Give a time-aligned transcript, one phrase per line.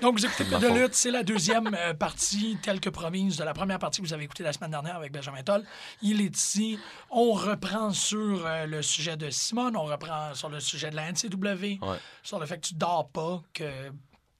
[0.00, 3.52] Donc, vous écoutez de lutte, c'est la deuxième euh, partie, telle que promise, de la
[3.54, 5.64] première partie que vous avez écoutée la semaine dernière avec Benjamin Toll.
[6.02, 6.78] Il est ici.
[7.10, 11.10] On reprend sur euh, le sujet de Simone, on reprend sur le sujet de la
[11.12, 11.98] NCW, Ouais.
[12.22, 13.64] sur le fait que tu dors pas, que...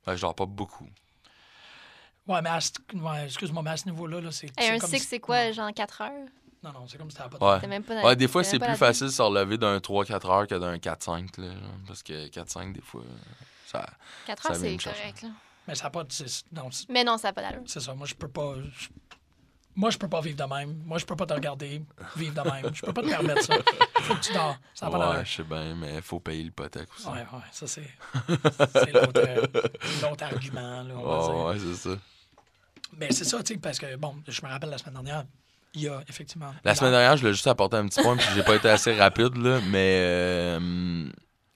[0.07, 0.89] Ouais, je dors pas beaucoup.
[2.27, 4.47] Ouais, mais à ce- ouais, excuse-moi, mais à ce niveau-là, là, c'est...
[4.47, 6.11] Et c'est un comme six, si- c'est quoi, genre 4 heures?
[6.63, 7.61] Non, non, c'est comme si t'avais pas de...
[7.63, 7.69] Ouais.
[7.69, 10.47] Même pas dans- Ouais, des fois, c'est plus facile de se relever d'un 3-4 heures
[10.47, 11.41] que d'un 4-5.
[11.41, 11.53] là,
[11.87, 13.03] Parce que 4-5, des fois,
[13.67, 13.89] ça.
[14.27, 15.23] 4 Ça heures, c'est correct.
[15.23, 15.29] Là.
[15.69, 16.13] Mais ça n'a pas de...
[16.13, 17.63] c'est- Non, Mais non, ça n'a pas d'allure.
[17.67, 18.55] c'est ça, moi, je peux pas...
[18.77, 18.89] je-
[19.77, 20.83] Moi, je peux pas vivre de même.
[20.85, 21.83] Moi, je peux pas te regarder
[22.17, 22.75] vivre de même.
[22.75, 23.55] Je peux pas te permettre ça.
[24.01, 24.57] Faut que tu dors.
[24.75, 25.25] Ça n'a pas d'allure.
[25.25, 27.07] je sais bien, mais il faut payer l'hypothèque aussi.
[27.07, 27.89] Ouais, ouais, ça c'est.
[28.73, 31.35] c'est l'autre, euh, argument, là, on va dire.
[31.37, 31.97] Ouais, ouais, c'est ça.
[32.97, 35.25] Mais c'est ça, tu sais, parce que, bon, je me rappelle la semaine dernière,
[35.75, 36.53] il y a effectivement.
[36.65, 38.93] La semaine dernière, je voulais juste apporter un petit point, puis j'ai pas été assez
[38.97, 41.09] rapide, là, mais euh,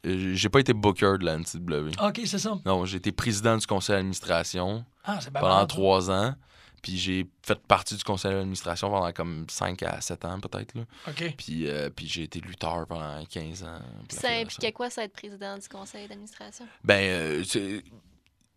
[0.05, 1.91] j'ai pas été booker de la NCW.
[2.03, 2.59] Ok, c'est ça.
[2.65, 6.35] Non, j'ai été président du conseil d'administration Ah, pendant trois ans.
[6.83, 10.75] Puis j'ai fait partie du conseil d'administration pendant comme 5 à 7 ans, peut-être.
[11.09, 11.35] Ok.
[11.39, 13.79] Puis, euh, puis j'ai été lutteur pendant 15 ans.
[14.11, 16.67] Ça impliquait quoi, ça, être président du conseil d'administration?
[16.85, 17.83] Ben, euh, c'est-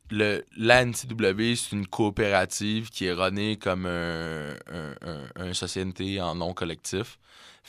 [0.10, 6.20] le, la NCW, c'est une coopérative qui est runnée comme un, un, un- un société
[6.22, 7.18] en non collectif.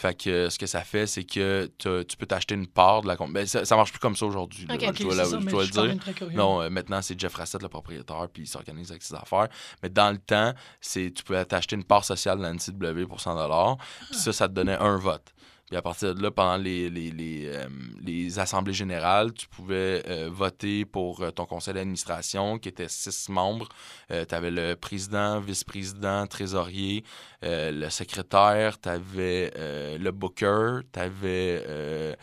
[0.01, 3.17] Fait que ce que ça fait, c'est que tu peux t'acheter une part de la
[3.17, 3.35] compagnie.
[3.35, 4.65] Ben, ça, ça marche plus comme ça aujourd'hui.
[5.03, 6.37] Je dois, c'est la- ça, je mais dois je le dire.
[6.37, 9.49] Non, euh, maintenant, c'est Jeff Rassett, le propriétaire, puis il s'organise avec ses affaires.
[9.83, 13.21] Mais dans le temps, c'est tu pouvais t'acheter une part sociale de la NCW pour
[13.21, 13.77] 100
[14.11, 15.35] puis ça, ça te donnait un vote.
[15.69, 17.69] Puis à partir de là, pendant les, les, les, euh,
[18.03, 23.29] les assemblées générales, tu pouvais euh, voter pour euh, ton conseil d'administration qui était six
[23.29, 23.69] membres.
[24.09, 27.05] tu avais le président, vice-président, trésorier,
[27.43, 32.17] le secrétaire, tu avais le booker, tu avais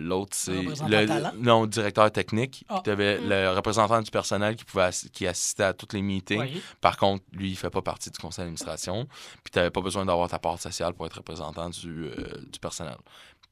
[0.00, 2.64] l'autre, c'est le, non, directeur technique.
[2.68, 2.80] Ah.
[2.84, 3.28] Tu avais Mm.
[3.28, 6.40] le représentant du personnel qui pouvait qui assistait à tous les meetings.
[6.40, 6.62] Oui.
[6.80, 9.06] Par contre, lui, il fait pas partie du conseil d'administration.
[9.44, 12.14] Puis tu n'avais pas besoin d'avoir ta part sociale pour être représentant du, euh,
[12.58, 12.96] du personnel.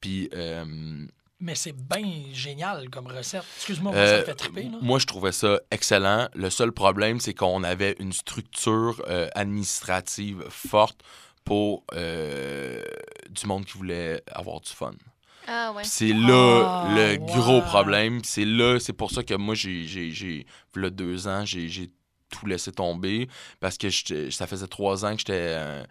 [0.00, 1.06] Puis euh,
[1.41, 3.44] Mais c'est bien génial comme recette.
[3.56, 4.78] Excuse-moi, moi, euh, ça me fait triper, là.
[4.83, 6.28] moi, je trouvais ça excellent.
[6.34, 11.00] Le seul problème, c'est qu'on avait une structure euh, administrative forte
[11.44, 12.83] pour euh,
[13.31, 14.93] du monde qui voulait avoir du fun.
[15.49, 15.84] Ah ouais.
[15.84, 18.21] C'est là Ah, le gros problème.
[18.25, 20.44] C'est là, c'est pour ça que moi, j'ai, j'ai, j'ai
[20.75, 21.88] v'là deux ans, j'ai, j'ai
[22.31, 23.28] tout laissé tomber
[23.61, 23.88] parce que
[24.31, 25.84] ça faisait trois ans que j'étais, euh,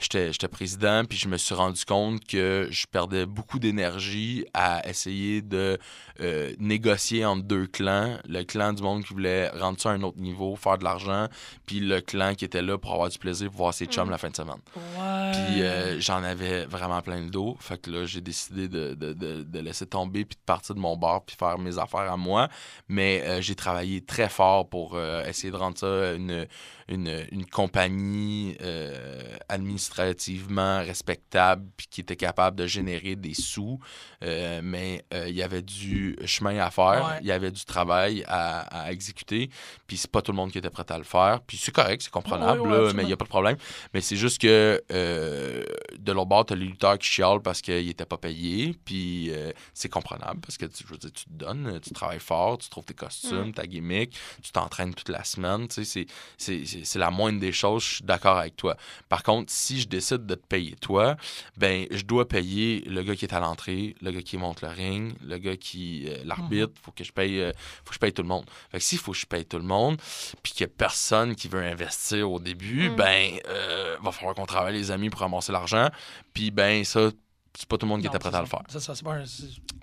[0.00, 5.42] j'étais, président, puis je me suis rendu compte que je perdais beaucoup d'énergie à essayer
[5.42, 5.78] de
[6.20, 8.18] euh, négocier entre deux clans.
[8.28, 11.28] Le clan du monde qui voulait rendre ça à un autre niveau, faire de l'argent,
[11.66, 14.10] puis le clan qui était là pour avoir du plaisir, pour voir ses chums Mhm.
[14.10, 14.54] la fin de semaine.
[14.76, 15.32] Ouais.
[15.32, 17.56] Puis euh, j'en avais vraiment plein le dos.
[17.60, 20.80] Fait que là, j'ai décidé de, de, de, de laisser tomber puis de partir de
[20.80, 22.48] mon bar puis faire mes affaires à moi.
[22.88, 26.46] Mais euh, j'ai travaillé très fort pour essayer de rendre ça une,
[26.90, 33.78] une, une compagnie euh, administrativement respectable puis qui était capable de générer des sous.
[34.22, 37.18] Euh, mais euh, il y avait du chemin à faire, Ouais.
[37.22, 39.48] il y avait du travail à, à exécuter.
[39.86, 41.40] Puis c'est pas tout le monde qui était prêt à le faire.
[41.46, 43.56] Puis c'est correct, c'est comprenable, Ouais, là, mais il n'y a pas de problème.
[43.94, 48.04] Mais c'est juste que de l'autre bord, t'as les lutteurs qui chialent parce qu'ils n'étaient
[48.04, 48.74] pas payés.
[48.84, 49.30] Puis
[49.74, 52.84] c'est comprenable parce que je veux dire, tu te donnes, tu travailles fort, tu trouves
[52.84, 55.68] tes costumes, ta gimmick, tu t'entraînes toute la semaine.
[55.68, 58.76] Tu sais, c'est- c'est- la moindre des choses, je suis d'accord avec toi.
[59.08, 61.16] Par contre, si je décide de te payer toi,
[61.56, 64.68] ben je dois payer le gars qui est à l'entrée, le gars qui monte le
[64.68, 67.52] ring, le gars qui euh, l'arbitre, faut que je paye euh,
[67.84, 68.44] faut que je paye tout le monde.
[68.70, 69.96] Fait que s'il faut que je paye tout le monde,
[70.42, 72.96] puis qu'il y a personne qui veut investir au début, Mm.
[72.96, 75.88] ben euh, va falloir qu'on travaille les amis pour ramasser l'argent.
[76.34, 77.10] Puis ben ça
[77.58, 78.50] c'est pas tout le monde qui Non, était prêt à le ça.
[78.50, 78.80] faire.
[78.80, 79.18] Ça, c'est pas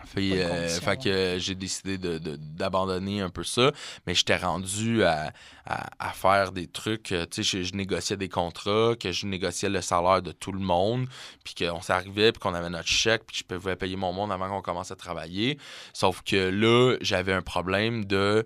[0.05, 3.71] Fait, euh, fait que euh, j'ai décidé de- de- d'abandonner un peu ça,
[4.05, 5.33] mais j'étais rendu à,
[5.65, 7.11] à- à faire des trucs.
[7.11, 10.51] euh, Tu sais, je, je négociais des contrats, que je négociais le salaire de tout
[10.51, 11.07] le monde,
[11.43, 14.31] puis qu'on s'arrivait, puis qu'on avait notre chèque, puis que je pouvais payer mon monde
[14.31, 15.57] avant qu'on commence à travailler.
[15.93, 18.45] Sauf que là, j'avais un problème de.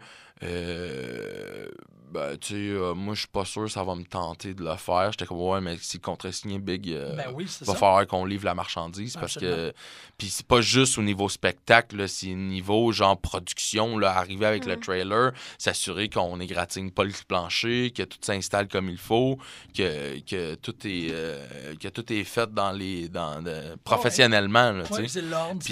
[2.12, 4.63] Ben, tu sais, euh, moi, je suis pas sûr que ça va me tenter de
[4.63, 5.12] le faire.
[5.12, 7.75] J'étais comme, ouais, mais si le contrat est signé Big, euh, Ben oui, va ça.
[7.75, 9.74] falloir qu'on livre la marchandise parce que.
[10.18, 14.66] Puis c'est pas juste au niveau spectacle, c'est au niveau, genre, production, là, arriver avec
[14.66, 14.80] le Mm.
[14.81, 19.38] trailer, s'assurer qu'on égratigne pas le plancher, que tout s'installe comme il faut,
[19.75, 24.84] que, que, tout, est, euh, que tout est fait dans les, dans, de- professionnellement, là,
[24.84, 25.22] tu sais.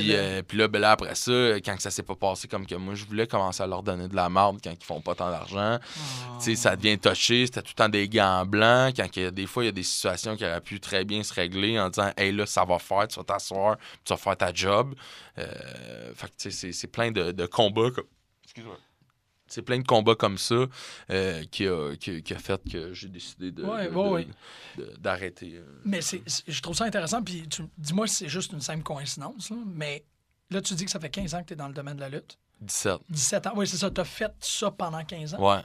[0.02, 1.32] Puis, euh, puis là, ben là, après ça,
[1.64, 4.16] quand ça s'est pas passé comme que moi, je voulais commencer à leur donner de
[4.16, 5.78] la marde quand ils font pas tant d'argent.
[5.94, 6.00] Tu
[6.40, 7.46] sais, ça devient touché.
[7.46, 8.96] C'était tout le temps des gants blancs.
[8.96, 11.04] Quand il y a- des fois, il y a des situations qui auraient pu très
[11.06, 14.18] bien se régler en disant Hey, là, ça va faire, tu vas t'asseoir, tu vas
[14.18, 14.96] faire ta job.
[15.38, 17.92] Euh, fait que, tu sais, c'est- plein de, de combats.
[17.92, 18.06] Comme...
[18.44, 18.78] Excuse-moi.
[19.48, 20.66] C'est plein de combats comme ça
[21.10, 24.10] euh, qui, a, qui, qui a fait que j'ai décidé de, Ouais, de- ouais, de-
[24.14, 24.28] ouais.
[24.78, 25.54] de- d'arrêter.
[25.56, 25.64] euh.
[25.86, 27.24] Mais c'est, c'est- je trouve ça intéressant.
[27.24, 29.50] Puis tu- dis-moi si c'est juste une simple coïncidence.
[29.50, 30.04] là, mais
[30.52, 32.02] là, tu dis que ça fait 15 ans que tu es dans le domaine de
[32.02, 32.38] la lutte.
[32.62, 33.00] 17.
[33.10, 33.54] 17 ans.
[33.56, 33.90] Oui, c'est ça.
[33.90, 35.40] Tu as fait ça pendant 15 ans?
[35.56, 35.62] Ouais.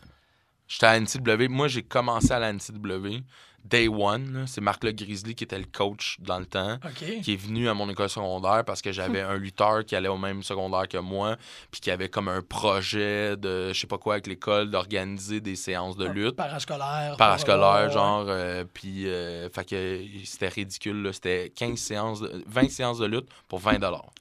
[0.67, 1.49] J'étais à la NCW.
[1.49, 3.23] Moi, j'ai commencé à la NCW.
[3.65, 6.79] Day one, c'est Marc Le Grizzly qui était le coach dans le temps,
[7.23, 10.19] qui est venu à mon école secondaire parce que j'avais un lutteur qui allait au
[10.19, 11.37] même secondaire que moi,
[11.71, 15.57] puis qui avait comme un projet de, je sais pas quoi, avec l'école, d'organiser des
[15.57, 16.37] séances de lutte.
[16.37, 17.17] Parascolaire.
[17.17, 21.11] Parascolaire, genre, euh, puis, euh, fait que c'était ridicule.
[21.13, 23.79] C'était 15 séances, de- 20 séances de lutte pour 20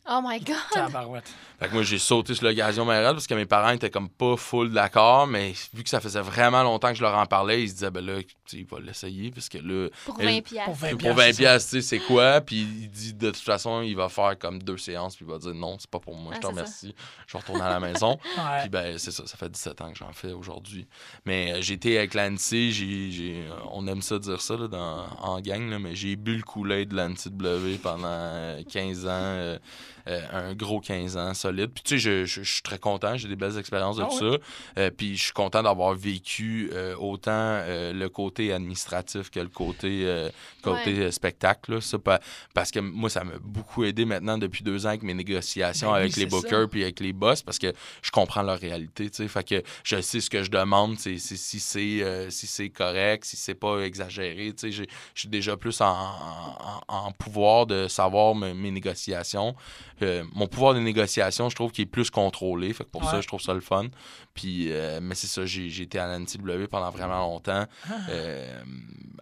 [0.09, 1.21] Oh my God!
[1.59, 4.35] Fait que moi, j'ai sauté sur l'occasion Mayrel parce que mes parents étaient comme pas
[4.35, 7.69] full d'accord, mais vu que ça faisait vraiment longtemps que je leur en parlais, ils
[7.69, 10.41] se disaient, ben là, tu sais, il va l'essayer parce que là, Pour Elle- 20
[10.41, 10.65] piastres.
[10.65, 11.37] Pour 20 pour piastres, 20 c'est ça.
[11.39, 12.41] piastres, tu sais, c'est quoi?
[12.41, 15.37] Puis il dit, de toute façon, il va faire comme deux séances, puis il va
[15.39, 16.59] dire, non, c'est pas pour moi, Ah, je te c'est ça.
[16.61, 16.95] remercie,
[17.27, 18.17] je vais retourner à la maison.
[18.37, 18.59] Ouais.
[18.61, 20.87] Puis ben, c'est ça, ça fait 17 ans que j'en fais aujourd'hui.
[21.25, 25.05] Mais euh, été avec l'ANSI, j'ai, j'ai- euh, on aime ça dire ça là, dans,
[25.21, 29.53] en gang, là, mais j'ai bu le coulet de l'ANSI-W pendant euh, 15 ans, euh,
[29.53, 29.57] euh,
[30.05, 31.71] un gros 15 ans solide.
[31.73, 34.07] Puis tu sais, je, je- je suis très content, j'ai des belles expériences de Ah
[34.11, 34.37] tout ça.
[34.77, 39.47] Euh, puis je suis content d'avoir vécu euh, autant euh, le côté administratif que le
[39.47, 40.29] côté, euh,
[40.61, 41.73] côté euh, spectacle.
[41.75, 41.81] là.
[41.81, 42.19] Ça, pa-
[42.53, 45.93] parce que moi, ça m'a beaucoup aidé maintenant depuis deux ans avec mes négociations Ben
[45.95, 49.09] oui, avec les bookers puis avec les boss parce que je comprends leur réalité.
[49.09, 49.27] tu sais.
[49.27, 53.25] Fait que je sais ce que je demande, c'est si c'est euh, si c'est correct,
[53.25, 54.53] si c'est pas exagéré.
[54.53, 54.71] tu sais.
[54.71, 59.55] J'ai- Je suis déjà plus en, en- en pouvoir de savoir mes, mes négociations.
[60.01, 62.73] Euh, mon pouvoir de négociation, je trouve qu'il est plus contrôlé.
[62.73, 63.87] Fait que pour ça, je trouve ça le fun.
[64.33, 67.65] Puis, euh, mais c'est ça, j'ai été à la NCW pendant vraiment longtemps
[68.09, 68.63] euh,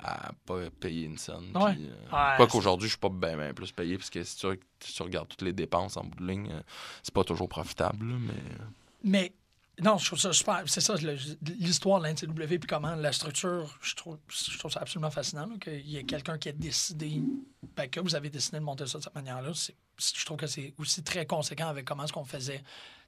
[0.01, 1.51] à pas payer une scène.
[1.53, 1.65] Ah.
[1.65, 1.73] Ouais.
[1.73, 4.37] Puis, euh, Ouais, quoi qu'aujourd'hui, je suis pas bien bien plus payé parce que si
[4.37, 4.47] tu,
[4.79, 6.49] si tu regardes toutes les dépenses en bout de ligne,
[7.03, 8.05] c'est pas toujours profitable.
[8.05, 8.33] mais
[9.03, 9.33] Mais
[9.81, 10.63] non, je trouve ça super.
[10.67, 10.95] C'est ça,
[11.59, 15.87] l'histoire de l'NCW, puis comment la structure, je trouve, je trouve ça absolument fascinant qu'il
[15.87, 17.21] y ait quelqu'un qui a décidé,
[17.75, 19.51] ben, que vous avez décidé de monter ça de cette manière-là.
[19.55, 19.75] C'est-
[20.15, 22.63] Je trouve que c'est aussi très conséquent avec comment est-ce qu'on faisait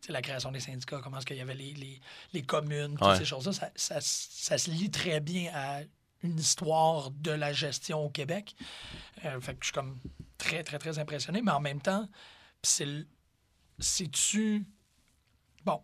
[0.09, 1.99] la création des syndicats, comment est-ce qu'il y avait les, les,
[2.33, 3.17] les communes, toutes Ouais.
[3.17, 3.53] ces choses-là.
[3.53, 5.79] Ça, ça, ça se lie très bien à
[6.23, 8.55] une histoire de la gestion au Québec.
[9.25, 9.99] Euh, fait que je suis comme
[10.37, 12.07] très, très, très impressionné, mais en même temps,
[13.79, 14.65] c'est-tu.
[15.65, 15.81] Bon,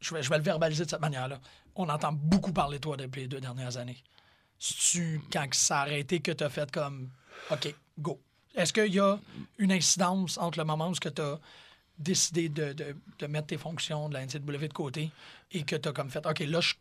[0.00, 1.40] je vais, je vais le verbaliser de cette manière-là.
[1.74, 4.02] On entend beaucoup parler de toi depuis les deux dernières années.
[4.58, 7.10] C'est-tu quand que ça a arrêté que tu as fait comme
[7.50, 8.20] OK, go?
[8.54, 9.18] Est-ce qu'il y a
[9.58, 11.40] une incidence entre le moment où tu as
[11.98, 15.12] décidé de, de- de mettre tes fonctions de la NCW de côté
[15.52, 16.74] et que tu as comme fait OK, là, je,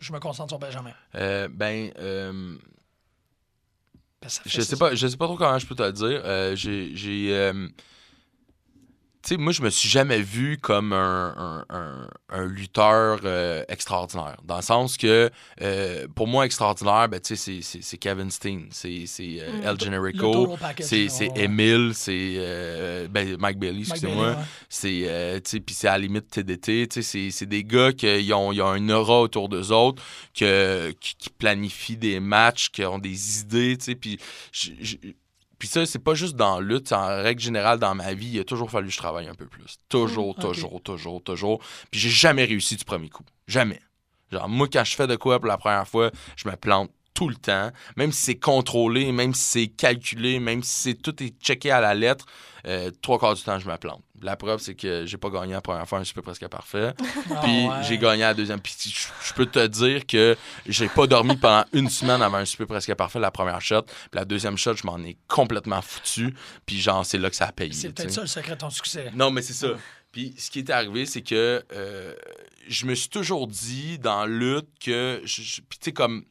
[0.00, 0.94] je me concentre sur Benjamin?
[1.14, 2.56] euh, ben, euh,
[4.20, 4.76] que ça fait je sais ça.
[4.76, 6.22] pas, je sais pas trop comment je peux te le dire.
[6.24, 7.68] Euh, j'ai, euh,
[9.30, 14.36] sais, moi, je me suis jamais vu comme un, un- un- un lutteur euh, extraordinaire.
[14.44, 15.30] Dans le sens que,
[15.60, 19.66] euh, pour moi, extraordinaire, ben, tu sais, c'est- c'est Kevin Steen, c'est c'est, euh, Mm.
[19.66, 20.46] El Generico,
[20.84, 21.30] c'est c'est.
[21.36, 24.36] Emile, c'est ben, Mike Bailey, excusez-moi.
[24.68, 28.52] C'est, puis c'est à la limite TDT, tu sais, c'est- c'est des gars qui ont,
[28.52, 30.02] ils ont un aura autour d'eux autres,
[30.34, 34.18] que, qui, qui planifient des matchs, qui ont des idées, tu sais, puis
[35.62, 38.40] puis ça, c'est pas juste dans la lutte, en règle générale dans ma vie, il
[38.40, 39.76] a toujours fallu que je travaille un peu plus.
[39.88, 41.60] Toujours, Mm, toujours, toujours, toujours.
[41.88, 43.22] Puis j'ai jamais réussi du premier coup.
[43.46, 43.78] Jamais.
[44.32, 47.28] Genre, moi, quand je fais de quoi pour la première fois, je me plante tout
[47.28, 47.70] le temps.
[47.96, 51.80] Même si c'est contrôlé, même si c'est calculé, même si c'est tout est checké à
[51.80, 52.26] la lettre,
[52.66, 54.02] euh, trois quarts du temps, je me plante.
[54.22, 56.94] La preuve, c'est que j'ai pas gagné la première fois un super presque parfait.
[57.30, 57.74] Ah, Puis ouais.
[57.82, 58.60] j'ai gagné la deuxième.
[58.60, 58.74] Puis
[59.24, 62.94] je, peux te dire que j'ai pas dormi pendant une semaine avant un super presque
[62.94, 63.82] parfait la première shot.
[63.82, 66.34] Puis la deuxième shot, je m'en ai complètement foutu.
[66.66, 67.72] Puis genre, c'est là que ça a payé.
[67.72, 69.10] C'est peut-être ça le secret de ton succès.
[69.14, 69.68] Non, mais c'est ça.
[70.12, 72.14] Puis ce qui est arrivé, c'est que euh,
[72.68, 75.22] je me suis toujours dit dans lutte que.
[75.24, 76.24] Puis tu sais, comme.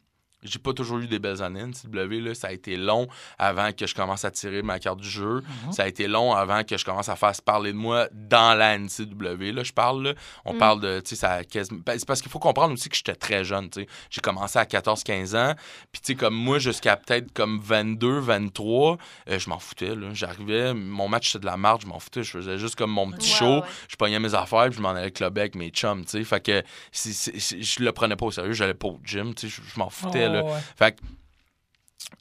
[0.43, 2.19] J'ai pas toujours eu des belles années NCW.
[2.19, 2.33] Là.
[2.35, 3.07] Ça a été long
[3.37, 5.41] avant que je commence à tirer ma carte du jeu.
[5.65, 5.71] Mhm.
[5.71, 8.57] Ça a été long avant que je commence à faire se parler de moi dans
[8.57, 9.51] la NCW.
[9.53, 10.03] Là, je parle.
[10.03, 10.13] là.
[10.45, 10.57] On Mm.
[10.57, 10.99] parle de.
[11.01, 13.69] Tu sais, ça ben, C'est parce qu'il faut comprendre aussi que j'étais très jeune.
[13.69, 13.87] tu sais.
[14.09, 15.53] J'ai commencé à 14-15 ans.
[15.91, 18.97] Puis, tu sais, comme moi, jusqu'à peut-être comme 22, 23,
[19.29, 19.93] euh, je m'en foutais.
[20.13, 22.23] J'arrivais, mon match, c'était de la marge, je m'en foutais.
[22.23, 23.57] Je faisais juste comme mon petit show.
[23.59, 23.61] ouais.
[23.89, 26.03] Je pognais mes affaires, puis je m'en allais cluber avec mes chums.
[26.05, 26.23] tu sais.
[26.23, 28.53] Fait que c'est- je le prenais pas au sérieux.
[28.53, 29.33] J'allais pas au gym.
[29.41, 30.27] Je, m'en foutais.
[30.27, 30.59] Oh, ouais.
[30.77, 31.01] Fait que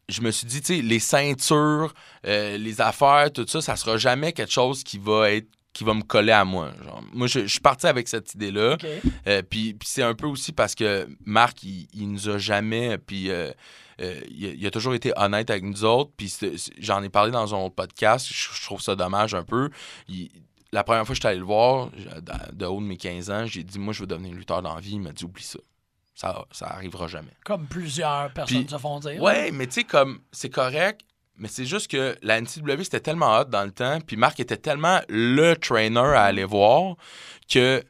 [0.08, 1.94] je me suis dit, tu sais, les ceintures,
[2.26, 5.94] euh, les affaires, tout ça, ça sera jamais quelque chose qui va être qui va
[5.94, 6.72] me coller à moi.
[6.84, 8.74] Genre, moi, je, je suis parti avec cette idée-là.
[8.74, 8.86] OK.
[9.28, 12.98] Euh, puis puis c'est un peu aussi parce que Marc, il, il nous a jamais.
[12.98, 13.52] Puis euh,
[14.00, 16.10] euh, il, a, toujours été honnête avec nous autres.
[16.16, 16.34] Puis
[16.80, 18.26] j'en ai parlé dans un autre podcast.
[18.28, 19.70] Je, je trouve ça dommage un peu.
[20.08, 20.28] Il-
[20.72, 23.30] la première fois que j'étais allé le voir, je- de, de haut de mes 15
[23.30, 24.94] ans, j'ai dit Moi, je veux devenir lutteur dans la vie.
[24.94, 25.60] Il m'a dit Oublie ça.
[26.20, 27.32] Ça, ça arrivera jamais.
[27.46, 29.22] Comme plusieurs personnes Puis- se font dire.
[29.22, 31.00] Ouais, mais tu sais, comme, c'est correct,
[31.38, 34.58] mais c'est juste que la NCW, c'était tellement hot dans le temps, puis Marc était
[34.58, 36.96] tellement le trainer à aller voir
[37.50, 37.82] que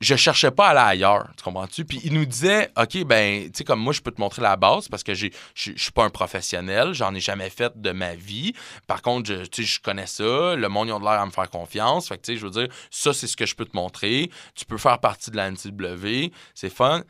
[0.00, 1.84] je cherchais pas à aller ailleurs, tu comprends-tu?
[1.84, 4.56] Puis il nous disait, OK, ben, tu sais, comme moi, je peux te montrer la
[4.56, 8.52] base parce que je suis pas un professionnel, j'en ai jamais fait de ma vie.
[8.88, 11.30] Par contre, tu sais, je connais ça, le monde, ils ont de l'air à me
[11.30, 12.08] faire confiance.
[12.08, 14.30] Fait que, tu sais, je veux dire, ça, c'est ce que je peux te montrer.
[14.56, 17.02] Tu peux faire partie de la NCW, c'est fun.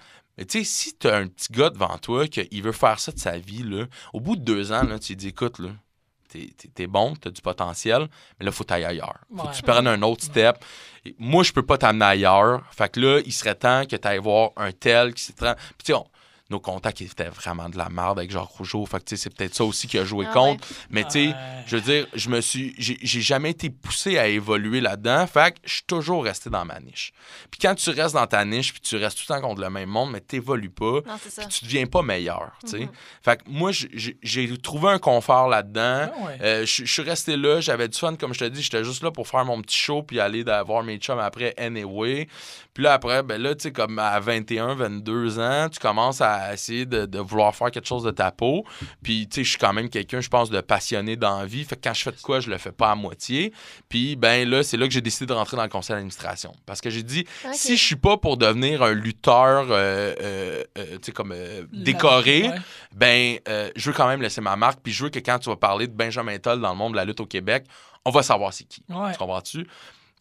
[0.48, 3.18] Tu sais, si tu as un petit gars devant toi qu'il veut faire ça de
[3.18, 5.68] sa vie, là, au bout de deux ans, là, tu lui dis, écoute, là,
[6.28, 9.18] t'es, t'es- bon, t'as du potentiel, mais là, faut t'ailler ailleurs.
[9.36, 9.50] Faut Ouais.
[9.50, 10.56] que tu prennes un autre step.
[11.04, 12.62] Et moi, je peux pas t'amener ailleurs.
[12.72, 15.32] Fait que là, il serait temps que tu ailles voir un tel qui s'est...
[15.34, 15.46] Puis
[15.84, 15.98] tu sais,
[16.50, 18.84] nos contacts étaient vraiment de la merde avec Jacques Rougeau.
[18.86, 20.66] Fait que tu sais, c'est peut-être ça aussi qui a joué Ah contre.
[20.90, 21.34] Mais tu sais, Ouais.
[21.66, 22.74] je veux dire, je me suis...
[22.78, 25.26] J'ai, jamais été poussé à évoluer là-dedans.
[25.26, 27.12] Fait que je suis toujours resté dans ma niche.
[27.50, 29.70] Puis quand tu restes dans ta niche, puis tu restes tout le temps contre le
[29.70, 32.78] même monde, mais t'évolues pas, Non, puis tu deviens pas meilleur, tu sais.
[32.80, 32.88] Mhm.
[33.22, 36.10] Fait que moi, j'ai- trouvé un confort là-dedans.
[36.12, 36.38] Ah ouais.
[36.42, 39.10] Euh, je suis resté là, j'avais du fun, comme je te dis, j'étais juste là
[39.10, 42.26] pour faire mon petit show puis aller voir mes chums après anyway.
[42.74, 46.39] Puis là, après, ben là, tu sais, comme à 21, 22 ans, tu commences à
[46.52, 48.64] essayer de, de vouloir faire quelque chose de ta peau.
[49.02, 51.64] Puis, tu sais, je suis quand même quelqu'un, je pense, de passionné dans la vie.
[51.64, 53.52] Fait que quand je fais de quoi, je le fais pas à moitié.
[53.88, 56.52] Puis, ben là, c'est là que j'ai décidé de rentrer dans le conseil d'administration.
[56.66, 60.84] Parce que j'ai dit, si je suis pas pour devenir un lutteur, euh, euh, euh,
[60.92, 61.34] tu sais, comme
[61.72, 62.56] décoré, Ouais.
[62.94, 63.38] ben,
[63.76, 64.80] je veux quand même laisser ma marque.
[64.82, 66.96] Puis je veux que quand tu vas parler de Benjamin Toll dans le monde de
[66.96, 67.64] la lutte au Québec,
[68.04, 68.82] on va savoir c'est qui.
[68.88, 69.12] Ouais.
[69.12, 69.66] Tu comprends-tu?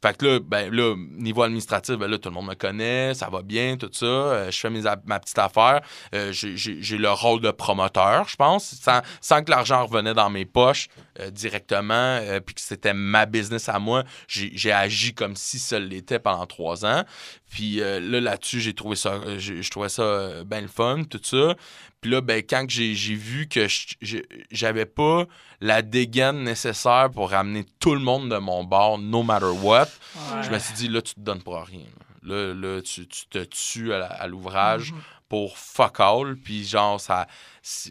[0.02, 3.30] Fait que là, ben là, niveau administratif, ben là, tout le monde me connaît, ça
[3.30, 4.06] va bien, tout ça.
[4.06, 5.82] Euh, je fais mes, ma petite affaire.
[6.16, 10.46] Euh, j'ai- le rôle de promoteur, je pense, sans, sans que l'argent revenait dans mes
[10.46, 10.88] poches
[11.20, 14.04] euh, directement, euh, puis que c'était ma business à moi.
[14.28, 17.04] J'ai agi comme si ça l'était pendant trois ans.
[17.50, 21.56] Puis là, là-dessus, j'ai trouvé ça, je trouvais ça bien le fun, tout ça.
[22.02, 23.68] Puis là, ben, quand j'ai vu que
[24.52, 25.26] j'avais pas
[25.60, 29.88] la dégaine nécessaire pour ramener tout le monde de mon bord, no matter what,
[30.34, 30.44] Ouais.
[30.44, 31.86] je me suis dit, là, tu te donnes pour rien.
[32.24, 35.02] Là, là tu, tu te tues à, l'ouvrage Mhm.
[35.28, 36.38] pour fuck all.
[36.38, 37.28] Puis genre, ça,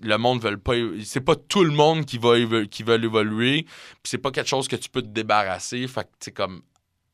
[0.03, 0.75] le monde veut pas...
[1.05, 2.37] C'est pas tout le monde qui va
[2.67, 3.65] qui veut évoluer.
[3.65, 5.87] Puis c'est pas quelque chose que tu peux te débarrasser.
[5.87, 6.63] Fait que, tu comme,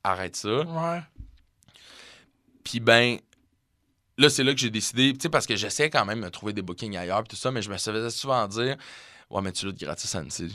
[0.04, 0.60] arrête ça.
[0.60, 1.00] Ouais.
[2.62, 3.18] Puis ben,
[4.18, 6.52] là, c'est là que j'ai décidé, tu sais, parce que j'essaie quand même de trouver
[6.52, 8.76] des bookings ailleurs, tout ça, mais je me faisais souvent dire,
[9.30, 10.50] ouais, mais tu luttes gratis à NC.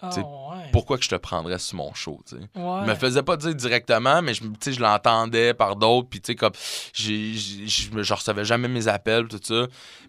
[0.00, 0.70] Ah, ouais.
[0.72, 2.22] Pourquoi que je te prendrais sur mon show?
[2.32, 2.40] Ouais.
[2.54, 6.52] Je me faisais pas dire directement, mais je, je l'entendais par d'autres, puis comme,
[6.94, 9.66] je recevais jamais mes appels, tout ça.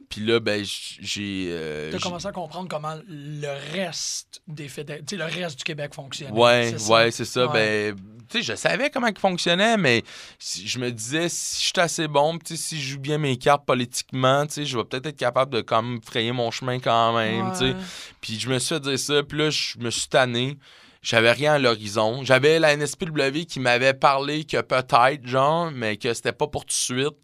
[0.09, 1.47] Puis là, ben, j'ai...
[1.49, 6.31] euh, T'as commencé à comprendre comment le reste des fédé- le reste du Québec fonctionne.
[6.31, 6.93] Ouais, c'est ça?
[6.93, 7.47] ouais, c'est ça.
[7.47, 7.91] Ouais.
[7.91, 7.95] Ben,
[8.29, 10.03] tu sais, je savais comment il fonctionnait, mais
[10.39, 13.37] je me disais, si je suis assez bon, tu sais, si je joue bien mes
[13.37, 15.65] cartes politiquement, tu sais, je vais peut-être être capable de
[16.05, 17.75] frayer mon chemin quand même, tu sais.
[18.21, 20.57] Puis je me suis fait dire ça, puis là, je me suis tanné.
[21.01, 22.23] J'avais rien à l'horizon.
[22.23, 26.69] J'avais la NSPW qui m'avait parlé que peut-être, genre, mais que c'était pas pour tout
[26.69, 27.15] de suite.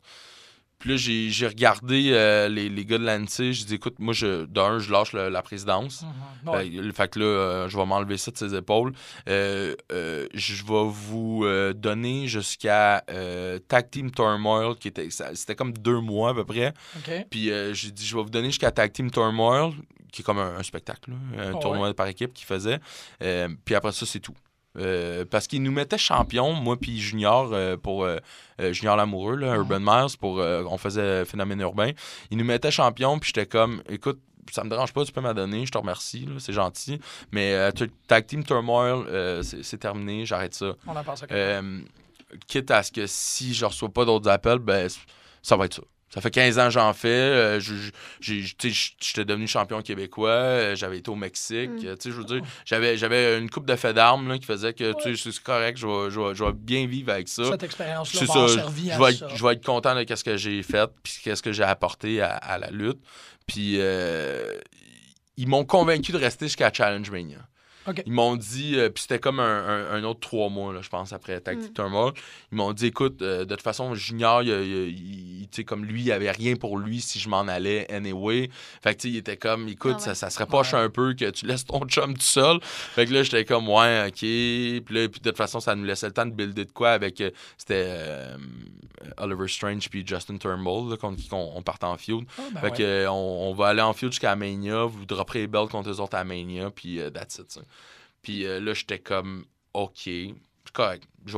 [0.84, 3.54] Puis là, j'ai regardé euh, les, les gars de l'ANSI.
[3.54, 6.04] J'ai dit, écoute, moi, je, d'un, je lâche le- la présidence.
[6.44, 6.50] Mhm.
[6.50, 6.70] Ouais.
[6.70, 8.92] Fait, fait que là, euh, je vais m'enlever ça de ses épaules.
[9.30, 9.76] Euh,
[10.34, 13.02] je vais vous donner jusqu'à
[13.70, 16.74] Tag Team Turmoil, qui était, c'était comme deux mois à peu près.
[17.30, 19.72] Puis j'ai dit, je vais vous donner jusqu'à Tag Team Turmoil,
[20.12, 22.80] qui est comme un, un spectacle, là, un Oh, tournoi par équipe qu'il faisait.
[23.64, 24.36] Puis après ça, c'est tout.
[24.78, 28.18] Euh, parce qu'il nous mettait champion, moi puis Junior, euh, pour euh,
[28.60, 31.92] euh, Junior Lamoureux, là, Urban Miles, pour, on faisait Phénomène Urbain.
[32.32, 34.20] Il nous mettait champion, puis j'étais comme, écoute,
[34.52, 37.00] ça me dérange pas, tu peux m'adonner, je te remercie, là, c'est gentil.
[37.32, 37.72] Mais
[38.08, 39.06] Tag Team Turmoil,
[39.44, 40.74] c'est c'est terminé, j'arrête ça.
[40.88, 41.28] On en passe à
[42.48, 44.88] quitte à ce que si je reçois pas d'autres appels, ben,
[45.42, 45.82] ça va être ça.
[46.14, 47.08] Ça fait 15 ans que j'en fais.
[47.08, 47.60] Euh,
[48.20, 50.30] j'étais devenu champion québécois.
[50.30, 51.72] Euh, j'avais été au Mexique.
[51.72, 51.86] Mm.
[51.88, 55.78] Euh, je veux dire, j'avais une coupe de fait d'armes qui faisait que c'est correct,
[55.80, 57.46] je vais bien vivre avec ça.
[57.46, 59.28] Cette expérience-là m'a servi à ça.
[59.34, 62.60] Je vais être content de ce que j'ai fait puis ce que j'ai apporté à,
[62.60, 63.00] la lutte.
[63.48, 63.80] Puis
[65.36, 67.40] ils m'ont convaincu de rester jusqu'à Challenge Mania.
[68.06, 71.40] Ils m'ont dit, euh, puis c'était comme un, autre trois mois, là, je pense, après
[71.40, 71.74] Tactic mm.
[71.74, 72.14] Turmoil.
[72.52, 76.12] Ils m'ont dit, écoute, euh, de toute façon, Junior, il, il, comme lui, il n'y
[76.12, 78.50] avait rien pour lui si je m'en allais anyway.
[78.82, 81.14] Fait que, tu sais, il était comme, écoute, ah ça, ça serait poche un peu
[81.14, 82.60] que tu laisses ton chum tout seul.
[82.62, 84.18] Fait que là, j'étais comme, ouais, OK.
[84.20, 86.92] Puis là, puis de toute façon, ça nous laissait le temps de builder de quoi
[86.92, 87.22] avec.
[87.22, 88.38] Euh, c'était euh,
[89.18, 92.26] Oliver Strange puis Justin Turnbull, contre qui on, partait en field.
[92.38, 95.70] Ah, ben fait que, on, va aller en field jusqu'à Mania, vous dropperez les belts
[95.70, 97.48] contre eux autres à Mania, puis that's it.
[97.48, 97.62] T'sais.
[98.24, 100.10] Puis euh, là, j'étais comme, OK,
[100.74, 101.04] correct.
[101.26, 101.38] Je,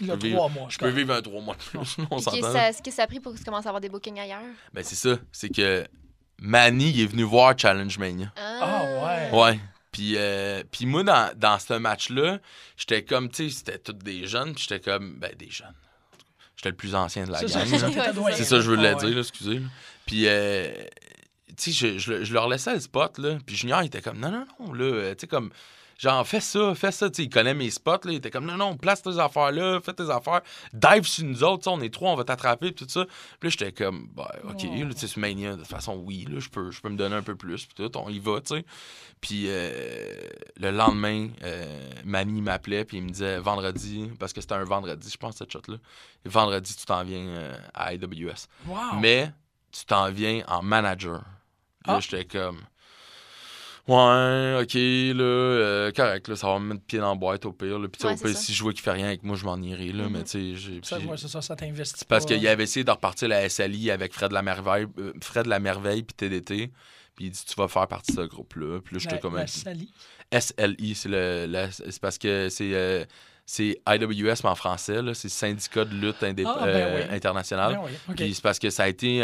[0.00, 1.84] je, peux, vivre, mois, je peux vivre, un trois mois de plus.
[1.84, 4.42] Ce que ça a pris pour que tu commences à avoir des bookings ailleurs?
[4.72, 5.18] Ben, c'est ça.
[5.32, 5.86] C'est que
[6.38, 8.32] Manny est venu voir Challenge Mania.
[8.36, 8.60] Ah!
[8.62, 9.40] ah, ouais.
[9.40, 9.60] Ouais.
[9.90, 12.40] Puis, euh, puis moi, dans, dans ce match-là,
[12.76, 14.54] j'étais comme, tu sais, c'était tous des jeunes.
[14.54, 15.74] Puis j'étais comme, ben, des jeunes.
[16.56, 17.50] J'étais le plus ancien de la gang.
[18.32, 19.58] C'est ça, je voulais ah, dire, là, excusez.
[19.58, 19.66] Là.
[20.06, 20.72] Puis, euh,
[21.56, 23.38] tu sais, je, je, leur laissais le spot, là.
[23.46, 25.50] Puis Junior, il était comme, non, non, non, là, euh, tu sais, comme
[26.04, 27.08] Genre, fais ça, fais ça.
[27.08, 28.04] T'sais, il connaît mes spots.
[28.04, 28.12] Là.
[28.12, 30.42] Il était comme, non, non, place tes affaires-là, fais tes affaires.
[30.74, 31.66] Dive sur nous autres.
[31.70, 32.72] On est trois, on va t'attraper.
[32.72, 33.06] Puis tout ça.
[33.40, 34.84] Puis là, j'étais comme, bah, OK, ouais.
[34.84, 35.52] là, c'est Mania.
[35.52, 37.64] De toute façon, oui, là, je peux, je peux me donner un peu plus.
[37.64, 38.66] Puis tout, on y va, tu sais.
[39.22, 40.28] Puis euh,
[40.60, 42.84] le lendemain, euh, m'appelait.
[42.84, 45.78] Puis il me disait, vendredi, parce que c'était un vendredi, je pense, cette shot-là.
[46.26, 48.46] Vendredi, tu t'en viens euh, à AWS.
[49.00, 49.32] Mais
[49.72, 51.22] tu t'en viens en manager.
[51.86, 52.00] Là, ah.
[52.00, 52.60] j'étais comme.
[53.86, 57.52] Ouais, ok, là, euh, correct, là, ça va me mettre pied dans la boîte au
[57.52, 57.78] pire.
[57.92, 59.92] Puis si je vois qu'il fait rien avec moi, je m'en irai.
[59.92, 60.10] Là, mm -hmm.
[60.10, 62.04] Mais tu sais, ça, ouais, ça, ça t'investit.
[62.06, 65.60] Parce qu'il avait essayé de repartir la SLI avec Fred la Merveille, euh, Fred la
[65.60, 66.72] Merveille puis TDT.
[67.14, 68.80] Puis il dit, tu vas faire partie de ce groupe-là.
[68.80, 69.38] Puis là, je te comme.
[69.46, 69.92] SLI.
[70.32, 71.68] SLI, c'est le.
[71.70, 72.72] C'est parce que c'est.
[72.72, 73.04] Euh,
[73.60, 77.14] IWS, mais en français, là c'est Syndicat de lutte ah, ben oui.
[77.14, 77.74] internationale.
[77.74, 78.32] Ben oui.
[78.34, 79.20] C'est parce que ça a été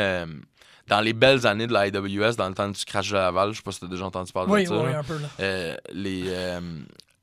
[0.91, 3.59] dans les belles années de la AWS, dans le temps du crash de Laval, je
[3.59, 4.83] sais pas si tu as déjà entendu parler de ça.
[4.83, 5.29] Oui, un peu, là.
[5.39, 6.61] Euh, euh,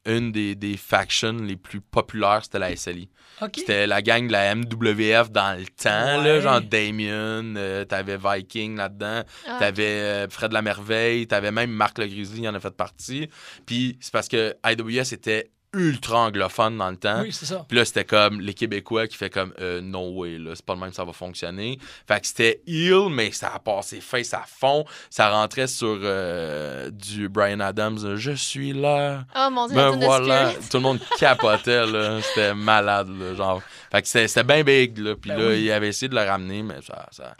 [0.05, 3.09] une des, factions les plus populaires, c'était la SLI.
[3.53, 8.77] C'était la gang de la MWF dans le temps, là, genre Damien, euh, t'avais Viking
[8.77, 9.57] là-dedans, ah.
[9.59, 13.29] t'avais euh, Fred la Merveille, t'avais même Marc Le Grizzly, il en a fait partie.
[13.65, 17.21] Puis c'est parce que IWS était ultra anglophone dans le temps.
[17.21, 17.65] Oui, c'est ça.
[17.67, 20.73] Puis là, c'était comme les Québécois qui fait comme euh, no way, là, c'est pas
[20.73, 21.77] le même, ça va fonctionner.
[22.07, 24.85] Fait que c'était ill, mais ça a passé face à fond.
[25.09, 29.25] Ça rentrait sur euh, du Brian Adams, euh, je suis là.
[29.35, 30.53] Oh mon dieu, ben voilà.
[30.53, 32.21] Tout le monde capotait, là.
[32.21, 33.61] C'était malade, genre.
[33.91, 35.15] Fait que c'était, bien big, là.
[35.15, 37.07] Puis ben là, il avait essayé de le ramener, mais ça...
[37.11, 37.35] ça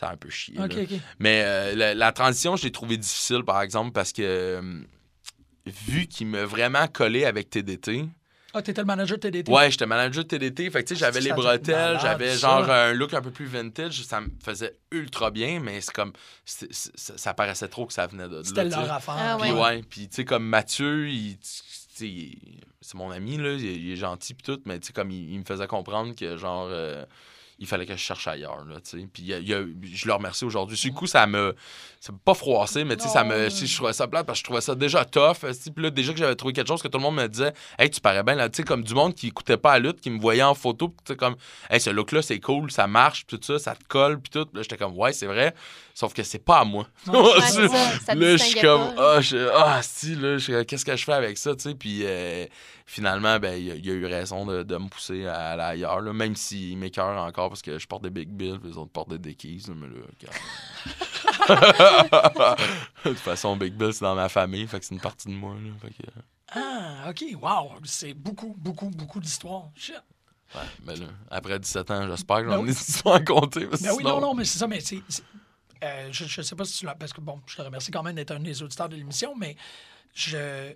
[0.00, 0.58] a un peu chié.
[0.58, 1.00] Okay, okay.
[1.18, 4.62] Mais euh, la, la, transition, je l'ai trouvée difficile, par exemple, parce que
[5.66, 8.06] vu qu'il m'a vraiment collé avec TDT.
[8.54, 9.52] Ah, t'étais le manager de TDT?
[9.52, 10.70] Ouais, j'étais manager de TDT.
[10.70, 13.44] Fait que, tu sais, j'avais ah, les bretelles, j'avais genre un look un peu plus
[13.44, 14.02] vintage.
[14.02, 16.12] Ça me faisait ultra bien, mais c'est comme.
[16.44, 18.42] Ça paraissait trop que ça venait de là.
[18.44, 19.14] C'était leur affaire.
[19.18, 19.50] Ah, ouais.
[19.50, 19.82] Puis, ouais.
[19.82, 21.36] Puis, tu sais, comme Mathieu, il
[22.80, 25.44] c'est mon ami, là, il, est gentil pis tout, mais tu sais, comme il, me
[25.44, 26.68] faisait comprendre que genre.
[26.70, 27.04] Euh,
[27.60, 28.64] il fallait que je cherche ailleurs.
[28.64, 28.76] Là,
[29.12, 30.76] puis a, je le remercie aujourd'hui.
[30.76, 31.54] du coup, ça me.
[32.00, 34.60] Ça m'a pas froissé, mais ça me, je trouvais ça plate parce que je trouvais
[34.60, 35.38] ça déjà tough.
[35.40, 37.90] Puis là, déjà que j'avais trouvé quelque chose que tout le monde me disait Hey,
[37.90, 40.10] tu parais bien là, tu sais, comme du monde qui écoutait pas la lutte, qui
[40.10, 41.34] me voyait en photo, tu sais, comme
[41.68, 44.48] Hey, ce look-là, c'est cool, ça marche, tout ça, ça te colle, puis tout.
[44.54, 45.54] Là, j'étais comme Ouais, c'est vrai.
[45.92, 46.86] Sauf que c'est pas à moi.
[47.12, 47.40] Ah,
[48.06, 51.56] ah, là, je suis comme Ah, oh, si, là, qu'est-ce que je fais avec ça,
[51.56, 52.02] tu sais, puis.
[52.04, 52.46] Euh,
[52.88, 56.78] finalement, ben, il, y a eu raison de, me pousser à, à l'ailleurs, même s'il
[56.78, 59.66] m'écœure encore parce que je porte des Big Bill, les autres portent des Dickies.
[59.74, 59.94] Mais là,
[63.04, 65.34] de toute façon, Big Bill, c'est dans ma famille, fait que c'est une partie de
[65.34, 65.54] moi.
[65.54, 65.70] Là.
[65.84, 66.20] Euh.
[66.50, 67.72] Ah, OK, wow!
[67.84, 69.70] C'est beaucoup, beaucoup, beaucoup d'histoires.
[70.84, 73.66] Mais là, après 17 ans, j'espère que j'en ben ai histoires à compter.
[73.66, 75.02] Ben oui, non, non, mais c'est ça, mais c'est...
[75.84, 76.94] Euh, je ne sais pas si tu l'as...
[76.94, 79.56] Parce que, bon, je te remercie quand même d'être un des auditeurs de l'émission, mais
[80.14, 80.72] je...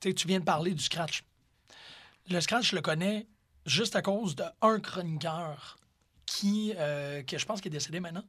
[0.00, 1.24] Tu viens de parler du scratch.
[2.28, 3.26] Le scratch, je le connais
[3.66, 5.76] juste à cause d'un chroniqueur
[6.36, 8.24] qui, euh, que je pense qu'il est décédé maintenant,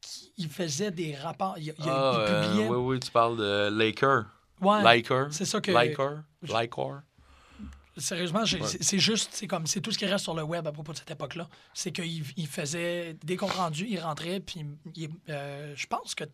[0.00, 1.56] qui il faisait des rapports.
[1.58, 2.68] Il, il, ah, il publiait...
[2.68, 4.24] oui, oui, tu parles de Laker.
[4.60, 5.28] Laker?
[5.30, 5.70] C'est ça que.
[5.70, 6.22] Laker?
[6.42, 7.02] Laker?
[7.98, 10.92] Sérieusement, c'est juste, c'est comme, c'est tout ce qui reste sur le web à propos
[10.92, 11.48] de cette époque-là.
[11.72, 14.66] C'est qu'il il faisait des comptes rendus, il rentrait, puis
[15.30, 16.24] euh, je pense que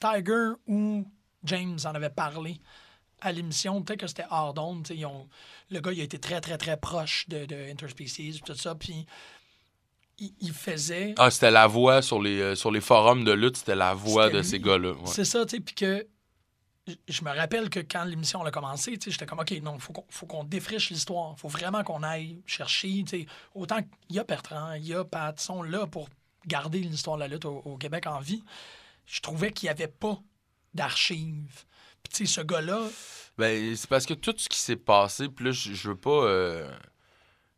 [0.00, 1.06] Tiger ou
[1.44, 2.60] James en avait parlé
[3.20, 3.80] à l'émission.
[3.82, 4.88] Peut-être que c'était hors d'onde.
[5.70, 8.74] Le gars, il a été très, très, très proche de, de Interspecies, tout ça.
[8.74, 9.06] Puis
[10.18, 11.14] il, faisait.
[11.18, 14.30] Ah, c'était la voix sur les, euh, sur les forums de lutte, c'était la voix
[14.30, 14.44] de lui.
[14.44, 14.92] ces gars-là.
[14.92, 14.98] ouais.
[15.06, 16.06] C'est ça, tu sais, puis que
[17.08, 19.80] je- me rappelle que quand l'émission a commencé, tu sais, j'étais comme, OK, non, il
[19.80, 21.34] faut qu'on faut qu'on défriche l'histoire.
[21.36, 24.94] Il faut vraiment qu'on aille chercher, tu sais, autant qu'il y a Bertrand, il y
[24.94, 26.08] a Pat, ils sont là pour
[26.46, 28.42] garder l'histoire de la lutte au, au Québec en vie.
[29.04, 30.18] Je trouvais qu'il n'y avait pas
[30.74, 31.64] d'archives.
[32.02, 32.88] Puis, tu sais, ce gars-là,
[33.38, 36.10] Ben, c'est parce que tout ce qui s'est passé, puis là, je, je veux pas.
[36.10, 36.70] euh,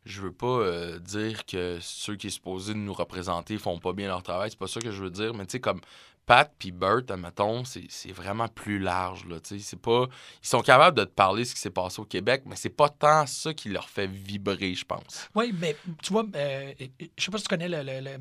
[0.09, 4.09] je veux pas euh, dire que ceux qui sont supposés nous représenter font pas bien
[4.09, 4.51] leur travail.
[4.51, 5.35] C'est pas ça que je veux dire.
[5.35, 5.81] Mais tu sais, comme
[6.27, 9.25] Pat puis Burt, admettons, c'est c'est vraiment plus large.
[9.27, 9.65] Là, tu sais.
[9.65, 10.07] c'est pas...
[10.43, 12.89] Ils sont capables de te parler ce qui s'est passé au Québec, mais c'est pas
[12.91, 15.29] tant ça qui leur fait vibrer, je pense.
[15.35, 16.73] oui, mais tu vois, euh,
[17.17, 18.21] je sais pas si tu connais le, le- le-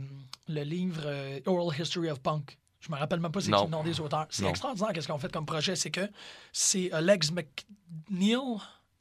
[0.56, 2.58] le livre euh, Oral History of Punk.
[2.80, 4.28] Je me rappelle même pas c'est qui le nom des auteurs.
[4.30, 5.76] C'est extraordinaire qu'est-ce qu'ils ont fait comme projet.
[5.76, 6.08] C'est que
[6.54, 8.38] c'est Alex McNeil,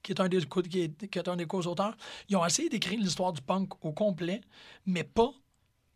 [0.06, 0.38] qui est un des,
[0.70, 1.96] qui est, qui est un des co-auteurs.
[2.28, 4.40] Ils ont essayé d'écrire l'histoire du punk au complet,
[4.86, 5.32] mais pas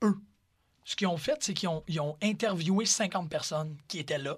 [0.03, 0.19] eux.
[0.85, 4.37] Ce qu'ils ont fait, c'est qu'ils ont, ils ont interviewé 50 personnes qui étaient là,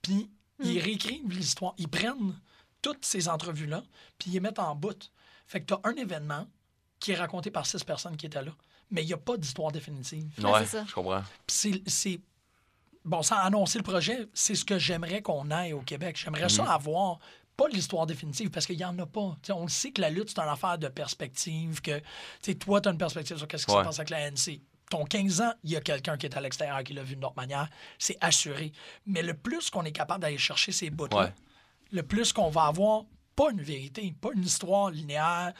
[0.00, 0.30] puis
[0.64, 1.74] ils réécrivent l'histoire.
[1.76, 2.38] Ils prennent
[2.80, 3.82] toutes ces entrevues-là,
[4.18, 5.10] puis ils les mettent en bout.
[5.46, 6.46] Fait que tu as un événement
[6.98, 8.52] qui est raconté par six personnes qui étaient là,
[8.90, 10.30] mais il n'y a pas d'histoire définitive.
[10.42, 10.84] Ouais, c'est ça.
[10.88, 11.20] je comprends.
[11.46, 12.20] Puis c'est- c'est.
[13.04, 16.16] Bon, sans annoncer le projet, c'est ce que j'aimerais qu'on aille au Québec.
[16.16, 17.18] J'aimerais ça avoir,
[17.62, 19.36] pas l'histoire définitive, parce qu'il n'y en a pas.
[19.50, 22.00] On le sait que la lutte, c'est une affaire de perspective, que
[22.54, 23.80] toi, tu as une perspective sur qu'est-ce qui Ouais.
[23.80, 24.60] se passe avec la NC.
[24.90, 27.24] Ton 15 ans, il y a quelqu'un qui est à l'extérieur qui l'a vu d'une
[27.24, 27.68] autre manière.
[27.98, 28.72] C'est assuré.
[29.06, 31.32] Mais le plus qu'on est capable d'aller chercher ces bouts-là, Ouais.
[31.92, 35.52] le plus qu'on va avoir, pas une vérité, pas une histoire linéaire,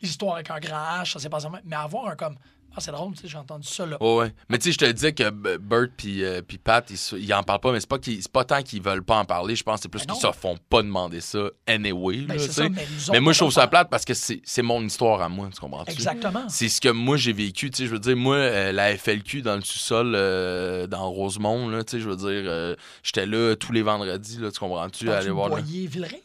[0.00, 2.36] l'histoire avec un grand H, ça c'est pas ça, mais avoir un comme.
[2.76, 3.96] Ah, c'est drôle, tu sais, j'ai entendu ça là.
[4.00, 4.34] Ouais, ouais.
[4.48, 7.42] Mais tu sais, je te disais que B- Burt puis euh, Pat, ils, ils en
[7.42, 7.98] parlent pas, mais c'est pas,
[8.32, 9.56] pas tant qu'ils veulent pas en parler.
[9.56, 12.18] Je pense que c'est plus Ben qu'ils se font pas demander ça anyway.
[12.18, 12.68] Ben, là, ça,
[13.12, 15.58] mais moi, je trouve ça plate parce que c'est c'est mon histoire à moi, tu
[15.60, 15.90] comprends-tu?
[15.92, 16.48] Exactement.
[16.48, 19.42] C'est ce que moi j'ai vécu, tu sais, je veux dire, moi, euh, la FLQ
[19.42, 23.56] dans le sous-sol euh, dans Rosemont, là, tu sais, je veux dire, euh, j'étais là
[23.56, 25.50] tous les vendredis, là, tu comprends-tu, aller voir.
[25.62, 26.22] Villeray?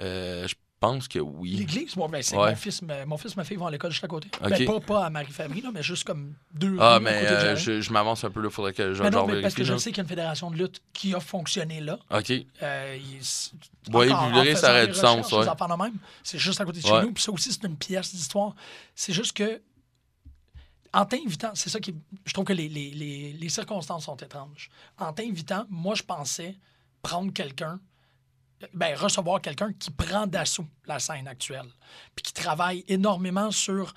[0.00, 0.54] Euh, je
[0.86, 1.50] pense que oui.
[1.52, 2.50] L'église, ben, c'est Ouais.
[2.50, 4.28] mon fils, ma- mon fils, ma fille vont à l'école juste à côté.
[4.42, 4.50] Ok.
[4.50, 7.30] Ben, pas, pas à Marie-Fabry, là, mais juste comme deux Ah, rues à mais côté
[7.32, 9.54] de euh, je, je m'avance un peu, là, faudrait que je Mais non, mais parce
[9.54, 11.98] que je sais qu'il y a une fédération de lutte qui a fonctionné là.
[12.10, 12.30] OK.
[12.62, 15.42] Euh, il- puis en ça aurait du sens, recherches, ouais.
[15.44, 17.00] des affaires de même, C'est juste à côté de Ouais.
[17.00, 17.12] chez nous.
[17.12, 18.54] Puis ça aussi, c'est une pièce d'histoire.
[18.94, 19.60] C'est juste que,
[20.92, 21.94] en t'invitant, c'est ça qui.
[22.24, 24.70] Je trouve que les, les- les- les circonstances sont étranges.
[24.98, 26.56] En t'invitant, moi, je pensais
[27.02, 27.80] prendre quelqu'un,
[28.72, 31.68] ben, recevoir quelqu'un qui prend d'assaut la scène actuelle,
[32.14, 33.94] puis qui travaille énormément sur.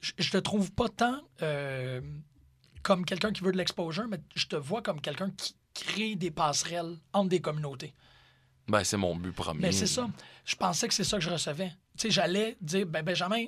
[0.00, 2.00] Je, je te trouve pas tant euh,
[2.82, 6.30] comme quelqu'un qui veut de l'exposure, mais je te vois comme quelqu'un qui crée des
[6.30, 7.94] passerelles entre des communautés.
[8.68, 9.60] Ben, c'est mon but premier.
[9.60, 10.08] Mais c'est ça.
[10.44, 11.70] Je pensais que c'est ça que je recevais.
[11.96, 13.46] Tu sais, j'allais dire, ben Benjamin,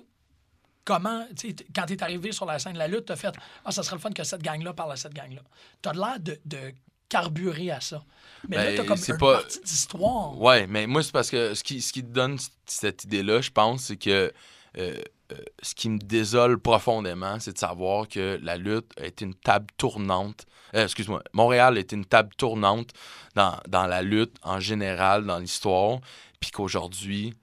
[0.85, 3.17] comment, tu sais, quand tu es arrivé sur la scène de la lutte, tu as
[3.17, 5.43] fait, ah, ça serait le fun que cette gang-là parle à cette gang-là.
[5.83, 6.73] Tu as l'air de, de
[7.09, 8.05] carburer à ça.
[8.49, 10.39] Mais là, Ben, tu as comme c'est une pas- partie d'histoire.
[10.41, 13.51] Ouais, mais moi, c'est parce que ce qui, ce qui te donne cette idée-là, je
[13.51, 14.33] pense, c'est que
[14.79, 15.01] euh,
[15.33, 19.35] euh, ce qui me désole profondément, c'est de savoir que la lutte a été une
[19.35, 20.47] table tournante.
[20.75, 22.91] euh, Excuse-moi, Montréal a été une table tournante
[23.35, 25.99] dans, dans la lutte en général, dans l'histoire,
[26.39, 27.35] puis qu'aujourd'hui,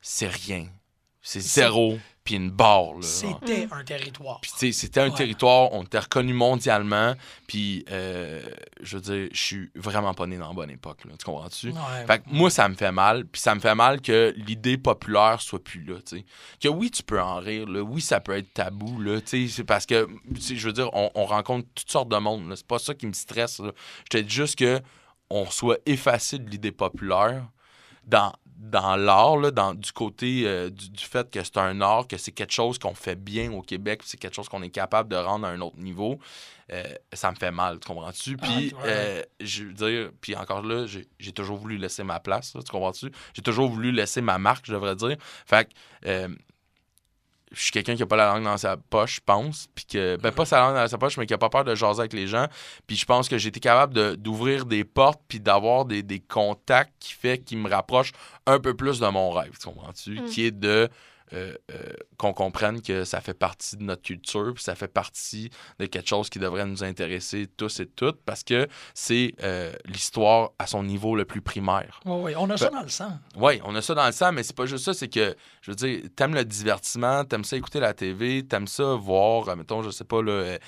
[0.00, 0.68] c'est rien.
[1.22, 2.94] C'est zéro, puis une barre.
[2.94, 3.40] Là, genre.
[3.44, 4.40] C'était un territoire.
[4.40, 5.16] Puis, tu sais, c'était un Ouais.
[5.16, 7.14] territoire, on était reconnu mondialement.
[7.48, 8.42] Puis, euh,
[8.80, 11.04] je veux dire, je suis vraiment pas né dans la bonne époque.
[11.04, 11.70] Là, tu comprends-tu?
[11.70, 12.06] Ouais.
[12.06, 13.24] Fait que moi, ça me fait mal.
[13.26, 15.96] Puis, ça me fait mal que l'idée populaire soit plus là.
[16.06, 16.24] tu sais.
[16.60, 17.68] Que oui, tu peux en rire.
[17.68, 17.80] Là.
[17.82, 19.00] Oui, ça peut être tabou.
[19.00, 21.90] Là, tu sais, c'est parce que, tu sais, je veux dire, on, on rencontre toutes
[21.90, 22.48] sortes de monde.
[22.48, 22.56] là.
[22.56, 23.58] C'est pas ça qui me stresse.
[23.58, 23.72] là.
[24.04, 24.80] Je te dis juste que
[25.28, 27.46] on soit effacé de l'idée populaire
[28.06, 32.06] dans, dans l'art, là, dans, du côté euh, du, du fait que c'est un art,
[32.06, 35.08] que c'est quelque chose qu'on fait bien au Québec, c'est quelque chose qu'on est capable
[35.08, 36.20] de rendre à un autre niveau,
[36.72, 38.36] euh, ça me fait mal, tu comprends-tu?
[38.36, 38.80] Puis, ouais.
[38.84, 42.62] euh, je veux dire, puis encore là, j'ai j'ai toujours voulu laisser ma place, là,
[42.62, 43.10] tu comprends-tu?
[43.34, 45.16] J'ai toujours voulu laisser ma marque, je devrais dire.
[45.44, 45.70] Fait que,
[46.06, 46.28] euh,
[47.52, 50.16] je suis quelqu'un qui a pas la langue dans sa poche, je pense, puis que,
[50.16, 52.12] ben pas sa langue dans sa poche, mais qui a pas peur de jaser avec
[52.12, 52.46] les gens,
[52.86, 56.20] puis je pense que j'ai été capable de- d'ouvrir des portes puis d'avoir des, des
[56.20, 58.12] contacts qui fait qui me rapprochent
[58.46, 60.20] un peu plus de mon rêve, tu comprends-tu?
[60.20, 60.24] Mm.
[60.26, 60.88] Qui est de
[61.32, 65.50] euh, euh, qu'on comprenne que ça fait partie de notre culture, puis ça fait partie
[65.78, 70.50] de quelque chose qui devrait nous intéresser tous et toutes, parce que c'est euh, l'histoire
[70.58, 72.00] à son niveau le plus primaire.
[72.04, 73.12] Oui, oui, on a ça dans le sang.
[73.36, 75.70] Oui, on a ça dans le sang, mais c'est pas juste ça, c'est que, je
[75.70, 79.90] veux dire, t'aimes le divertissement, t'aimes ça écouter la TV, t'aimes ça voir, mettons, je
[79.90, 80.58] sais pas, là, euh,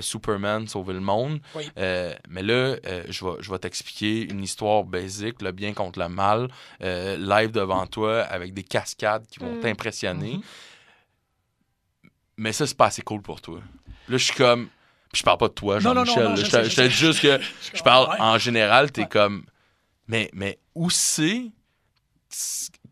[0.00, 1.40] Superman sauver le monde.
[1.54, 1.70] Oui.
[1.78, 5.98] Euh, mais là, euh, je vais, je vais t'expliquer une histoire basique, le bien contre
[5.98, 6.48] le mal,
[6.82, 9.60] euh, live devant toi, avec des cascades qui vont Mm.
[9.60, 10.11] t'impressionner.
[10.18, 10.42] Mhm.
[12.36, 13.60] Mais ça, c'est pas assez cool pour toi.
[14.08, 14.68] Là, je suis comme.
[15.12, 16.36] Puis je parle pas de toi, Jean-Michel.
[16.36, 17.38] je te- je je te dis juste que
[17.74, 18.16] je parle Ouais.
[18.20, 19.08] en général, t'es Ouais.
[19.08, 19.44] comme.
[20.08, 21.50] Mais, mais où c'est.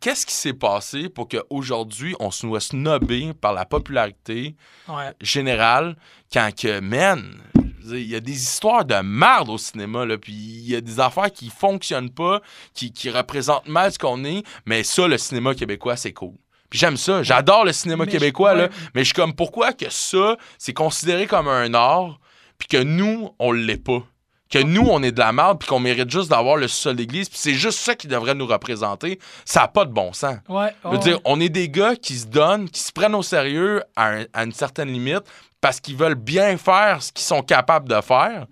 [0.01, 4.55] Qu'est-ce qui s'est passé pour qu'aujourd'hui, on se soit snobé par la popularité
[4.89, 5.13] Ouais.
[5.21, 5.97] générale
[6.33, 7.39] quand que, man,
[7.87, 11.01] il y a des histoires de merde au cinéma, là, puis il y a des
[11.01, 12.41] affaires qui fonctionnent pas,
[12.75, 16.35] qui, qui représentent mal ce qu'on est, mais ça, le cinéma québécois, c'est cool.
[16.71, 19.73] Puis j'aime ça, j'adore le cinéma Mais je- québécois, là, mais je suis comme, pourquoi
[19.73, 22.21] que ça, c'est considéré comme un art,
[22.59, 24.03] puis que nous, on l'est pas?
[24.49, 27.29] Que nous, on est de la merde, puis qu'on mérite juste d'avoir le sol d'église,
[27.29, 30.39] puis c'est juste ça qui devrait nous représenter, ça n'a pas de bon sens.
[30.49, 30.75] Ouais.
[30.85, 31.03] Je veux ouais.
[31.03, 34.25] dire, on est des gars qui se donnent, qui se prennent au sérieux à, un-
[34.33, 35.23] à une certaine limite
[35.61, 38.47] parce qu'ils veulent bien faire ce qu'ils sont capables de faire,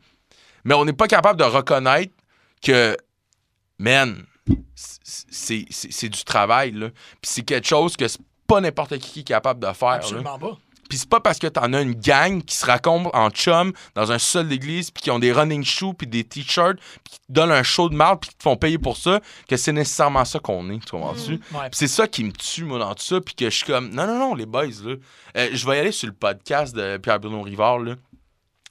[0.65, 2.13] mais on n'est pas capable de reconnaître
[2.63, 2.97] que,
[3.79, 4.25] man,
[5.31, 6.89] c'est c'est- c'est du travail, là.
[7.21, 9.95] Puis c'est quelque chose que c'est pas n'importe qui qui est capable de faire, là.
[9.97, 10.57] Absolument pas.
[10.89, 14.11] Puis c'est pas parce que t'en as une gang qui se raconte en chum dans
[14.11, 17.25] un sol d'église, puis qui ont des running shoes, puis des t-shirts, puis qui te
[17.29, 20.25] donnent un show de marde, puis qui te font payer pour ça, que c'est nécessairement
[20.25, 21.33] ça qu'on est, tu comprends-tu?
[21.33, 21.39] Ouais.
[21.69, 23.91] Puis c'est ça qui me tue, moi, dans tout ça, puis que je suis comme,
[23.91, 24.95] non, non, non, les boys, là.
[25.37, 27.97] Euh, je vais y aller sur le podcast de Pierre-Bruno Rivard, là.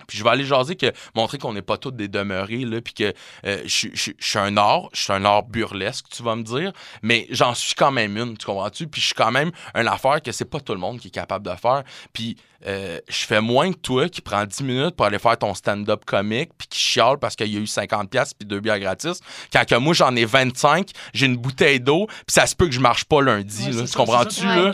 [0.08, 2.94] Puis je vais aller jaser que montrer qu'on n'est pas tous des demeurés là puis
[2.94, 3.14] que
[3.46, 6.44] euh, je je- je suis un art, je suis un art burlesque, tu vas me
[6.44, 8.88] dire, mais j'en suis quand même une, tu comprends-tu?
[8.88, 11.12] Puis je suis quand même une affaire que c'est pas tout le monde qui est
[11.12, 11.84] capable de faire.
[12.14, 15.54] Puis euh, je fais moins que toi qui prend 10 minutes pour aller faire ton
[15.54, 18.80] stand-up comique puis qui chiale parce qu'il y a eu 50 pièces puis deux bières
[18.80, 19.20] gratis.
[19.54, 22.72] Quand que moi j'en ai 25, j'ai une bouteille d'eau, puis ça se peut que
[22.72, 24.72] je marche pas lundi, Ouais, là, c'est tu comprends-tu là?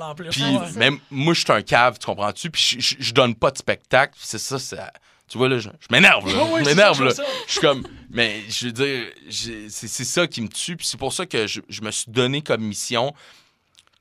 [0.00, 0.28] En plus.
[0.28, 0.72] puis Ouais.
[0.76, 2.50] même moi, je suis un cave, tu comprends-tu?
[2.50, 4.14] Puis je, donne pas de spectacle.
[4.18, 4.92] C'est ça, ça.
[5.28, 6.60] Tu vois, là, je, m'énerve, là.
[6.60, 7.12] Je m'énerve, là.
[7.46, 7.86] je suis comme.
[8.10, 10.76] Mais je veux dire, c'est c'est ça qui me tue.
[10.76, 13.12] Puis c'est pour ça que je, je me suis donné comme mission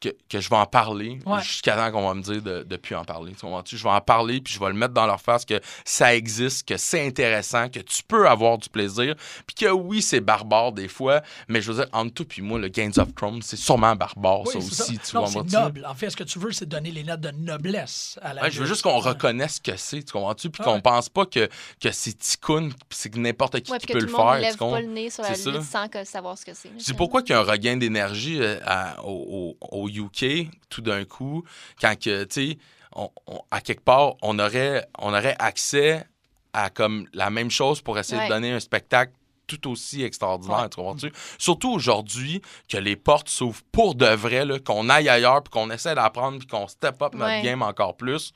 [0.02, 1.42] que, que je vais en parler Ouais.
[1.42, 3.32] jusqu'à temps qu'on va me dire de ne plus en parler.
[3.34, 3.78] Tu comprends-tu?
[3.78, 6.68] Je vais en parler, puis je vais le mettre dans leur face que ça existe,
[6.68, 9.16] que c'est intéressant, que tu peux avoir du plaisir,
[9.48, 12.60] puis que oui, c'est barbare des fois, mais je veux dire, entre toi puis moi,
[12.60, 14.76] le Games of Thrones, c'est sûrement barbare, Oui, ça aussi.
[14.76, 14.86] ça.
[14.86, 15.86] Tu non, vois, c'est noble.
[15.88, 18.52] En fait, ce que tu veux, c'est donner les lettres de noblesse à la Ouais,
[18.52, 20.50] je veux juste qu'on reconnaisse ce que c'est, tu comprends-tu?
[20.50, 20.82] Puis Ah qu'on ouais.
[20.82, 21.48] pense pas que,
[21.82, 24.36] que c'est ticoun, puis c'est que n'importe qui Ouais, qui peut le tout faire.
[24.40, 25.52] lève tu pas le nez sur la C'est ça.
[25.52, 26.70] lutte sans que savoir ce que c'est.
[26.78, 28.60] C'est pourquoi qu'il y a un regain d'énergie euh,
[29.04, 29.56] au-
[29.86, 31.44] au UK tout d'un coup,
[31.82, 32.58] quand que, tu sais,
[32.96, 36.06] on- on- à quelque part, on aurait, on aurait accès
[36.54, 38.28] à comme la même chose pour essayer Ouais.
[38.30, 39.12] de donner un spectacle
[39.48, 40.96] tout aussi extraordinaire, Ouais.
[40.98, 41.12] tu?
[41.38, 45.94] Surtout aujourd'hui, que les portes s'ouvrent pour de vrai, qu'on aille ailleurs, puis qu'on essaie
[45.94, 47.42] d'apprendre, puis qu'on step up notre Ouais.
[47.44, 48.32] game encore plus,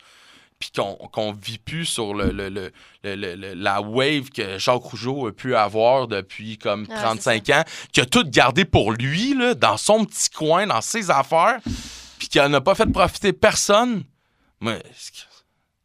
[0.59, 2.71] puis qu'on qu'on vit plus sur le, le- le-
[3.03, 7.49] le- le- le- la wave que Jacques Rougeau a pu avoir depuis comme Ah, 35
[7.49, 11.59] ans, qui a tout gardé pour lui, là, dans son petit coin, dans ses affaires,
[12.17, 14.03] puis qui n'a pas fait profiter personne.
[14.93, 15.25] C'est-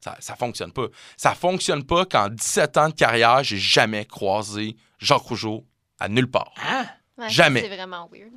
[0.01, 0.89] ça, ça fonctionne pas.
[1.17, 5.65] Ça fonctionne pas qu'en 17 ans de carrière, j'ai jamais croisé Jacques Rougeau
[6.01, 6.53] à nulle part.
[7.17, 7.61] Ouais, Jamais.
[7.63, 8.33] C'est vraiment weird.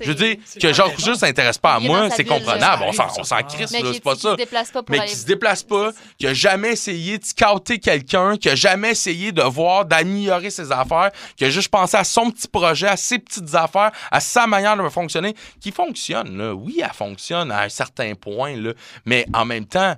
[0.00, 0.84] Je veux dire, que raison.
[0.84, 2.84] Rougeau s'intéresse pas à moi, c'est comprenable.
[2.86, 3.78] On s'en, crisse, ça.
[3.78, 4.32] Mais là, qui, c'est pas ça.
[4.32, 7.78] se déplace pas pour mais qui se déplace pas, qui a jamais essayé de scouter
[7.78, 12.04] quelqu'un, qui a jamais essayé de voir, d'améliorer ses affaires, qui a juste pensé à
[12.04, 16.54] son petit projet, à ses petites affaires, à sa manière de fonctionner, qui fonctionne, là.
[16.54, 18.72] Oui, elle fonctionne à un certain point, là,
[19.04, 19.94] mais en même temps,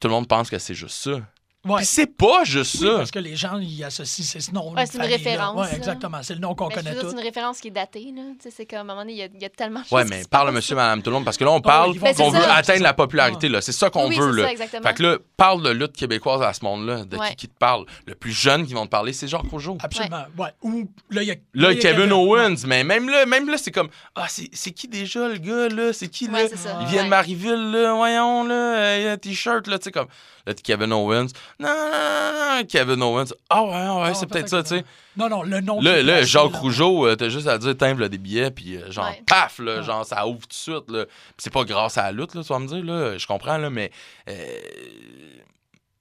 [0.00, 1.20] tout le monde pense que c'est juste ça.
[1.66, 1.76] Ouais.
[1.78, 2.96] Puis c'est pas juste Oui, ça.
[2.98, 4.72] parce que les gens y associent ces noms.
[4.72, 5.76] Ouais, c'est une référence, Oui, là.
[5.76, 6.18] exactement.
[6.22, 7.08] C'est le nom qu'on Mais connaît tous.
[7.10, 8.12] c'est une référence qui est datée.
[8.14, 8.22] Là.
[8.40, 9.80] Tu sais, C'est comme, à un moment donné, il y a, il y a tellement
[9.80, 10.54] de Ouais, choses mais qui se parle passent.
[10.56, 12.82] monsieur, madame, tout le monde, parce que là, on parle vont qu'on veut ça, atteindre
[12.82, 13.60] la popularité, là.
[13.60, 14.44] C'est ça qu'on Oui, veut, c'est là.
[14.46, 14.82] ça, exactement.
[14.82, 17.04] Fait que là, parle de lutte québécoise à ce monde-là.
[17.04, 17.30] De Ouais.
[17.30, 17.84] qui qui te parle?
[18.06, 19.76] Le plus jeune qui vont te parler, c'est Jacques Rougeau.
[19.82, 20.24] Absolument.
[20.38, 20.48] Ouais.
[20.62, 21.34] Ou là, il y a.
[21.54, 22.56] Là, il y a Kevin Owens, Ouais.
[22.66, 25.92] mais même là, même là, c'est comme Ah, c'est c'est qui déjà le gars, là?
[25.92, 26.44] C'est qui, là?
[26.44, 26.50] Ouais.
[26.80, 27.08] Il vient de Ouais.
[27.08, 30.06] Marieville, là, voyons, là, il a un t-shirt, là, tu sais, comme.
[30.46, 31.26] Là, Kevin Owens.
[31.58, 33.32] Non, non, non, non, Kevin Owens.
[33.48, 34.84] Ah, ouais, ouais, Ah, c'est peut-être ça, tu sais.
[35.16, 35.80] Non, non, le nom.
[35.80, 36.54] Là, là, Jacques.
[36.54, 39.22] Rougeau, euh, t'as juste à dire, timbre des billets, puis euh, genre, Ouais.
[39.26, 39.82] paf, là, Ouais.
[39.82, 41.06] genre, ça ouvre tout de suite, là.
[41.38, 43.70] C'est pas grâce à la lutte, là, tu vas me dire, là, je comprends, là,
[43.70, 43.90] mais.
[44.28, 44.60] euh,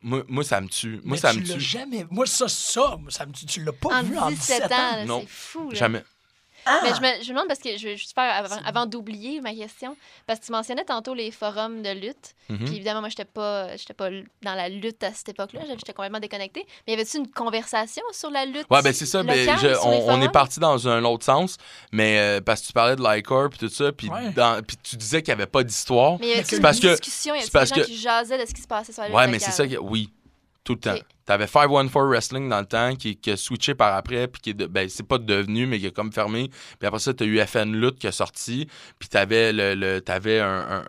[0.02, 1.00] moi, moi, ça me tue.
[1.04, 1.60] Moi, Mais ça tu me l'as tue.
[1.62, 2.06] jamais.
[2.12, 3.46] Moi, ça, ça, moi, ça me tue.
[3.48, 4.68] Tu l'as pas En vu 17 en 17 ans.
[4.98, 5.22] là, Non.
[5.22, 5.70] c'est fou.
[5.72, 5.76] Là.
[5.80, 6.04] Jamais.
[6.84, 9.42] Mais je me, je me demande parce que je veux juste faire avant, avant d'oublier
[9.42, 9.96] ma question.
[10.28, 12.36] Parce que tu mentionnais tantôt les forums de lutte.
[12.50, 12.66] Mhm.
[12.66, 14.10] Puis évidemment, moi, j'étais pas, j'étais pas
[14.42, 15.62] dans la lutte à cette époque-là.
[15.68, 16.66] J'étais complètement déconnectée.
[16.88, 18.66] Mais y avait-tu une conversation sur la lutte?
[18.70, 19.22] Ouais, ben c'est ça.
[19.24, 21.58] locale, je- on, on est parti dans un autre sens,
[21.92, 24.32] mais euh, parce que tu parlais de Lycor puis tout ça, puis Ouais.
[24.32, 26.18] dans- puis tu disais qu'il n'y avait pas d'histoire.
[26.20, 27.36] Mais y avait-tu une parce discussion?
[27.36, 29.18] Y avait des gens que- qui jasaient de ce qui se passait sur la lutte
[29.18, 29.68] Ouais, mais c'est ça.
[29.68, 30.10] que- Oui,
[30.64, 30.94] tout le temps.
[30.96, 31.04] Ok.
[31.26, 34.54] T'avais 514 Wrestling dans le temps qui, qui a switché par après, puis qui est
[34.54, 36.50] de- ben, c'est pas devenu, mais qui a comme fermé.
[36.80, 38.68] Puis après ça, t'as eu FN Lutte qui a sorti,
[39.00, 40.84] puis t'avais, le, le, t'avais un, un,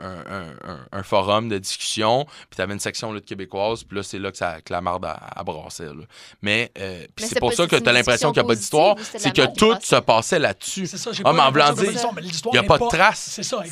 [0.68, 4.30] un, un- forum de discussion, puis t'avais une section lutte québécoise, puis là, c'est là
[4.30, 5.84] que, ça, que la marde a, a brassé.
[5.84, 5.92] là.
[6.42, 8.96] Mais, euh, puis Mais c'est pour ça que t'as l'impression qu'il n'y a pas d'histoire,
[9.00, 10.86] c'est que tout se passait là-dessus.
[10.86, 13.28] C'est ça, j'ai Ah, pas mais en il y a pas de traces.
[13.30, 13.62] C'est ça,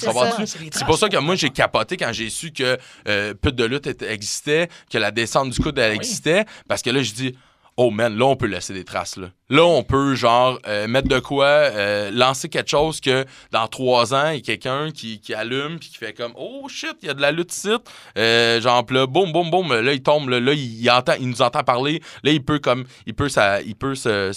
[0.73, 4.03] C'est pour ça que moi, j'ai capoté quand j'ai su que euh, Pute de lutte
[4.03, 5.97] existait, que la descente du coude elle Oui.
[5.97, 7.35] existait, parce que là, je dis,
[7.77, 9.19] oh man, là, on peut laisser des traces.
[9.49, 14.15] Là, on peut, genre, euh, mettre de quoi, euh, lancer quelque chose que dans trois
[14.15, 17.09] ans, il y a quelqu'un qui, qui allume puis qui fait comme, oh shit, il
[17.09, 17.71] y a de la lutte ici.
[18.17, 21.43] Euh, genre, là, boum, boum, boum, là, il tombe, là, là, il, entend, il nous
[21.43, 22.01] entend parler.
[22.23, 24.33] Là, il peut, comme, il peut, ça, il peut se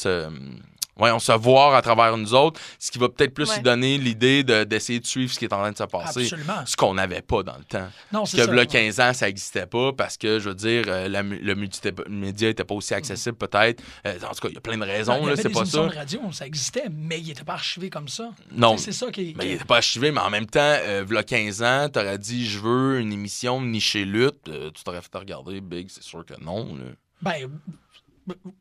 [0.97, 3.55] voyons, se voir à travers nous autres, ce qui va peut-être plus Ouais.
[3.57, 6.21] lui donner l'idée de- d'essayer de, suivre ce qui est en train de se passer.
[6.23, 6.65] Absolument.
[6.65, 7.87] Ce qu'on n'avait pas dans le temps.
[8.11, 8.51] Non, c'est Que ça.
[8.51, 12.47] là, 15 ans, ça n'existait pas parce que, je veux dire, euh, la le multimédia
[12.49, 13.81] n'était pas aussi accessible, peut-être.
[14.05, 15.87] Euh, en tout cas, il y a plein de raisons, avait là, c'est pas ça.
[15.87, 18.29] de radio, ça existait, mais il n'était pas archivé comme ça.
[18.51, 18.77] Non.
[18.77, 19.33] C'est ça qui.
[19.37, 22.47] Mais il n'était pas archivé, mais en même temps, euh, v'là 15 ans, t'aurais dit,
[22.47, 24.47] je veux une émission nichée lutte.
[24.49, 26.75] Euh, tu t'aurais fait regarder, Big, c'est sûr que non.
[26.75, 26.83] là.
[27.21, 27.49] Ben,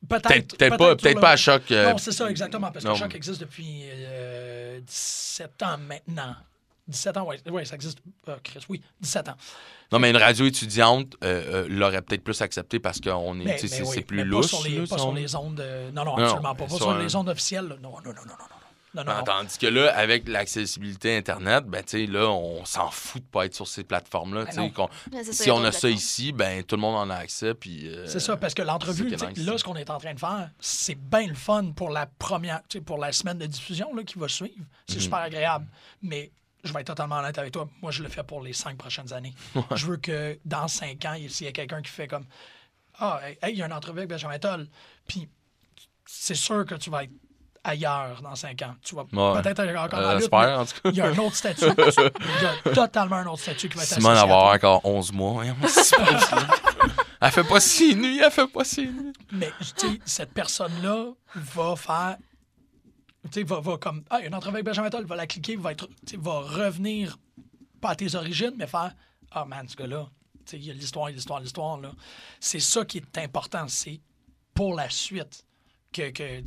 [0.08, 0.56] peut-être.
[0.56, 1.62] Peut-être peut pas, le- pas à choc.
[1.70, 2.70] euh, Non, c'est ça, exactement.
[2.70, 2.96] Parce que non.
[2.96, 6.36] Choc existe depuis euh, 17 ans maintenant.
[6.88, 7.98] 17 ans, oui, ouais, ça existe.
[8.28, 9.34] Ah, Chris, oui, 17 ans.
[9.90, 13.82] non, mais une radio étudiante euh, euh, l'aurait peut-être plus accepté parce qu'on est, c'est
[13.82, 14.52] oui, plus mais lousse.
[14.52, 15.58] Pas sur les, là, pas si sur on- les ondes.
[15.60, 16.64] euh, non, non, Non, absolument pas.
[16.64, 17.66] Pas sur sur un- les ondes officielles.
[17.66, 17.76] là.
[17.82, 18.55] Non, non, non, non, non.
[19.04, 19.12] Non.
[19.12, 19.24] Non, non.
[19.24, 23.46] Tandis que là, avec l'accessibilité Internet, ben, tu sais, là, on s'en fout de pas
[23.46, 24.44] être sur ces plateformes-là.
[25.10, 27.54] Ben si on a ça ici, ben, tout le monde en a accès.
[27.54, 30.50] Puis, euh, C'est ça, parce que l'entrevue, là, ce qu'on est en train de faire,
[30.60, 34.02] c'est bien le fun pour la première, tu sais, pour la semaine de diffusion là,
[34.02, 34.54] qui va suivre.
[34.58, 34.66] Mhm.
[34.88, 35.66] C'est super agréable.
[36.02, 36.30] Mais
[36.64, 37.68] je vais être totalement honnête avec toi.
[37.80, 39.34] Moi, je le fais pour les cinq prochaines années.
[39.74, 42.26] Je veux que dans cinq ans, s'il y a quelqu'un qui fait comme
[42.98, 44.66] Ah, hey, il y a une entrevue avec Benjamin Toll,
[45.06, 45.28] puis
[46.06, 47.12] c'est sûr que tu vas être
[47.66, 48.74] ailleurs dans cinq ans.
[48.82, 49.42] Tu vas Ouais.
[49.42, 50.90] peut-être être encore Euh, lutte, en tout cas.
[50.90, 51.64] Il y a un autre statut.
[51.78, 55.12] il y a totalement un autre statut qui va être Simone associé avoir encore 11
[55.12, 55.44] mois.
[57.20, 59.12] Elle fait pas six nuits, elle fait pas six nuits.
[59.32, 62.16] Mais tu sais, cette personne-là va faire.
[63.24, 64.04] Tu sais, va, va comme.
[64.10, 66.40] Ah, il y a une entrevue avec Benjamin Toll, va la cliquer, va, être, va
[66.40, 67.16] revenir,
[67.80, 68.92] pas à tes origines, mais faire
[69.30, 70.06] Ah, man, ce gars-là,
[70.44, 71.90] tu sais, il y a l'histoire, l'histoire, l'histoire, là.
[72.38, 74.00] C'est ça qui est important, c'est
[74.54, 75.44] pour la suite
[75.92, 76.10] que.
[76.10, 76.42] que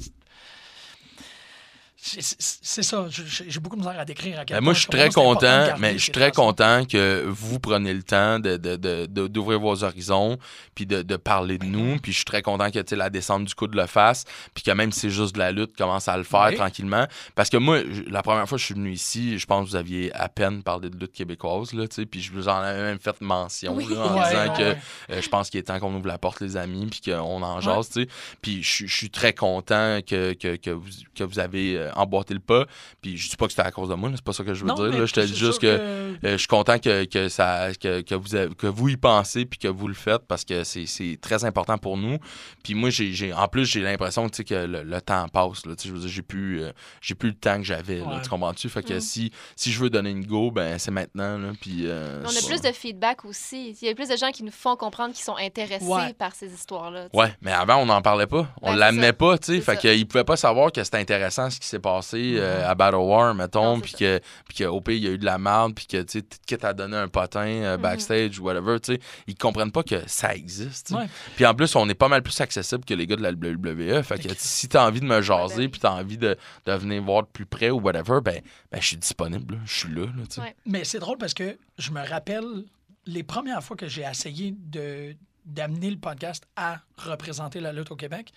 [2.01, 4.79] c'est- ça, je- j'ai beaucoup de misère à décrire à quel Ben, moi, point je
[4.79, 8.75] suis très content, mais je suis très content que vous preniez le temps de, de-
[8.77, 10.38] de- de- d'ouvrir vos horizons,
[10.75, 11.97] puis de, de parler de nous.
[11.99, 14.91] Puis je suis très content que la descente du coude le fasse, puis que même
[14.91, 16.55] si c'est juste de la lutte, commence à le faire Oui.
[16.55, 17.05] tranquillement.
[17.35, 19.75] Parce que moi, la première fois que je suis venu ici, je pense que vous
[19.75, 22.81] aviez à peine parlé de lutte québécoise, là, tu sais, puis je vous en avais
[22.81, 23.85] même fait mention Oui.
[23.89, 24.77] là, en Ouais, disant ouais, que ouais.
[25.12, 27.62] euh, je pense qu'il est temps qu'on ouvre la porte, les amis, puis qu'on en
[27.62, 28.07] jase, tu sais.
[28.41, 31.88] Puis je, suis- je suis très content que, que, que vous, que vous avez euh,
[31.95, 32.65] emboîté le pas.
[33.02, 34.62] Puis je dis pas que c'était à cause de moi, c'est pas ça que je
[34.62, 34.86] veux Non, dire.
[34.99, 35.06] là.
[35.06, 38.36] je te dis juste que, euh, je suis content que, que, ça, que, que vous,
[38.36, 41.45] avez- que vous y pensez puis que vous le faites parce que c'est, c'est très
[41.45, 42.17] important pour nous.
[42.63, 45.65] Puis moi, j'ai, j'ai- en plus, j'ai l'impression tu sais, que le, le temps passe.
[45.65, 46.71] Là, je veux dire, j'ai plus, euh,
[47.02, 48.02] j'ai plus le temps que j'avais.
[48.02, 48.21] Ouais.
[48.23, 48.69] tu comprends-tu?
[48.69, 48.99] Fait que Mm.
[49.02, 51.38] si, si je veux donner une go, ben c'est maintenant.
[51.38, 53.78] Là, puis, euh, On a plus de feedback aussi.
[53.82, 56.13] Il y a plus de gens qui nous font comprendre qu'ils sont intéressés Ouais.
[56.13, 57.08] par ces histoires-là.
[57.13, 58.47] Ouais, mais avant, on n'en parlait pas.
[58.62, 59.62] On Ben, l'amenait pas, tu sais.
[59.62, 62.95] Fait qu'ils pouvaient pas savoir que c'était intéressant ce qui s'est passé euh, à Battle
[62.97, 63.79] War, mettons.
[63.79, 65.73] Puis que, puis qu'au pire, il y a eu de la merde.
[65.75, 67.81] Puis que, tu sais, à donner un potin euh, Mhm.
[67.81, 68.99] backstage ou whatever, tu sais.
[69.27, 70.93] Ils comprennent pas que ça existe.
[71.35, 74.03] Puis en plus, on est pas mal plus accessible que les gars de la WWE.
[74.03, 74.35] Fait que Ok.
[74.37, 77.27] si t'as envie de me jaser, ben puis t'as envie de, de venir voir de
[77.27, 79.59] plus près ou whatever, ben, ben je suis disponible.
[79.65, 80.05] Je suis là.
[80.65, 82.45] Mais c'est drôle parce que je me rappelle
[83.05, 85.15] les premières fois que j'ai essayé de
[85.45, 88.31] d'amener le podcast à représenter la lutte au Québec.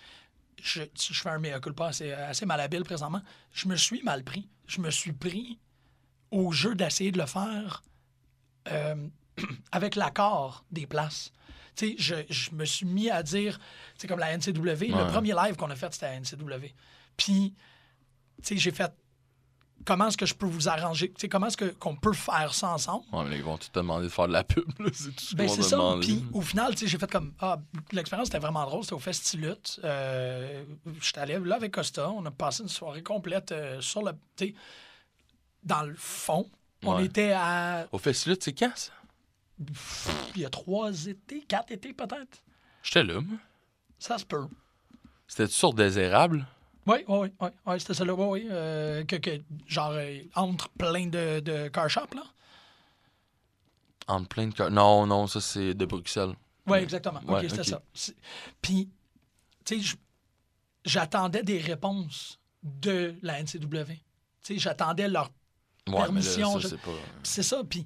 [0.65, 3.21] Je, je fais un mea culpa assez, assez malhabile présentement.
[3.51, 4.47] Je me suis mal pris.
[4.65, 5.59] Je me suis pris
[6.31, 7.83] au jeu d'essayer de le faire
[8.71, 8.95] euh,
[9.73, 11.33] avec l'accord des places.
[11.75, 13.59] Tu sais, je, je me suis mis à dire,
[13.97, 15.07] c'est comme la NCW, le Ouais.
[15.07, 16.67] premier live qu'on a fait, c'était à NCW.
[17.17, 17.53] Puis,
[18.41, 18.93] tu sais, j'ai fait
[19.85, 23.05] comment est-ce que je peux vous arranger, comment est-ce qu'on peut faire ça ensemble?
[23.11, 24.63] Ouais, mais ils vont tout te demander de faire de la pub.
[24.93, 25.77] C'est tout ce Ben, c'est ça.
[26.01, 27.33] Puis au final, j'ai fait comme.
[27.39, 27.59] Ah,
[27.91, 28.83] l'expérience était vraiment drôle.
[28.83, 29.79] C'était au Festilut.
[29.83, 30.63] Euh,
[31.01, 32.09] J'étais allé là avec Costa.
[32.09, 34.11] On a passé une soirée complète euh, sur le.
[35.63, 36.49] Dans le fond.
[36.83, 37.87] On était à.
[37.91, 38.91] Au Festival, c'est quand ça?
[40.35, 42.43] Il y a trois étés, quatre étés peut-être.
[42.81, 43.37] J'étais là, moi.
[43.99, 44.47] Ça se peut.
[45.27, 46.45] C'était-tu sur Désérable?
[46.85, 47.49] Oui, oui, oui.
[47.65, 48.13] oui, c'était ça là.
[48.13, 48.47] Oui, oui.
[48.51, 52.23] euh, que, que, genre, euh, entre plein de, de car shops, là.
[54.07, 54.69] En plein de cœur.
[54.69, 56.33] Non, non, ça c'est de Bruxelles.
[56.67, 57.21] Oui, exactement.
[57.27, 57.81] Ouais, OK, c'était ça.
[58.61, 58.89] Puis,
[59.65, 59.95] tu sais,
[60.85, 63.85] j'attendais des réponses de la NCW.
[63.85, 63.97] Tu
[64.41, 65.31] sais, j'attendais leur
[65.87, 66.91] Ouais, Permission, ça, je- c'est pas...
[67.23, 67.61] C'est ça.
[67.69, 67.85] Puis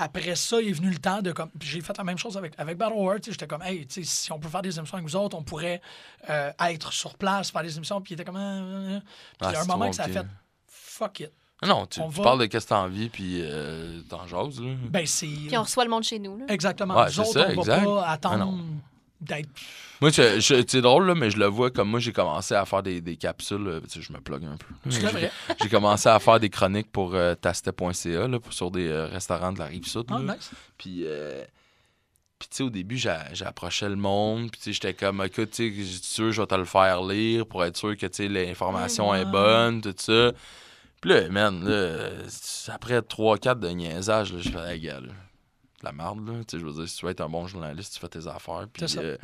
[0.00, 1.50] après ça, est venu le temps de comme.
[1.50, 3.16] puis J'ai fait la même chose avec, avec Battle War.
[3.24, 5.42] J'étais comme, hey, tu sais, si on peut faire des émissions avec vous autres, on
[5.42, 5.80] pourrait
[6.28, 8.00] euh, être sur place, faire des émissions.
[8.00, 8.36] Puis il était comme.
[8.36, 9.00] ah, ah,
[9.40, 9.48] ah.
[9.48, 10.26] Il y Ah, a un moment que ça a fait.
[10.68, 11.30] Fuck it.
[11.62, 14.70] Non, tu, va- parles de qu'est-ce que t'as envie, puis euh, t'en jases, là.
[14.88, 15.26] Ben, c'est.
[15.26, 16.38] Puis on reçoit le monde chez nous.
[16.38, 16.46] Là.
[16.48, 16.96] Exactement.
[16.96, 17.84] Ouais, nous c'est autres, ça, on va exact.
[17.84, 18.58] pas Ah, attendre non.
[19.20, 19.48] D'être.
[20.00, 23.00] Moi, c'est drôle, là, mais je le vois comme moi, j'ai commencé à faire des,
[23.00, 23.80] des capsules.
[23.84, 24.66] tu sais, je me plug un peu.
[24.90, 25.30] C'est J'ai- vrai.
[25.62, 29.66] J'ai commencé à faire des chroniques pour euh, tastet.ca sur des euh, restaurants de la
[29.66, 30.10] rive sud.
[30.10, 30.18] Là.
[30.34, 30.50] nice.
[30.78, 31.44] Puis, euh,
[32.38, 34.50] puis tu sais, au début, j'a- j'approchais le monde.
[34.50, 37.62] Puis, tu sais, j'étais comme, écoute, tu sais, je vais te le faire lire pour
[37.64, 39.30] être sûr que, tu sais, l'information est Mhm.
[39.30, 40.32] bonne, tout ça.
[41.02, 42.08] Puis là, man, là,
[42.68, 45.10] après 3-4 de niaisage, je fais la gueule.
[45.80, 46.44] De la merde, là.
[46.44, 48.26] Tu sais, je veux dire, si tu veux être un bon journaliste, tu fais tes
[48.26, 48.66] affaires.
[48.72, 49.16] Puis, euh,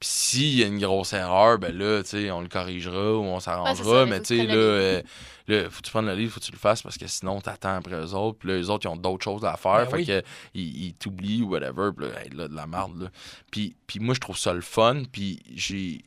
[0.00, 3.40] s'il y a une grosse erreur, ben là, tu sais, on le corrigera ou on
[3.40, 4.06] s'arrangera.
[4.06, 5.02] mais tu sais, là, euh,
[5.48, 7.40] là, faut que tu prennes le livre, faut que tu le fasses parce que sinon,
[7.40, 8.38] t'attends après eux autres.
[8.38, 9.86] Puis là, eux autres, ils ont d'autres choses à faire.
[9.86, 10.06] Ben fait oui.
[10.06, 10.22] que
[10.54, 11.90] ils, ils t'oublient ou whatever.
[11.96, 13.08] Puis là, hey, là, de la merde, là.
[13.50, 15.02] Puis, puis moi, je trouve ça le fun.
[15.10, 16.04] Puis j'ai.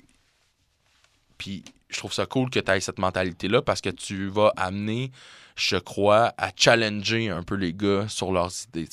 [1.38, 5.12] Puis je trouve ça cool que tu aies cette mentalité-là parce que tu vas amener,
[5.58, 8.88] je crois, à challenger un peu les gars sur leurs idées.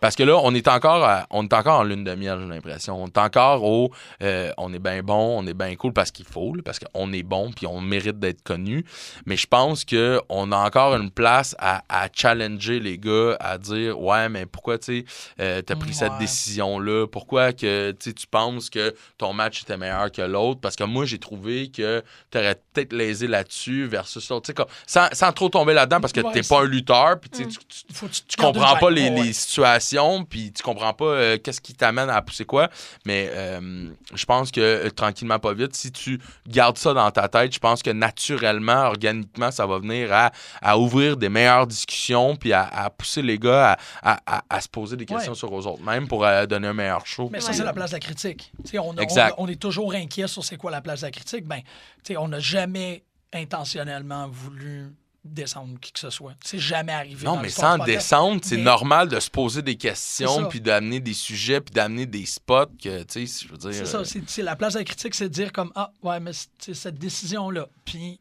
[0.00, 2.48] Parce que là, on est encore à- on est encore en lune de miel, j'ai
[2.48, 3.00] l'impression.
[3.02, 3.92] On est encore au
[4.22, 7.12] euh, on est bien bon, on est bien cool parce qu'il faut, là, parce qu'on
[7.12, 8.84] est bon puis on mérite d'être connu.
[9.24, 13.98] Mais je pense qu'on a encore une place à, à challenger les gars, à dire
[14.00, 15.04] Ouais, mais pourquoi tu
[15.38, 17.06] as pris cette décision-là?
[17.06, 20.60] Pourquoi que tu penses que ton match était meilleur que l'autre?
[20.60, 22.02] Parce que moi, j'ai trouvé que
[22.32, 24.50] tu aurais peut-être lésé là-dessus versus l'autre.
[24.86, 27.48] Sans, sans trop tomber là-dedans parce que Ouais, t'es pas un lutteur, puis tu Mm.
[27.48, 32.44] tu- comprends pas les, situations, puis tu comprends pas euh, qu'est-ce qui t'amène à pousser
[32.44, 32.68] quoi.
[33.04, 37.28] Mais euh, je pense que euh, tranquillement, pas vite, si tu gardes ça dans ta
[37.28, 40.30] tête, je pense que naturellement, organiquement, ça va venir à,
[40.62, 44.96] à ouvrir des meilleures discussions, puis à, à pousser les gars à, à- se poser
[44.96, 45.38] des questions Ouais.
[45.38, 47.28] sur eux autres, même pour donner un meilleur show.
[47.32, 48.52] Mais ça, c'est la place de la critique.
[48.74, 49.34] On, Exact.
[49.38, 51.46] on- on est toujours inquiet sur c'est quoi la place de la critique.
[51.46, 51.60] Ben,
[52.04, 54.92] tu sais, on n'a jamais intentionnellement voulu
[55.24, 56.34] descendre qui que ce soit.
[56.44, 57.24] C'est jamais arrivé.
[57.24, 61.00] Non, dans mais sans descendre, c'est Mais- normal de se poser des questions, puis d'amener
[61.00, 63.72] des sujets, puis d'amener des spots que, tu sais, je veux dire...
[63.72, 64.04] C'est euh, ça.
[64.04, 66.74] C'est c'est la place de la critique, c'est de dire comme Ah, ouais, mais c'est
[66.74, 67.68] cette décision-là.
[67.84, 68.20] Puis,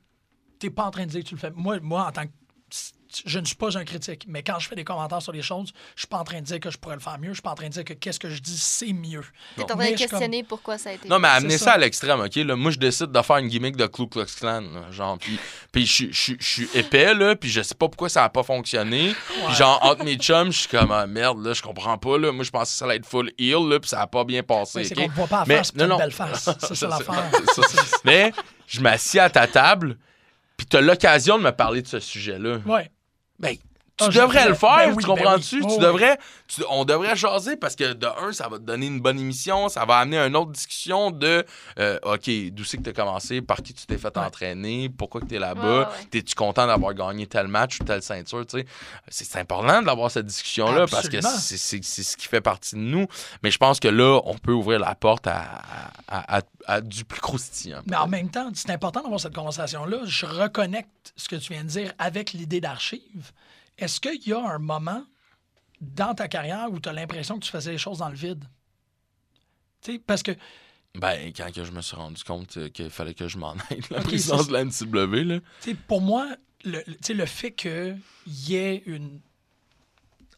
[0.59, 1.51] t'es pas en train de dire que tu le fais.
[1.51, 2.31] Moi, moi en tant que.
[3.25, 5.71] Je ne suis pas un critique, mais quand je fais des commentaires sur les choses,
[5.95, 7.29] je suis pas en train de dire que je pourrais le faire mieux.
[7.29, 9.23] Je suis pas en train de dire que qu'est-ce que je dis, c'est mieux.
[9.55, 11.09] T'es en train Mais de comme- questionner pourquoi ça a été.
[11.09, 11.65] Non, mais amener ça.
[11.65, 11.71] ça.
[11.73, 12.35] à l'extrême, OK?
[12.35, 15.39] Là, moi, je décide de faire une gimmick de Ku Klux Klan, là, genre, puis,
[15.71, 18.23] puis je suis- je suis- je suis épais, là, puis je sais pas pourquoi ça
[18.23, 19.15] a pas fonctionné.
[19.47, 22.31] Puis genre, entre mes chums, je suis comme, ah, merde, là, je comprends pas, là.
[22.31, 24.43] Moi, je pensais que ça allait être full heal, là, puis ça a pas bien
[24.43, 25.03] passé, Ouais, c'est OK?
[25.05, 25.97] qu'on ne voit pas à Mais- face, non, une non.
[25.97, 26.43] belle face.
[26.59, 27.31] C'est ça C'est- l'affaire.
[28.05, 28.31] Mais
[28.67, 29.97] je m'assieds à ta table,
[30.57, 32.57] puis t'as l'occasion de me parler de ce sujet-là.
[32.65, 32.91] Ouais.
[33.39, 33.57] Ben,
[33.99, 35.55] tu Ah, je devrais le faire, ben oui, tu ben comprends-tu?
[35.57, 35.61] oui.
[35.61, 35.79] Tu Oh, oui.
[35.79, 39.19] devrais, tu- on devrait jaser parce que de un, ça va te donner une bonne
[39.19, 41.45] émission, ça va amener une autre discussion de
[41.77, 44.23] euh, OK, d'où c'est que tu as commencé, par qui tu t'es fait Ouais.
[44.25, 46.07] entraîner, pourquoi tu es là-bas, Ouais, ouais, ouais.
[46.11, 48.65] t'es-tu content d'avoir gagné tel match ou telle ceinture, tu sais?
[49.09, 52.81] C'est important d'avoir cette discussion-là parce que c'est c'est- c'est ce qui fait partie de
[52.81, 53.05] nous.
[53.43, 55.61] Mais je pense que là, on peut ouvrir la porte à,
[56.07, 57.81] à- à- à du plus croustillant.
[57.85, 59.97] Mais en même temps, c'est important d'avoir cette conversation-là.
[60.05, 63.31] Je reconnecte ce que tu viens de dire avec l'idée d'archive.
[63.79, 65.03] Est-ce qu'il y a un moment
[65.81, 68.45] dans ta carrière où tu as l'impression que tu faisais les choses dans le vide?
[70.05, 70.31] Parce que
[70.95, 73.81] Ben, quand que je me suis rendu compte euh, qu'il fallait que je m'en aille
[73.89, 75.39] la Ok, présidence de la NCW, là.
[75.61, 76.27] Tu sais, pour moi,
[76.65, 79.21] le, le- fait qu'il y ait une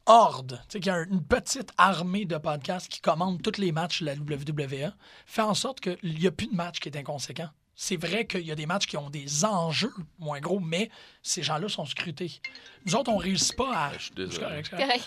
[0.06, 3.72] horde, tu sais, qu'il y a une petite armée de podcasts qui commandent tous les
[3.72, 4.94] matchs de la WWE,
[5.26, 7.50] fait en sorte qu'il n'y a plus de match qui est inconséquent.
[7.84, 10.92] C'est vrai qu'il y a des matchs qui ont des enjeux moins gros, mais
[11.24, 12.40] ces gens-là sont scrutés.
[12.86, 13.94] Nous autres, on ne réussit pas à.
[13.98, 14.36] Je suis désolé.
[14.36, 15.04] C'est correct, c'est correct.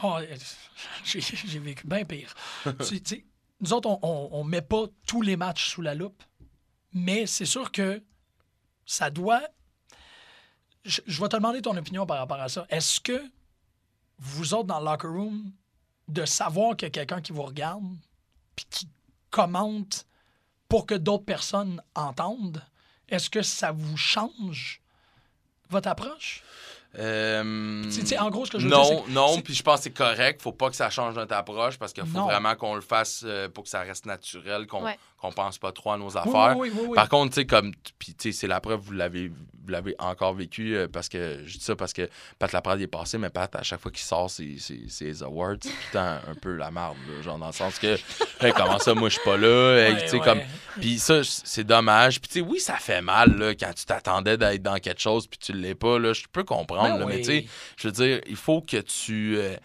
[0.02, 0.36] Oh, euh,
[1.04, 2.34] j'ai j'ai vécu bien pire.
[2.88, 3.24] Tu- tu sais,
[3.60, 6.22] nous autres, on ne met pas tous les matchs sous la loupe,
[6.94, 8.02] mais c'est sûr que
[8.86, 9.42] ça doit.
[10.86, 12.64] Je, je vais te demander ton opinion par rapport à ça.
[12.70, 13.22] Est-ce que
[14.20, 15.52] vous autres dans le locker room,
[16.08, 17.84] de savoir qu'il y a quelqu'un qui vous regarde
[18.54, 18.88] puis qui
[19.30, 20.06] commente
[20.68, 22.62] pour que d'autres personnes entendent,
[23.08, 24.80] est-ce que ça vous change
[25.70, 26.42] votre approche?
[26.98, 27.84] Euh,
[28.18, 29.90] en gros, ce que je veux dire, non, c'est- non, puis je pense que c'est
[29.90, 30.40] correct.
[30.40, 32.24] Faut pas que ça change notre approche parce qu'il faut Non.
[32.24, 34.98] vraiment qu'on le fasse euh, pour que ça reste naturel, qu'on Ouais.
[35.20, 36.54] Qu'on pense pas trop à nos affaires.
[36.56, 36.94] oui, oui, oui, oui.
[36.94, 37.72] Par contre, tu sais, comme.
[37.98, 41.42] Puis, tu sais, c'est la preuve, vous l'avez, vous l'avez encore vécu euh, parce que.
[41.46, 42.08] Je dis ça parce que
[42.38, 45.56] Pat Laprade est passé, mais Pat, à chaque fois qu'il sort ses, ses, ses awards,
[45.60, 47.96] c'est temps un peu la merde, là, genre dans le sens que.
[48.40, 49.76] Hey, comment ça, moi, je suis pas là.
[49.78, 50.24] Hey, tu sais, ouais.
[50.24, 50.40] comme.
[50.80, 52.20] Puis ça, c'est dommage.
[52.20, 55.26] Puis, tu sais, oui, ça fait mal, là, quand tu t'attendais d'être dans quelque chose,
[55.26, 56.12] puis tu l'es pas, là.
[56.12, 57.46] Je peux comprendre, Ben là, mais tu sais,
[57.78, 59.36] je veux dire, il faut que tu.
[59.38, 59.56] euh,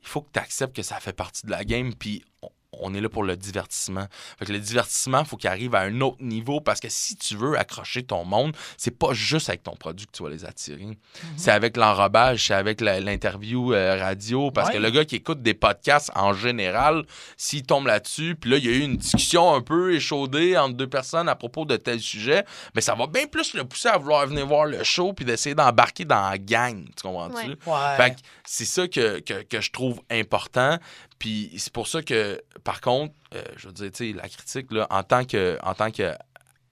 [0.00, 2.48] il faut que tu acceptes que ça fait partie de la game, puis on,
[2.80, 4.06] on est là pour le divertissement.
[4.38, 7.16] Fait que le divertissement, il faut qu'il arrive à un autre niveau parce que si
[7.16, 10.44] tu veux accrocher ton monde, c'est pas juste avec ton produit que tu vas les
[10.44, 10.84] attirer.
[10.84, 10.96] Mhm.
[11.36, 14.50] C'est avec l'enrobage, c'est avec l'interview euh, radio.
[14.50, 14.74] Parce Ouais.
[14.74, 17.04] que le gars qui écoute des podcasts en général,
[17.36, 20.74] s'il tombe là-dessus, puis là, il y a eu une discussion un peu échaudée entre
[20.74, 23.96] deux personnes à propos de tel sujet, mais ça va bien plus le pousser à
[23.98, 26.84] vouloir venir voir le show puis d'essayer d'embarquer dans la gang.
[26.96, 27.48] Tu comprends-tu?
[27.48, 27.56] Ouais.
[27.66, 27.96] Ouais.
[27.96, 30.78] Fait que c'est ça que, que, que je trouve important.
[31.18, 34.70] Puis c'est pour ça que, par contre, euh, je veux dire, tu sais, la critique,
[34.72, 36.14] là, en tant que, en tant que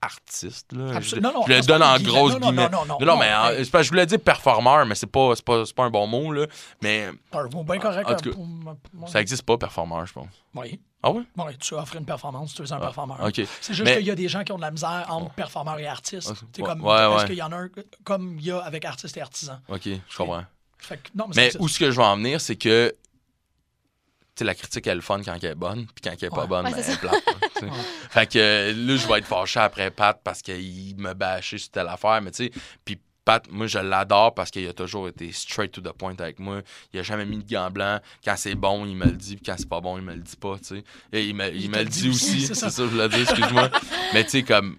[0.01, 1.29] artiste, là, je, Absolument.
[1.33, 2.33] Non, non, je le donne en grosse.
[2.33, 2.69] Non, guillemets.
[2.69, 3.65] non, non, non, mais en- hey.
[3.65, 6.31] parce je voulais dire performeur, mais c'est pas, c'est pas, c'est pas un bon mot,
[6.31, 6.45] là.
[6.81, 8.07] Mais Un mot bien correct.
[8.09, 10.29] En tout cas, pour moi- pour- ça existe pas, performeur, je pense.
[10.53, 10.79] Oui.
[11.03, 11.23] Ah oui?
[11.37, 13.17] Oui, tu offres une performance, tu es un Ah, performeur.
[13.33, 15.77] C'est juste Mais- qu'il y a des gens qui ont de la misère entre performeur
[15.79, 16.29] et artiste.
[16.31, 17.25] Ah, C'est ouais, comme, ouais, ouais.
[17.25, 17.69] qu'il y en a un
[18.03, 19.59] comme il y a avec artiste et artisan?
[19.69, 20.43] OK, je comprends.
[20.79, 22.93] Fait que, non, mais, Mais où ce que je veux en venir, c'est que
[24.39, 26.29] sais, la critique, elle est le fun quand elle est bonne, puis quand elle est
[26.29, 26.47] pas Ouais.
[26.47, 27.23] bonne, Ouais, ben, elle est plate.
[27.63, 27.67] hein,
[28.09, 31.87] fait que là, je vais être fâché après Pat parce qu'il me bâchait sur telle
[31.87, 32.51] affaire, mais tu sais,
[32.85, 36.39] puis Pat, moi, je l'adore parce qu'il a toujours été straight to the point avec
[36.39, 36.61] moi.
[36.93, 38.01] Il a jamais mis de gants blancs.
[38.23, 40.21] Quand c'est bon, il me le dit, puis quand c'est pas bon, il me le
[40.21, 40.83] dit pas, tu sais.
[41.11, 42.69] Et il me, il Il me le dit aussi, c'est ça.
[42.69, 43.69] ça, je voulais dire, excuse-moi.
[44.13, 44.77] mais tu sais, comme,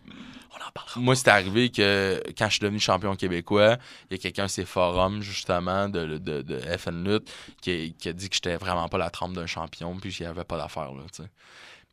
[0.73, 1.01] parlera.
[1.01, 3.77] moi, c'est arrivé que quand je suis devenu champion québécois,
[4.11, 8.13] il y a quelqu'un ces forums, justement, de, de, de FN Lutte, qui, qui a
[8.13, 10.93] dit que j'étais vraiment pas la trempe d'un champion, puis qu'il n'y avait pas d'affaire,
[10.93, 11.29] là, tu sais.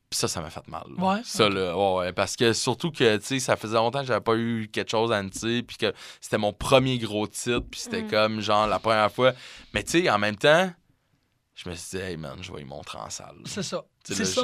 [0.07, 0.83] Puis ça, ça m'a fait mal.
[0.97, 1.03] là.
[1.03, 4.05] Ouais, Ça, là, ouais, ouais, parce que surtout que, tu sais, ça faisait longtemps que
[4.05, 7.79] j'avais pas eu quelque chose à dire, puis que c'était mon premier gros titre, puis
[7.79, 8.09] c'était Mm.
[8.09, 9.33] comme, genre, la première fois.
[9.73, 10.71] Mais, tu sais, en même temps,
[11.55, 13.37] je me suis dit, hey, man, je vais y montrer en salle.
[13.45, 13.83] C'est ça.
[14.03, 14.41] C'est ça.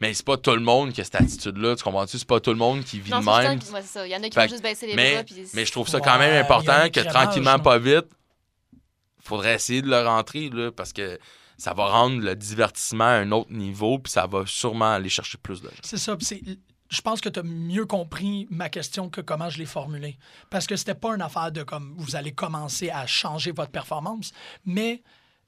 [0.00, 2.18] Mais c'est pas tout le monde qui a cette attitude-là, tu comprends-tu?
[2.18, 3.58] C'est pas tout le monde qui vit Non, de c'est ça, même.
[3.58, 4.06] qui- ouais, c'est ça.
[4.06, 5.24] Il y en a qui Fait vont juste baisser les mais, bras.
[5.24, 5.46] Puis...
[5.54, 8.06] mais je trouve ça quand même important que crémage, tranquillement, pas vite,
[9.20, 11.18] faudrait essayer de le rentrer, là, parce que
[11.58, 15.38] ça va rendre le divertissement à un autre niveau, puis ça va sûrement aller chercher
[15.38, 15.74] plus de gens.
[15.82, 16.16] C'est ça.
[16.88, 20.18] Je pense que tu as mieux compris ma question que comment je l'ai formulée.
[20.50, 24.32] Parce que c'était pas une affaire de comme vous allez commencer à changer votre performance,
[24.66, 25.02] mais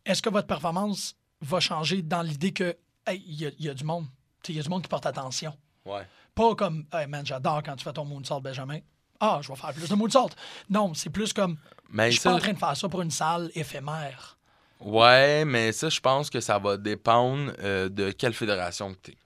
[0.04, 2.76] est-ce que votre performance va changer dans l'idée que
[3.06, 4.06] hey, il y, a- il y a du monde?
[4.42, 5.56] Tu Il y a du monde qui porte attention.
[5.84, 6.06] Ouais.
[6.34, 8.78] Pas comme Hey man, j'adore quand tu fais ton moonsault, Benjamin.
[9.20, 10.30] Ah, je vais faire plus de moonsault.
[10.68, 11.56] Non, c'est plus comme
[11.90, 14.36] Mais je suis pas en train de faire ça pour une salle éphémère.
[14.80, 19.16] ouais, mais ça, je pense que ça va dépendre euh, de quelle fédération que t'es.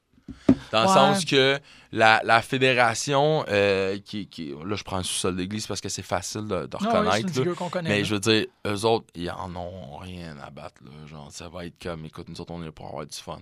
[0.71, 0.93] Dans le Ouais.
[0.95, 1.59] sens que
[1.93, 6.03] la, la fédération, euh, qui, qui- là, je prends un sous-sol d'église parce que c'est
[6.03, 7.39] facile de, de Ah oui, c'est reconnaître.
[7.41, 7.55] une là.
[7.71, 7.89] connaît.
[7.89, 8.05] Mais là.
[8.05, 10.83] je veux dire, eux autres, ils en ont rien à battre.
[10.85, 10.91] Là.
[11.07, 13.39] Genre, ça va être comme, écoute, nous autres, on est là pour avoir du fun.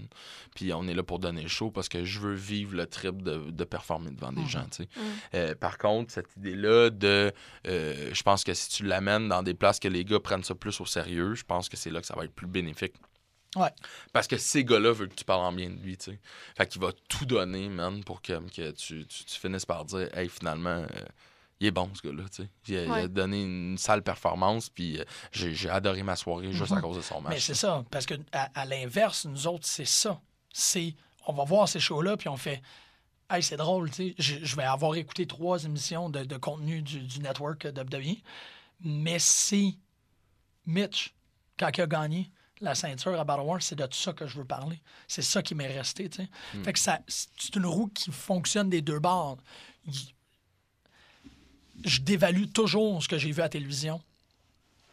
[0.54, 3.22] Puis on est là pour donner le show parce que je veux vivre le trip
[3.22, 4.48] de, de performer devant des Mhm.
[4.48, 4.64] gens.
[4.70, 4.88] tu sais.
[4.96, 5.02] Mhm.
[5.34, 7.32] Euh, par contre, cette idée-là de.
[7.66, 10.54] euh, je pense que si tu l'amènes dans des places que les gars prennent ça
[10.54, 12.94] plus au sérieux, je pense que c'est là que ça va être plus bénéfique.
[13.56, 13.70] Ouais.
[14.12, 16.18] Parce que ces gars-là veulent que tu parles en bien de lui, tu sais.
[16.56, 20.08] Fait qu'il va tout donner, man, pour que, que tu, tu, tu finisses par dire,
[20.16, 20.86] hey, finalement, euh,
[21.58, 22.48] il est bon, ce gars-là, tu sais.
[22.68, 26.72] Il, a- il a donné une sale performance, puis euh, j'ai adoré ma soirée juste
[26.72, 26.82] à Mhm.
[26.82, 27.32] cause de son match.
[27.32, 30.20] Mais c'est ça, parce que à, à l'inverse, nous autres, c'est ça.
[30.52, 30.94] C'est
[31.26, 32.62] on va voir ces shows-là, puis on fait
[33.28, 34.14] Hey, c'est drôle, tu sais.
[34.18, 38.18] Je, je vais avoir écouté trois émissions de, de contenu du, du network WWE,
[38.84, 39.74] mais c'est
[40.64, 41.12] Mitch,
[41.58, 42.30] quand il a gagné
[42.60, 44.80] la ceinture à Battle War, c'est de ça que je veux parler.
[45.08, 46.08] C'est ça qui m'est resté.
[46.64, 49.38] Fait que ça, c'est une roue qui fonctionne des deux bords.
[51.84, 54.02] Je dévalue toujours ce que j'ai vu à la télévision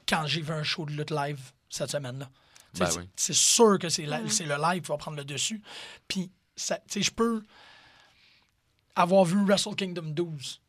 [0.08, 1.40] quand j'ai vu un show de lutte live
[1.70, 2.30] cette semaine-là.
[2.76, 3.10] Ben c'est- oui.
[3.16, 5.62] C'est sûr que c'est, la- c'est le live qui va prendre le dessus.
[6.08, 7.44] Puis, je peux
[8.96, 10.60] avoir vu Wrestle Kingdom 12.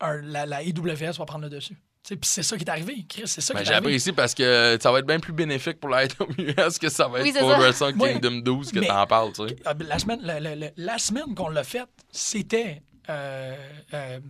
[0.00, 1.76] Un- la, la IWS va prendre le dessus.
[2.04, 3.22] Puis c'est ça qui est arrivé, Chris.
[3.26, 3.84] C'est ça Ben, qui est arrivé.
[3.90, 7.20] J'apprécie parce que ça va être bien plus bénéfique pour la AWS que ça va
[7.20, 7.58] être Oui, pour ça.
[7.58, 7.94] Wrestle.
[7.98, 9.56] Kingdom 12 que t'en parles, tu sais.
[9.66, 13.56] Ah, ben, La semaine, la, la- la- la semaine qu'on l'a faite, c'était euh,
[13.92, 14.20] euh,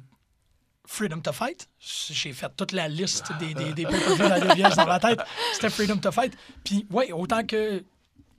[0.86, 1.68] Freedom to Fight.
[1.78, 5.20] J'ai fait toute la liste des, des, des de dans ma tête.
[5.52, 6.32] C'était Freedom to Fight.
[6.64, 7.84] Puis, oui, autant que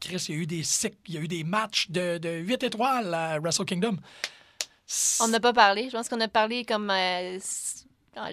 [0.02, 2.30] Chris, il y a eu des sick- il y a eu des matchs de, de
[2.40, 3.98] 8 étoiles à Wrestle Kingdom.
[5.22, 5.86] On n'a pas parlé.
[5.86, 7.38] Je pense qu'on a parlé comme euh,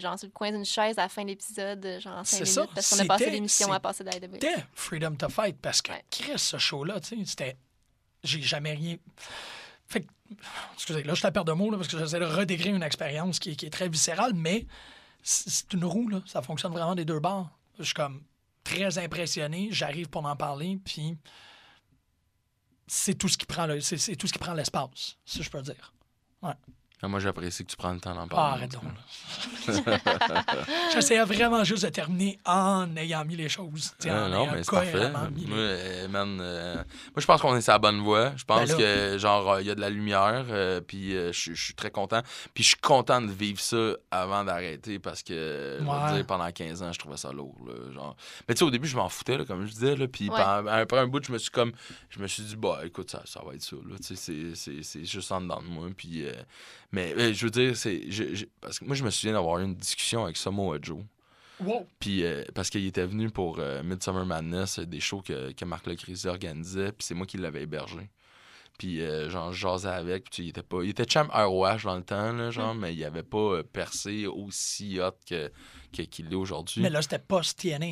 [0.00, 2.36] genre sur le coin d'une chaise à la fin de l'épisode, genre en 5 C'est
[2.44, 4.32] minutes, ça, parce qu'on a passé l'émission à passer d'AEW.
[4.34, 6.04] C'était Freedom to Fight parce que Ouais.
[6.10, 7.56] Chris, ce show-là, tu sais, c'était.
[8.24, 8.96] J'ai jamais rien.
[9.86, 10.08] Fait que.
[10.74, 12.82] Excusez, là, je suis à perte de mots, là, parce que j'essaie de redécrire une
[12.82, 14.66] expérience qui, est- qui est très viscérale, mais
[15.22, 16.20] c'est une roue, là.
[16.26, 17.48] Ça fonctionne vraiment des deux bords.
[17.78, 18.22] Je suis comme
[18.64, 19.68] très impressionné.
[19.70, 21.16] J'arrive pour en parler, puis
[22.88, 25.62] c'est tout ce qui prend le- c'est tout ce qui prend l'espace, si je peux
[25.62, 25.92] dire.
[27.02, 28.54] Ah, moi, j'apprécie que tu prends le temps d'en Ah, parler.
[28.64, 28.82] arrête donc.
[30.94, 33.92] J'essayais vraiment juste de terminer en ayant mis les choses.
[34.08, 35.10] Ah, en non, mais c'est parfait.
[35.34, 36.84] mis Moi, euh, man, euh, moi,
[37.18, 38.32] je pense qu'on est sur la bonne voie.
[38.36, 39.10] Je pense Ben là.
[39.12, 41.74] que, genre, euh, il y a de la lumière, euh, puis euh, je je suis
[41.74, 42.22] très content.
[42.54, 46.82] Puis je suis content de vivre ça avant d'arrêter parce que, je dire, pendant 15
[46.82, 47.54] ans, je trouvais ça lourd.
[47.66, 48.16] là, genre.
[48.48, 50.40] Mais tu sais, au début, je m'en foutais, là, comme je disais, là, puis Ouais.
[50.40, 51.72] après un bout, je me suis comme,
[52.08, 53.76] je me suis dit, bah, écoute, ça, ça va être ça.
[53.86, 55.86] là, tu sais, c'est- c'est c'est juste en dedans de moi.
[55.96, 56.32] Puis, euh,
[56.92, 59.58] mais euh, je veux dire, c'est, je- je- parce que moi, je me souviens d'avoir
[59.58, 61.00] eu une discussion avec Samoa Joe.
[61.60, 61.86] Wow.
[62.00, 65.64] Puis euh, parce qu'il était venu pour euh, Midsummer Madness, euh, des shows que, que
[65.64, 68.10] Marc Lecrisy organisait, puis c'est moi qui l'avais hébergé.
[68.78, 70.82] Puis genre, je jasais avec, puis il était pas...
[70.82, 75.00] Il était champ ROH dans le temps, là, genre, mais il avait pas percé aussi
[75.00, 75.50] hot que,
[75.96, 76.82] que- qu'il l'est aujourd'hui.
[76.82, 77.86] Mais là, c'était post-TNA.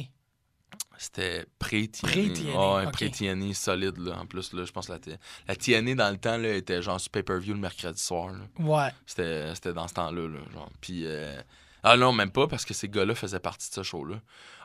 [0.99, 2.09] C'était pré-TNA.
[2.13, 2.93] Pré-TNA, Ouais, ok.
[2.93, 4.19] pré-TNA solide, là.
[4.21, 4.99] En plus, là, je pense que la,
[5.49, 8.39] la dans le temps, là, était genre sur pay-per-view le mercredi soir, là.
[8.59, 8.91] Ouais.
[9.07, 10.29] C'était c'était dans ce temps-là.
[10.29, 10.71] Là, genre.
[10.81, 11.03] Puis.
[11.07, 11.41] euh,
[11.83, 14.17] Ah non, même pas, parce que ces gars-là faisaient partie de ce show-là.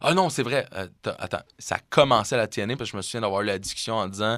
[0.02, 0.68] Ah non, c'est vrai.
[0.72, 1.44] Attends, attends.
[1.58, 4.08] Ça commençait à la TNA, parce que je me souviens d'avoir eu la discussion en
[4.08, 4.38] disant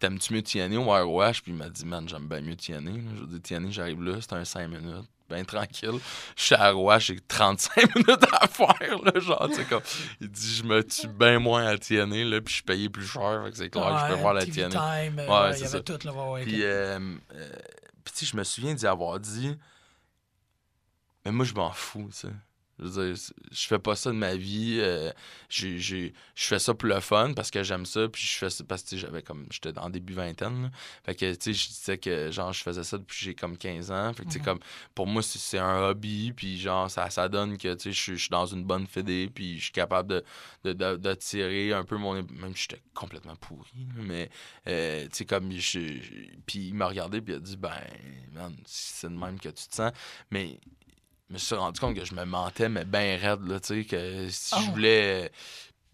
[0.00, 2.90] T'aimes-tu mieux TNA ou ROH Puis il m'a dit Man, j'aime bien mieux TNA.
[3.18, 5.08] Je dire, TNA, j'arrive là, c'est un 5 minutes.
[5.42, 5.98] Tranquille.
[6.36, 8.98] Je suis à j'ai 35 minutes à faire.
[9.02, 9.82] Là, genre, tu sais, comme.
[10.20, 13.06] Il dit Je me tue bien moins à TNA, là, puis je suis payé plus
[13.06, 13.42] cher.
[13.44, 14.68] Fait que c'est clair que je peux Ouais, voir la TNA.
[14.68, 15.80] Time, euh, Ouais, ouais, il y avait ça.
[15.80, 16.12] tout, là.
[16.12, 16.98] ouais, ouais, Puis, euh,
[17.34, 17.52] euh,
[18.04, 19.56] puis, tu sais, je me souviens d'y avoir dit,
[21.24, 22.28] mais moi, je m'en fous, tu sais.
[22.78, 23.22] Je veux dire,
[23.52, 24.78] je fais pas ça de ma vie.
[24.80, 25.12] euh,
[25.48, 28.08] j'ai- j'ai- je fais ça pour le fun parce que j'aime ça.
[28.08, 29.46] Puis je fais ça parce que j'avais comme.
[29.50, 30.64] J'étais en début vingtaine.
[30.64, 30.70] là.
[31.04, 33.56] Fait que, tu sais, je disais que, genre, je faisais ça depuis que j'ai comme
[33.56, 34.12] 15 ans.
[34.12, 34.44] Fait que, tu sais, Mhm.
[34.44, 34.58] comme,
[34.94, 36.32] pour moi, c'est- c'est un hobby.
[36.32, 38.86] Puis, genre, ça, ça donne que, tu sais, je suis- je suis dans une bonne
[38.88, 39.30] fédé.
[39.32, 40.24] Puis, je suis capable de,
[40.64, 42.14] de, de, de tirer un peu mon.
[42.14, 43.86] Même si j'étais complètement pourri.
[43.96, 44.30] Mais,
[44.66, 45.52] euh, tu sais, comme.
[45.52, 47.20] je- je- puis, il m'a regardé.
[47.20, 47.70] Puis, il a dit, ben,
[48.32, 49.92] man, c'est de même que tu te sens.
[50.30, 50.58] Mais
[51.30, 54.28] me suis rendu compte que je me mentais, mais ben raide, là, tu sais, que
[54.30, 55.30] si je voulais...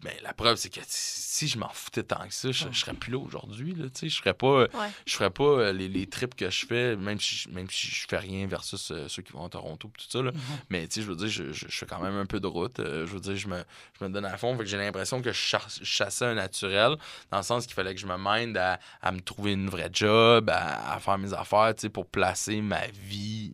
[0.03, 2.69] Mais la preuve, c'est que si je m'en foutais tant que ça, je, Ah.
[2.71, 4.61] je serais plus là aujourd'hui, là, tu sais, je ferais pas...
[4.61, 4.89] Ouais.
[5.05, 7.85] Je ferais pas euh, les, les trips que je fais, même si, je- même si
[7.85, 10.31] je fais rien versus euh, ceux qui vont à Toronto tout ça, là.
[10.31, 10.39] Mhm.
[10.71, 12.47] Mais, tu sais, je veux dire, je, je- je fais quand même un peu de
[12.47, 12.79] route.
[12.79, 13.63] euh, je veux dire, je me,
[13.99, 14.57] je me donne à fond.
[14.57, 16.95] Fait que j'ai l'impression que je, chasse- chassais un naturel,
[17.29, 19.91] dans le sens qu'il fallait que je me minde à, à me trouver une vraie
[19.93, 23.53] job, à, à faire mes affaires, tu sais, pour placer ma vie,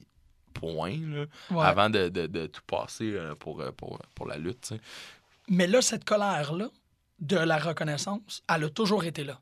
[0.59, 1.65] point, là Ouais.
[1.65, 4.73] avant de, de- de tout passer euh, pour, euh, pour, pour la lutte.
[5.49, 6.67] Mais là, cette colère-là,
[7.19, 9.39] de la reconnaissance, elle a toujours été là.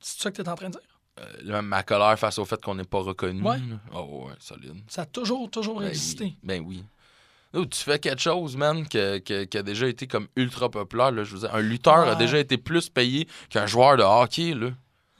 [0.00, 0.80] C'est ça que tu es en train de dire?
[1.52, 3.42] Euh, ma colère face au fait qu'on n'est pas reconnu.
[3.42, 3.58] Ouais.
[3.94, 4.74] Oh ouais, solide.
[4.88, 6.24] Ça a toujours, toujours Ben existé.
[6.24, 6.36] oui.
[6.42, 6.84] Ben oui.
[7.52, 11.10] Là, tu fais quelque chose, man, que- que- qui a déjà été comme ultra populaire.
[11.10, 14.54] Là, je veux dire, un lutteur a déjà été plus payé qu'un joueur de hockey.
[14.54, 14.70] Là.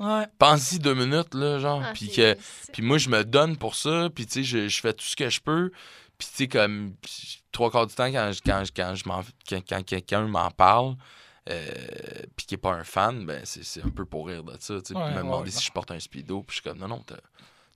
[0.01, 0.27] Ouais.
[0.39, 1.83] Pense-y deux minutes, là, genre.
[1.85, 2.37] Ah, puis que
[2.73, 4.09] Puis moi, je me donne pour ça.
[4.15, 5.71] Puis, tu sais, je, je fais tout ce que je peux.
[6.19, 6.95] Puis, tu sais, comme
[7.53, 10.51] trois quarts du temps, quand, je- quand, je- quand, je m'en- quand, quand quelqu'un m'en
[10.51, 10.97] parle,
[11.51, 11.75] euh,
[12.37, 14.81] puis qui n'est pas un fan, ben, c'est c'est un peu pour rire de ça.
[14.81, 15.57] Tu sais, Ouais, Puis me ouais, demander ouais.
[15.59, 16.43] si je porte un speedo.
[16.43, 17.05] Puis, je suis comme, non, non,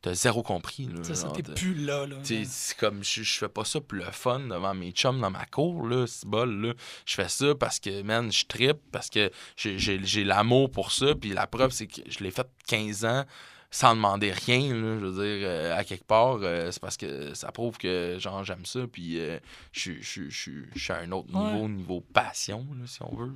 [0.05, 0.87] t'as zéro compris.
[0.87, 2.07] Là, ça, t'es plus là.
[2.07, 2.17] là.
[2.23, 5.47] c'est comme, je, je fais pas ça pour le fun devant mes chums dans ma
[5.47, 6.75] cour, là, c'est bol, là.
[7.07, 11.31] Je fais ça parce que, man, je trippe, parce que j'ai- l'amour pour ça, puis
[11.31, 13.25] la preuve, c'est que je l'ai fait 15 ans
[13.71, 17.35] sans demander rien, là, je veux dire, euh, à quelque part, euh, c'est parce que
[17.35, 19.39] ça prouve que, genre, j'aime ça, puis euh,
[19.73, 21.51] je suis- je je suis je suis à un autre Ouais.
[21.53, 23.27] niveau, niveau passion, là, si on veut.
[23.27, 23.33] là.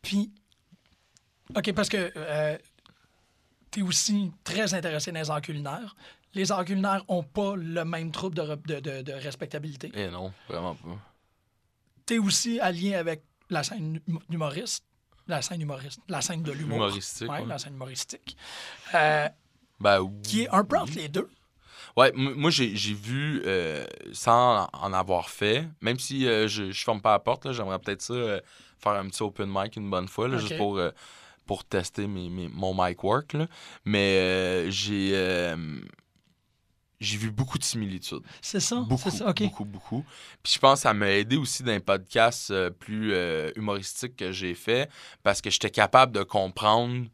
[0.00, 0.30] Puis,
[1.54, 2.10] OK, parce que
[3.72, 5.96] tu es aussi très intéressé dans les arts culinaires.
[6.34, 9.90] Les arts culinaires n'ont pas le même trouble de, re- de, de- de respectabilité.
[9.94, 10.98] Eh non, vraiment pas.
[12.06, 14.84] Tu es aussi allié avec la scène hum- humoriste.
[15.26, 16.00] La scène humoriste.
[16.08, 16.76] La scène de l'humour.
[16.78, 17.46] Humoristique, Ouais, ouais.
[17.46, 18.36] la scène humoristique.
[18.94, 19.28] Euh,
[19.80, 20.82] Ben, qui est un peu oui.
[20.82, 21.28] entre les deux.
[21.96, 26.84] Ouais, moi j'ai j'ai vu euh, sans en avoir fait, même si euh, je, je
[26.84, 28.40] ferme pas la porte, là, j'aimerais peut-être ça euh,
[28.78, 30.78] faire un petit open mic une bonne fois, là, juste pour,
[31.46, 33.32] pour tester mes, mes- mon mic work.
[33.34, 33.46] là.
[33.84, 35.56] Mais euh, j'ai euh,
[37.00, 38.22] j'ai vu beaucoup de similitudes.
[38.40, 38.76] C'est ça?
[38.88, 40.04] Beaucoup, ça, beaucoup, beaucoup.
[40.42, 43.12] Puis je pense que ça m'a aidé aussi dans les podcasts euh, plus
[43.56, 44.88] humoristiques que j'ai fait
[45.24, 47.06] parce que j'étais capable de comprendre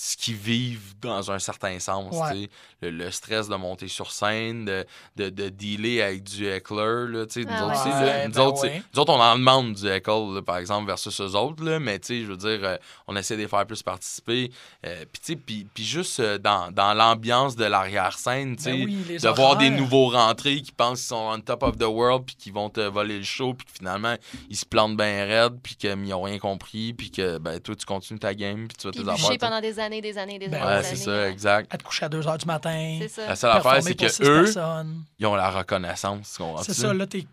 [0.00, 2.14] ce qu'ils vivent dans un certain sens.
[2.16, 2.48] Ouais.
[2.80, 4.86] Le, le stress de monter sur scène, de,
[5.16, 7.06] de, de dealer avec du heckler.
[7.08, 7.48] Là, tu sais.
[7.48, 7.74] nous, autres, ouais.
[7.74, 8.82] tu sais, là, Ouais, nous, ben autres, c'est- ouais.
[8.94, 11.64] nous autres, on en demande du heckle, là, par exemple, versus eux autres.
[11.64, 12.76] Là, mais tu sais, je veux dire, euh,
[13.08, 14.50] on essaie de les faire plus participer.
[14.86, 18.72] Euh, Puis tu sais, puis- puis juste euh, dans, dans l'ambiance de l'arrière-scène, tu sais,
[18.72, 21.82] Ben oui, de voir des nouveaux rentrés qui pensent qu'ils sont on top of the
[21.84, 24.14] world, puis qui vont te voler le show, puis que finalement,
[24.50, 27.84] ils se plantent bien raide, puis qu'ils n'ont rien compris, puis que ben, toi, tu
[27.86, 29.38] continues ta game, puis tu vas tes affaires.
[29.40, 30.66] pendant des années, des années, des Ben années.
[30.66, 31.74] Ouais, des c'est années, ça, euh, exact.
[31.74, 32.98] À te coucher à 2 h du matin.
[33.00, 33.26] C'est ça.
[33.26, 35.04] La seule affaire, c'est que eux, personnes.
[35.18, 36.38] ils ont la reconnaissance.
[36.62, 37.24] C'est ça, là, t'es.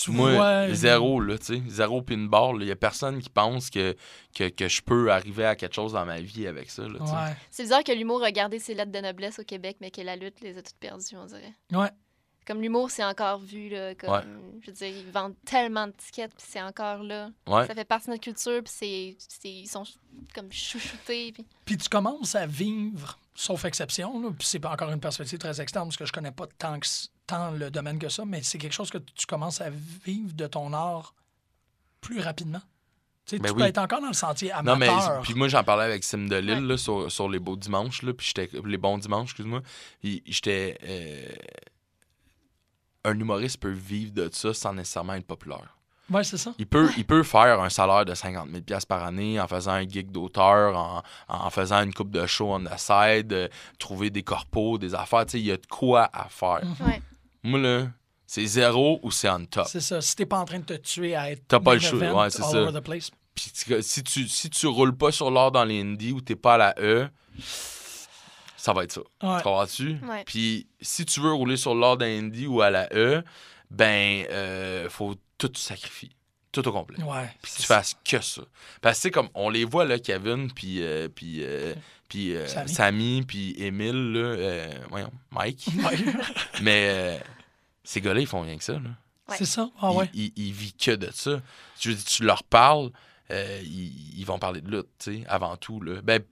[0.00, 0.72] Tu Moi, vois.
[0.74, 1.62] zéro, là, tu sais.
[1.66, 2.52] Zéro pin bar.
[2.52, 3.96] Il n'y a personne qui pense que,
[4.32, 7.06] que, que je peux arriver à quelque chose dans ma vie avec ça, là, tu
[7.06, 7.12] sais.
[7.12, 7.36] Ouais.
[7.50, 10.14] C'est bizarre que l'humour a gardé ses lettres de noblesse au Québec, mais que la
[10.14, 11.52] lutte les a toutes perdues, on dirait.
[11.72, 11.88] Ouais.
[12.48, 13.94] Comme l'humour, c'est encore vu, là.
[13.94, 14.22] Comme, Ouais.
[14.62, 17.30] Je veux dire, ils vendent tellement de tickets, puis c'est encore là.
[17.46, 17.66] Ouais.
[17.66, 19.84] Ça fait partie de notre culture, puis c'est, c'est- ils sont
[20.34, 21.32] comme chouchoutés.
[21.32, 21.44] Puis...
[21.66, 25.60] Puis tu commences à vivre, sauf exception, là, puis c'est pas encore une perspective très
[25.60, 26.86] externe parce que je connais pas tant, que,
[27.26, 30.46] tant le domaine que ça, mais c'est quelque chose que tu commences à vivre de
[30.46, 31.14] ton art
[32.00, 32.62] plus rapidement.
[33.26, 33.62] Tu sais, Ben tu oui.
[33.62, 35.20] peux être encore dans le sentier Non, mais amateur.
[35.20, 36.60] puis moi, j'en parlais avec Sim de Lille Ouais.
[36.62, 39.60] là, sur, sur les beaux dimanches, là, puis j'étais les bons dimanches, excuse-moi.
[40.00, 40.78] Puis j'étais.
[40.82, 41.28] euh,
[43.04, 45.74] un humoriste peut vivre de ça sans nécessairement être populaire.
[46.10, 46.54] Ouais, c'est ça.
[46.58, 49.72] Il peut, il peut faire un salaire de 50 000 pièces par année en faisant
[49.72, 54.08] un gig d'auteur, en, en faisant une coupe de show on the side, euh, trouver
[54.08, 55.26] des corpos, des affaires.
[55.26, 56.62] Tu sais, il y a de quoi à faire.
[56.80, 57.02] Ouais.
[57.42, 57.88] Moi, là,
[58.26, 59.66] c'est zéro ou c'est on top.
[59.68, 60.00] C'est ça.
[60.00, 61.98] Si t'es pas en train de te tuer à être T'as pas le choix.
[61.98, 62.62] Ouais, c'est all ça.
[62.62, 63.10] over the place.
[63.34, 66.54] Puis si tu, si tu roules pas sur l'or dans les indies ou t'es pas
[66.54, 67.08] à la E,
[68.58, 69.00] ça va être ça.
[69.22, 69.36] Ouais.
[69.38, 69.96] Tu comprends-tu?
[70.08, 70.24] Ouais.
[70.26, 73.22] Puis si tu veux rouler sur l'or dans les indies ou à la E,
[73.70, 76.10] ben, euh, faut tout sacrifier.
[76.50, 77.02] Tout au complet.
[77.02, 77.30] Ouais.
[77.42, 77.74] Puis tu ça.
[77.76, 78.42] fasses que ça.
[78.80, 81.74] Parce que c'est comme, on les voit, là, Kevin, puis euh, puis euh,
[82.08, 82.68] puis euh, Sammy.
[82.72, 85.66] Sammy, puis Émile, là, euh, voyons, Mike.
[85.76, 85.98] Ouais.
[86.62, 87.18] Mais euh,
[87.84, 88.90] ces gars-là, ils font rien que ça, là.
[89.28, 89.36] Ouais.
[89.36, 89.68] C'est ça?
[89.80, 90.08] Ah ouais.
[90.14, 91.40] Ils, ils- ils vivent que de ça.
[91.78, 92.90] Tu, veux dire, tu leur parles,
[93.30, 95.82] euh, ils, ils vont parler de lutte, tu sais, avant tout.
[95.82, 96.00] Là.
[96.02, 96.22] Ben,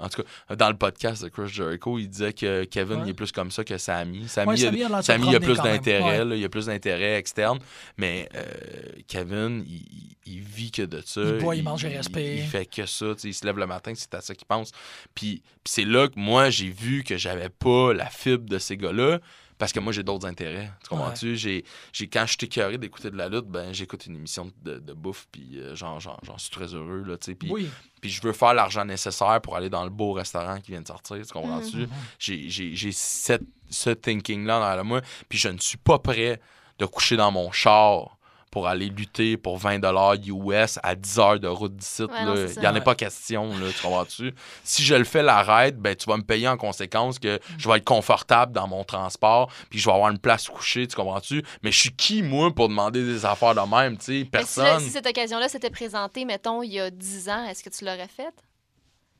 [0.00, 3.02] en tout cas, dans le podcast de Chris Jericho, il disait que Kevin Ouais.
[3.06, 4.26] il est plus comme ça que Sammy.
[4.28, 6.38] Sammy, Ouais, il, Sammy a Sammy, il a plus d'intérêt, Ouais.
[6.38, 7.58] il a plus d'intérêt externe.
[7.96, 8.42] Mais euh,
[9.06, 11.20] Kevin, il, il- il vit que de ça.
[11.22, 12.34] Il boit, il mange et Il, respire.
[12.44, 13.06] il fait que ça.
[13.24, 14.70] Il se lève le matin, c'est à ça qu'il pense.
[15.14, 18.76] Puis, puis c'est là que moi, j'ai vu que j'avais pas la fibre de ces
[18.76, 19.18] gars-là.
[19.60, 20.72] Parce que moi, j'ai d'autres intérêts.
[20.82, 21.36] Tu comprends-tu?
[21.36, 24.78] J'ai, j'ai, quand je suis écœuré d'écouter de la lutte, ben, j'écoute une émission de,
[24.78, 27.04] de bouffe, puis euh, j'en, j'en- j'en suis très heureux.
[27.06, 27.68] Là, puis, Oui.
[28.00, 30.86] puis je veux faire l'argent nécessaire pour aller dans le beau restaurant qui vient de
[30.88, 31.18] sortir.
[31.24, 31.76] Tu comprends-tu?
[31.76, 31.88] Mhm.
[32.18, 36.40] J'ai, j'ai, j'ai cette- ce thinking-là dans moi, puis je ne suis pas prêt
[36.78, 38.16] de coucher dans mon char
[38.50, 39.80] pour aller lutter pour 20
[40.26, 42.02] US à 10 heures de route d'ici.
[42.02, 42.08] Ouais.
[42.20, 42.80] Il n'y en a Ouais.
[42.80, 44.34] pas question, là, tu comprends-tu?
[44.64, 47.76] Si je le fais l'arrête, ben tu vas me payer en conséquence que je vais
[47.78, 51.44] être confortable dans mon transport, puis je vais avoir une place couchée, tu comprends-tu?
[51.62, 54.18] Mais je suis qui, moi, pour demander des affaires de même, tu sais?
[54.20, 54.64] Si, Personne.
[54.64, 57.84] la- si cette occasion-là s'était présentée, mettons, il y a 10 ans, est-ce que tu
[57.84, 58.34] l'aurais faite?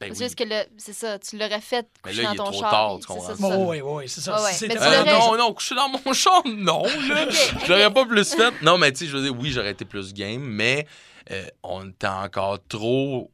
[0.01, 0.18] Ben Parce oui.
[0.18, 2.51] que est-ce que le- c'est ça, tu l'aurais fait Mais coucher là, dans il est
[2.53, 2.70] trop char.
[2.70, 3.26] tard, tu c'est comprends?
[3.28, 3.59] ça, Bon, ça.
[3.59, 4.42] oui, oui, c'est ça.
[4.42, 4.51] Ouais.
[4.62, 7.28] Mais Euh, non, non, coucher dans mon char, non, là.
[7.30, 8.53] Je l'aurais pas plus fait.
[8.62, 10.86] Non, mais tu sais, je veux dire, oui, j'aurais été plus game, mais
[11.30, 13.30] euh, on était encore trop.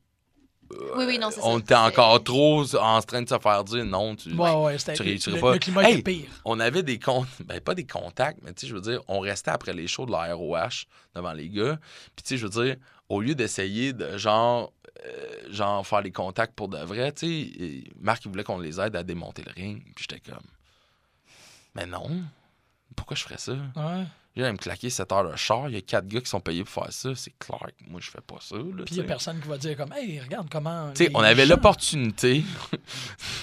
[0.96, 1.46] Oui, oui, non, c'est ça.
[1.46, 4.16] On était encore trop en train de se faire dire non.
[4.16, 4.32] Tu...
[4.32, 4.94] Ouais, ouais, c'était.
[4.94, 5.52] Tu réussirais le, pas.
[5.52, 5.98] le climat Hey!
[5.98, 6.28] était pire.
[6.44, 9.20] On avait des comptes, ben pas des contacts, mais tu sais, je veux dire, on
[9.20, 11.78] restait après les shows de la ROH devant les gars.
[12.16, 12.74] Puis tu sais, je veux dire,
[13.08, 14.72] au lieu d'essayer de genre,
[15.04, 18.80] euh, genre faire les contacts pour de vrai, tu sais, Marc, il voulait qu'on les
[18.80, 19.82] aide à démonter le ring.
[19.94, 20.44] Puis j'étais comme,
[21.74, 22.22] mais non,
[22.94, 23.52] pourquoi je ferais ça?
[23.52, 24.04] Ouais.
[24.36, 26.62] De me claquer 7 heures de char, il y a quatre gars qui sont payés
[26.62, 27.14] pour faire ça.
[27.14, 28.56] C'est clair que moi, je fais pas ça.
[28.56, 30.92] Puis il n'y a personne qui va dire comme Hey, regarde comment.
[30.92, 32.44] Tu sais, on avait l'opportunité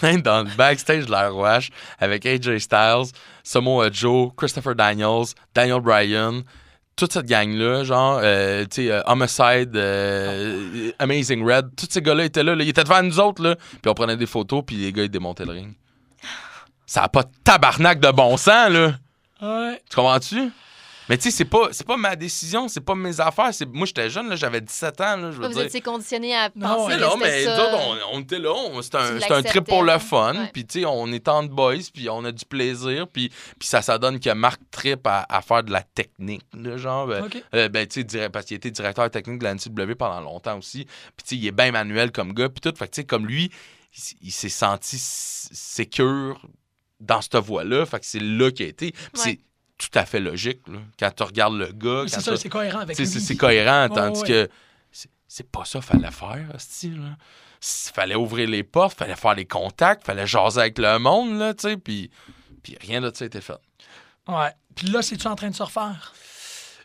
[0.03, 5.81] d'être dans le backstage de la ROH avec AJ Styles, Samoa Joe, Christopher Daniels, Daniel
[5.81, 6.43] Bryan,
[6.95, 12.25] toute cette gang-là, genre, euh, tu sais, euh, Homicide, euh, Amazing Red, tous ces gars-là
[12.25, 13.55] étaient là, là, Ils étaient devant nous autres, là.
[13.55, 15.73] Puis on prenait des photos, puis les gars, ils démontaient le ring.
[16.85, 18.93] Ça n'a pas de tabarnak de bon sens, là.
[19.41, 19.81] Ouais.
[19.89, 20.51] Tu comprends-tu?
[21.09, 23.53] Mais tu sais, c'est pas, c'est pas ma décision, c'est pas mes affaires.
[23.53, 23.65] C'est...
[23.67, 25.63] Moi, j'étais jeune, là, j'avais 17 ans, là, je veux Vous dire.
[25.63, 26.93] étiez conditionné à Non, penser.
[26.93, 27.63] Mais que non, c'était mais ça.
[27.65, 27.77] autres,
[28.11, 30.49] on, on était là, on- c'était un, c'était un trip pour le l'acceptais, fun, ouais.
[30.53, 33.29] puis tu sais, on est en boys, puis on a du plaisir, puis,
[33.59, 37.07] puis ça, ça donne que Marc trip à, à faire de la technique, là, genre,
[37.07, 40.21] ben, euh, ben, tu sais, dire- parce qu'il était directeur technique de la NCW pendant
[40.21, 42.91] longtemps aussi, puis tu sais, il est bien manuel comme gars, puis tout, fait que
[42.95, 43.51] tu sais, comme lui,
[44.21, 46.41] il, s'est senti s- sécure
[46.99, 49.21] dans cette voie-là, fait que c'est là qu'il a été, puis Ouais.
[49.23, 49.39] c'est
[49.77, 52.97] tout à fait logique, là, quand tu regardes le gars, C'est ça, c'est cohérent avec
[52.97, 53.05] lui.
[53.07, 54.27] c'est cohérent, tandis ouais.
[54.27, 54.49] que
[54.91, 57.15] c'est- c'est pas ça qu'il fallait faire, style.
[57.61, 61.53] Il fallait ouvrir les portes, fallait faire les contacts, fallait jaser avec le monde, là,
[61.53, 62.11] tu sais, puis,
[62.61, 63.57] puis rien de ça a été fait.
[64.27, 64.51] Ouais.
[64.75, 66.13] Puis là, c'est-tu en train de se refaire?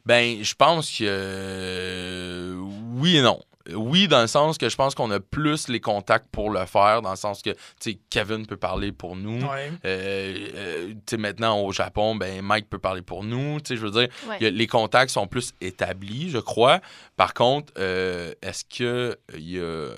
[0.06, 2.56] Ben, je pense que euh,
[2.94, 3.40] oui et non.
[3.74, 7.02] Oui, dans le sens que je pense qu'on a plus les contacts pour le faire,
[7.02, 9.40] dans le sens que, tu sais, Kevin peut parler pour nous.
[9.46, 9.70] Ouais.
[9.84, 13.60] Euh, euh, tu sais, maintenant, au Japon, ben, Mike peut parler pour nous.
[13.60, 14.46] Tu sais, je veux dire, Ouais.
[14.46, 16.80] a- les contacts sont plus établis, je crois.
[17.16, 19.90] Par contre, euh, est-ce que il y a,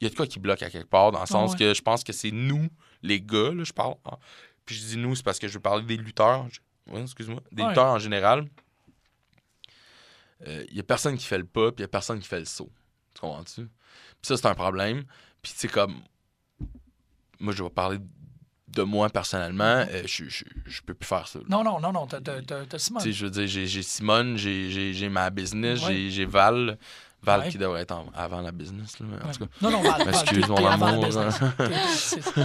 [0.00, 1.58] il y a de quoi qui bloque à quelque part, dans le sens ouais.
[1.58, 2.68] que je pense que c'est nous,
[3.02, 3.94] les gars, là, je parle.
[4.04, 4.16] hein.
[4.66, 6.46] Puis je dis nous, c'est parce que je veux parler des lutteurs.
[6.50, 7.40] Je- excuse-moi.
[7.50, 7.68] Des Ouais.
[7.68, 8.44] lutteurs en général.
[10.46, 12.28] Euh, Il y a personne qui fait le pas, puis il y a personne qui
[12.28, 12.70] fait le saut.
[13.14, 13.62] Tu comprends-tu?
[13.62, 13.70] Puis
[14.22, 15.04] ça, c'est un problème.
[15.42, 15.96] Puis c'est comme.
[17.40, 17.98] Moi, je vais parler
[18.68, 19.84] de moi personnellement.
[19.90, 21.38] euh, je, je, je peux plus faire ça.
[21.40, 21.44] là.
[21.48, 22.06] Non, non, non, non.
[22.06, 23.02] T'as, Simone.
[23.02, 26.08] Tu sais, je veux dire, j'ai, Simone, j'ai, ma business, Ouais.
[26.10, 26.78] j'ai Val.
[27.24, 27.48] Val Ouais.
[27.50, 28.98] qui devrait être en- avant la business.
[28.98, 29.32] Là, mais en Ouais.
[29.32, 29.50] tout cas.
[29.62, 31.28] Non, non, Val, Excuse mon amour, hein.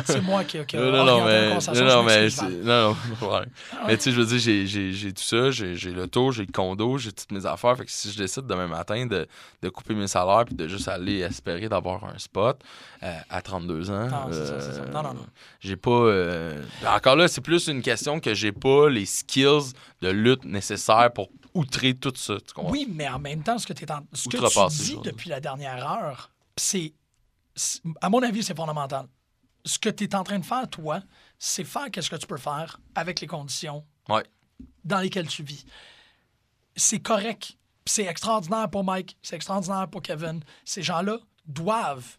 [0.05, 2.27] C'est, moi qui, a Non, non, non, mais, non, mais,
[2.63, 3.49] non, non, problème.
[3.87, 6.97] Mais tu sais, je veux dire, j'ai, tout ça, j'ai, j'ai l'auto, j'ai le condo,
[6.97, 7.75] j'ai toutes mes affaires.
[7.77, 9.27] Fait que si je décide demain matin de,
[9.61, 12.61] de couper mes salaires puis de juste aller espérer d'avoir un spot
[13.03, 14.81] euh, à 32 ans, Non, ça, ça.
[14.93, 15.25] Non, non, non.
[15.59, 15.89] j'ai pas.
[15.91, 21.11] euh, Encore là, c'est plus une question que j'ai pas les skills de lutte nécessaires
[21.13, 22.37] pour outrer tout ça.
[22.39, 22.71] Tu comprends?
[22.71, 25.39] Oui, mais en même temps, ce que, t'es en- ce que tu dis depuis la
[25.39, 26.93] dernière heure, c'est,
[28.01, 29.07] à mon avis, c'est fondamental.
[29.65, 31.01] Ce que tu es en train de faire, toi,
[31.39, 34.23] c'est faire qu'est-ce que tu peux faire avec les conditions Ouais.
[34.85, 35.65] dans lesquelles tu vis.
[36.75, 37.57] C'est correct.
[37.85, 40.41] C'est extraordinaire pour Mike, c'est extraordinaire pour Kevin.
[40.65, 42.17] Ces gens-là doivent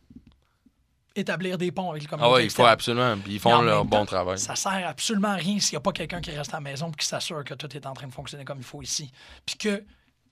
[1.19, 3.16] établir des ponts avec le communauté Ah ouais, il faut absolument.
[3.19, 4.39] Puis ils font leur bon temps, travail.
[4.39, 6.91] Ça sert absolument à rien s'il n'y a pas quelqu'un qui reste à la maison
[6.91, 9.11] et qui s'assure que tout est en train de fonctionner comme il faut ici.
[9.47, 9.85] Puis que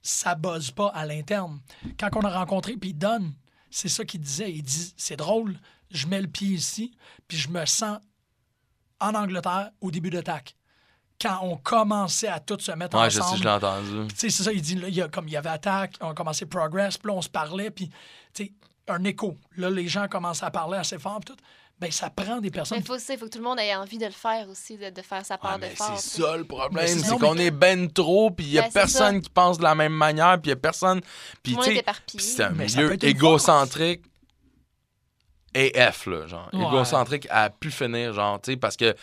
[0.02, 1.60] ça buzz pas à l'interne.
[1.98, 3.32] Quand on a rencontré, puis Don,
[3.70, 4.52] c'est ça qu'il disait.
[4.52, 5.58] Il dit c'est drôle,
[5.90, 6.96] je mets le pied ici,
[7.28, 7.98] puis je me sens
[9.00, 10.56] en Angleterre au début de TAC.
[11.20, 13.38] Quand on commençait à tout se mettre Ouais, je sais, ensemble.
[13.38, 14.06] je l'ai entendu.
[14.06, 15.48] Puis, tu sais, c'est ça, il dit, là, il y a, comme il y avait
[15.48, 17.88] Attack, on a commencé Progress, puis là, on se parlait, puis,
[18.34, 18.52] tu sais,
[18.88, 19.34] un écho.
[19.56, 21.36] Là, les gens commencent à parler assez fort, tout.
[21.78, 22.78] Ben, ça prend des personnes.
[22.78, 25.02] Il faut, faut que tout le monde ait envie de le faire aussi, de, de
[25.02, 25.98] faire sa part Ah, d'effort.
[25.98, 28.72] c'est ça le problème, c'est- qu'on mais- est ben trop, puis il y a Ben,
[28.72, 31.02] personne qui pense de la même manière, puis il y a personne.
[31.42, 31.54] Puis
[32.18, 34.02] c'est un Mais milieu égocentrique.
[35.54, 36.50] AF, là, genre.
[36.52, 36.64] Ouais.
[36.66, 38.94] Égocentrique à pu finir, genre, tu sais, parce que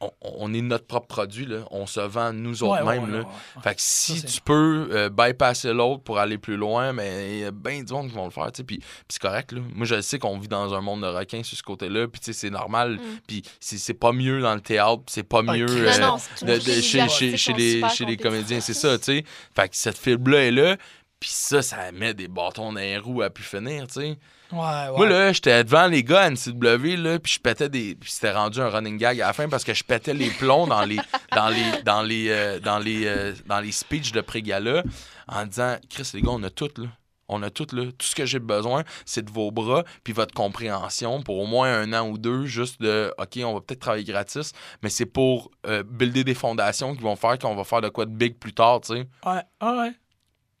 [0.00, 1.58] on, on est notre propre produit, là.
[1.70, 3.18] On se vend nous autres Ouais, mêmes, ouais, là.
[3.20, 3.62] ouais, ouais.
[3.62, 7.38] Fait que si Ça, tu peux euh, bypasser l'autre pour aller plus loin, mais il
[7.40, 8.64] y a bien du monde qui vont le faire, tu sais.
[8.64, 9.60] Puis, c'est correct, là.
[9.74, 12.26] Moi, je sais qu'on vit dans un monde de requins sur ce côté-là, puis tu
[12.26, 12.94] sais, c'est normal.
[12.96, 12.98] Mm.
[13.26, 16.46] Puis c'est c'est pas mieux dans le théâtre, c'est pas Ah, mieux euh, Non, non,
[16.48, 17.06] de- de- chez,
[17.54, 19.24] les, chez comédiens, c'est ça, tu sais.
[19.54, 20.76] Fait que cette fibre-là est là,
[21.20, 24.18] puis ça, ça met des bâtons dans les roues à pu finir, tu sais.
[24.52, 24.96] Ouais, ouais.
[24.96, 27.94] Moi, là, j'étais devant les gars à NCW, là, puis je pétais des.
[27.94, 30.66] Puis c'était rendu un running gag à la fin parce que je pétais les plombs
[30.66, 30.96] dans les,
[31.36, 34.82] dans les, dans les, euh, dans les, euh, dans les speeches de pré-gala
[35.28, 36.86] en disant Chris, les gars, on a tout, là.
[37.28, 37.84] On a tout, là.
[37.96, 41.72] Tout ce que j'ai besoin, c'est de vos bras, puis votre compréhension pour au moins
[41.72, 44.52] un an ou deux, juste de OK, on va peut-être travailler gratis,
[44.82, 48.06] mais c'est pour euh, builder des fondations qui vont faire qu'on va faire de quoi
[48.06, 49.06] de big plus tard, tu sais.
[49.24, 49.92] Ouais, ouais, ouais.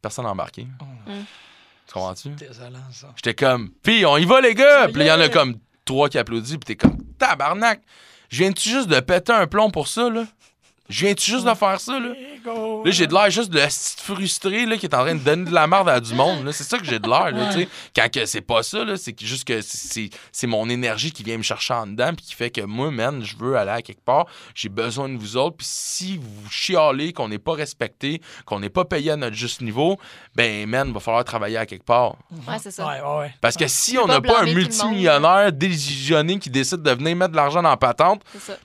[0.02, 0.64] Personne n'a embarqué.
[0.64, 1.24] Mm.
[1.86, 2.30] Tu comprends-tu?
[2.30, 3.12] Désolant, ça.
[3.16, 4.88] J'étais comme, puis on y va, les gars.
[4.88, 7.82] Puis il y en a comme trois qui applaudissent, puis t'es comme, tabarnak.
[8.28, 10.24] Je viens-tu juste de péter un plomb pour ça, là?
[10.90, 12.08] Je viens-tu juste de faire ça, là?
[12.44, 15.20] Là, j'ai de l'air juste de la petite frustré, là, qui est en train de
[15.20, 16.52] donner de la merde à du monde, là.
[16.52, 17.68] C'est ça que j'ai de l'air, là, tu sais.
[17.94, 21.38] Quand que c'est pas ça, là, c'est juste que c'est c'est mon énergie qui vient
[21.38, 24.04] me chercher en dedans, puis qui fait que moi, man, je veux aller à quelque
[24.04, 24.26] part.
[24.54, 28.70] J'ai besoin de vous autres, puis si vous chialez qu'on n'est pas respecté, qu'on n'est
[28.70, 29.98] pas payé à notre juste niveau,
[30.34, 32.16] ben, man, va falloir travailler à quelque part.
[32.48, 32.86] Ouais, c'est ça.
[32.86, 33.34] Ouais, ouais, ouais.
[33.40, 37.32] Parce que si on n'a pas pas un multimillionnaire désillusionné qui décide de venir mettre
[37.32, 38.58] de l'argent dans la patente, C'est ça.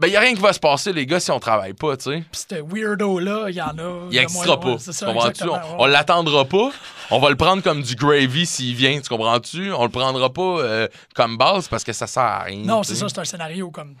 [0.00, 1.96] Ben il n'y a rien qui va se passer, les gars, si on travaille pas,
[1.96, 2.24] tu sais.
[2.32, 4.08] Puis ce weirdo-là, il y en a.
[4.10, 4.78] Il n'existera pas.
[4.78, 5.44] Ça, comprends-tu?
[5.44, 5.60] On, ouais.
[5.78, 6.70] on l'attendra pas.
[7.10, 9.72] On va le prendre comme du gravy s'il vient, tu comprends-tu?
[9.72, 12.64] On le prendra pas euh, comme base parce que ça sert à rien.
[12.64, 13.94] Non, c'est ça, c'est un scénario comme.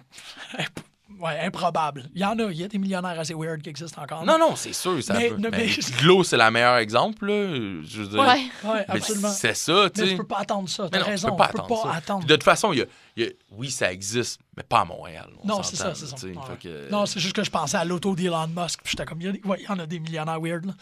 [1.20, 2.08] ouais, improbable.
[2.14, 4.24] Il y en a, il y a des millionnaires assez weird qui existent encore.
[4.24, 5.02] Non, non, c'est sûr.
[5.02, 5.36] Ça Mais- peut.
[5.38, 5.68] mais- Mais
[6.00, 7.54] Glo, c'est le meilleur exemple, là.
[7.84, 8.18] Je veux dire.
[8.20, 8.26] Ouais.
[8.64, 9.28] Ouais, Mais absolument.
[9.30, 10.10] c'est ça, tu Mais sais.
[10.12, 10.84] tu peux pas attendre ça.
[10.84, 11.30] Mais T'as non, tu raison.
[11.30, 11.96] peux pas tu peux attendre pas ça.
[11.96, 12.26] attendre.
[12.26, 14.84] De toute façon, il y a- il y a- oui, ça existe, mais pas à
[14.84, 15.28] Montréal.
[15.42, 16.16] on Non, c'est ça, c'est ça.
[16.26, 16.34] Ouais.
[16.62, 19.26] Que- Non, c'est juste que je pensais à l'auto d'Elon Musk, puis j'étais comme, il
[19.26, 20.72] y, a des- ouais, il y en a des millionnaires weird, là.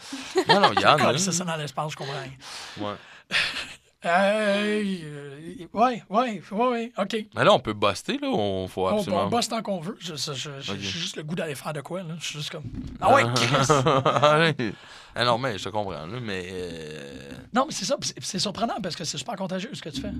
[0.47, 0.97] non, non, il y en a.
[0.99, 2.85] Comme ça, ça dans l'espace, je comprends rien.
[2.89, 2.95] Ouais.
[4.05, 4.83] Euh,
[5.73, 7.15] ouais, ouais, ouais, OK.
[7.35, 9.23] Mais là, on peut buster, là, on faut On, absolument.
[9.25, 9.97] on bosse tant qu'on veut.
[9.99, 10.15] J'ai
[10.79, 12.15] juste le goût d'aller faire de quoi, là.
[12.19, 12.63] Je suis juste comme.
[13.01, 13.71] Ah ouais, Chris!
[14.05, 14.73] Allez.
[15.15, 16.47] Ah non, mais je te comprends, là, mais.
[16.49, 17.97] euh, Non, mais c'est ça.
[18.21, 20.11] c'est- surprenant parce que c'est super contagieux ce que tu fais.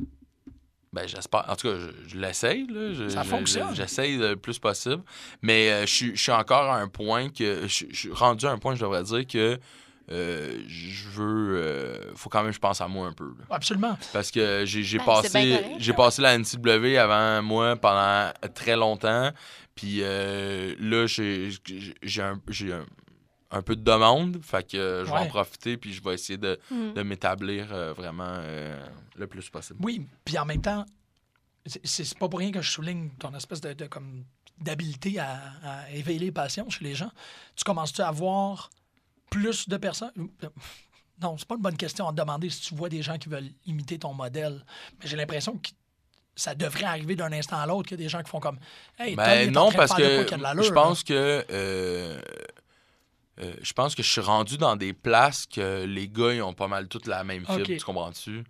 [0.91, 1.45] Ben, j'espère.
[1.47, 2.65] En tout cas, je, je l'essaye.
[2.67, 2.93] là.
[2.93, 3.69] Je- Ça fonctionne.
[3.69, 5.03] je- J'essaye le plus possible.
[5.43, 7.67] Mais euh, je, suis- je suis encore à un point que.
[7.67, 9.57] Je, je suis rendu à un point, je devrais dire que.
[10.11, 11.57] Euh, je veux.
[11.61, 13.25] euh, faut quand même que je pense à moi un peu.
[13.37, 13.45] là.
[13.49, 13.97] Absolument.
[14.13, 15.97] Parce que j'ai j'ai Ben, c'est bien passé, correct, j'ai là.
[15.97, 19.31] passé la NCW avant moi pendant très longtemps.
[19.75, 22.85] Puis euh, là, j'ai j'ai- j'ai un, j'ai un,
[23.51, 24.39] un peu de demande.
[24.43, 25.27] Fait que euh, je vais en Ouais.
[25.27, 26.93] profiter puis je vais essayer de, Hmm.
[26.93, 28.83] de m'établir euh, vraiment euh,
[29.15, 29.79] le plus possible.
[29.81, 30.85] Oui, puis en même temps,
[31.65, 34.23] c'est- c'est pas pour rien que je souligne ton espèce de, de comme
[34.59, 37.11] d'habileté à, à éveiller les passions chez les gens.
[37.55, 38.69] Tu commences-tu à voir
[39.29, 40.11] plus de personnes?
[41.21, 43.29] Non, c'est pas une bonne question à te demander si tu vois des gens qui
[43.29, 44.63] veulent imiter ton modèle.
[44.99, 45.69] Mais j'ai l'impression que
[46.35, 48.59] ça devrait arriver d'un instant à l'autre qu'il y a des gens qui font comme
[48.97, 50.25] Hey, Ben en non, parce que
[50.63, 52.21] je pense que euh,
[53.41, 56.53] euh, je pense que je suis rendu dans des places que les gars ils ont
[56.53, 58.43] pas mal toutes la même fibre, tu comprends-tu?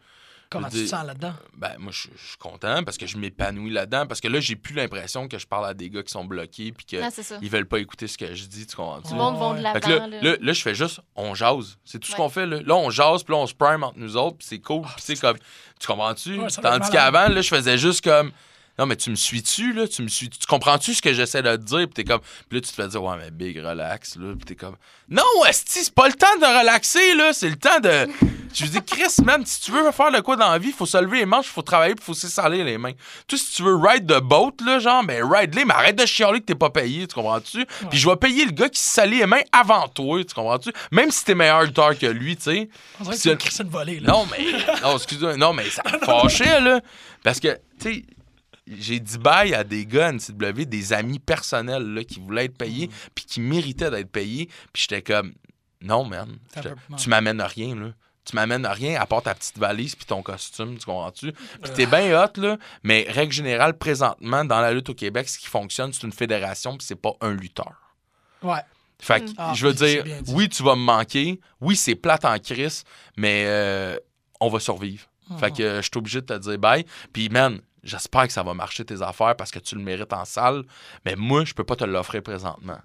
[0.50, 1.34] Comment tu te sens là-dedans?
[1.56, 4.56] Ben moi je je suis content parce que je m'épanouis là-dedans parce que là j'ai
[4.56, 7.38] plus l'impression que je parle à des gars qui sont bloqués puis qu'ils Ah, ça.
[7.41, 9.10] veulent pas écouter ce que je dis, tu comprends-tu?
[9.10, 9.88] Tout le monde va de l'avant.
[9.88, 10.22] là, là.
[10.22, 11.78] là, là, je fais juste, on jase.
[11.86, 12.45] C'est tout ce qu'on fait.
[12.47, 12.62] Là.
[12.64, 14.82] là, on jase, puis là, on se prime entre nous autres, puis c'est cool.
[14.84, 15.38] Puis c'est comme,
[15.80, 16.39] tu comprends-tu?
[16.39, 18.32] Ouais, Tandis qu'avant, là, je faisais juste comme,
[18.80, 19.89] non, mais tu me suis-tu, là?
[19.89, 21.80] Tu me suis Tu comprends-tu ce que j'essaie de te dire?
[21.80, 24.34] Puis t'es comme, puis là, tu te fais dire, ouais, mais big, relax, là.
[24.38, 24.77] Puis t'es comme,
[25.09, 27.34] non, Esti, c'est pas le temps de relaxer, là.
[27.34, 28.07] C'est le temps de.
[28.53, 30.97] Je dis, Chris, man, si tu veux faire de quoi dans la vie, faut se
[30.97, 32.93] lever les manches, faut travailler, puis faut se salir les mains.
[33.27, 36.39] Toi, si tu veux ride de boat, là, genre, ben, ride-les, mais arrête de chialer
[36.39, 37.65] que t'es pas payé, tu comprends-tu?
[37.89, 40.71] Puis je vais payer le gars qui se salit les mains avant toi, tu comprends-tu?
[40.91, 42.69] Même si t'es meilleur lutteur que lui, tu sais.
[43.01, 43.99] On dirait que tu une volée.
[43.99, 44.13] Là.
[44.13, 44.45] non, mais.
[44.82, 45.36] Non, excuse-moi.
[45.36, 46.80] Non, mais ça me fâchait, là.
[47.23, 48.03] Parce que, tu sais,
[48.78, 52.57] j'ai dit bye à des gars à NCW, des amis personnels, là, qui voulaient être
[52.57, 52.91] payés, Mm.
[53.15, 54.47] puis qui méritaient d'être payés.
[54.74, 55.34] Puis j'étais comme,
[55.82, 56.38] non, man.
[56.97, 57.91] Tu m'amènes à rien, là.
[58.26, 61.32] Tu m'amènes à rien à part ta petite valise puis ton costume, tu comprends-tu?
[61.32, 65.39] Puis t'es bien hot, là, mais règle générale, présentement, dans la lutte au Québec, ce
[65.39, 67.74] qui fonctionne, c'est une fédération puis c'est pas un lutteur.
[68.43, 68.59] Ouais.
[69.01, 71.39] Fait que, Ah, je veux c'est dire, oui, tu vas me manquer.
[71.61, 72.84] Oui, c'est plate en crise,
[73.17, 73.97] mais euh,
[74.39, 75.05] on va survivre.
[75.39, 76.86] Fait que euh, je suis obligé de te dire bye.
[77.13, 80.25] Puis, man, j'espère que ça va marcher tes affaires parce que tu le mérites en
[80.25, 80.63] salle.
[81.05, 82.80] Mais moi, je peux pas te l'offrir présentement.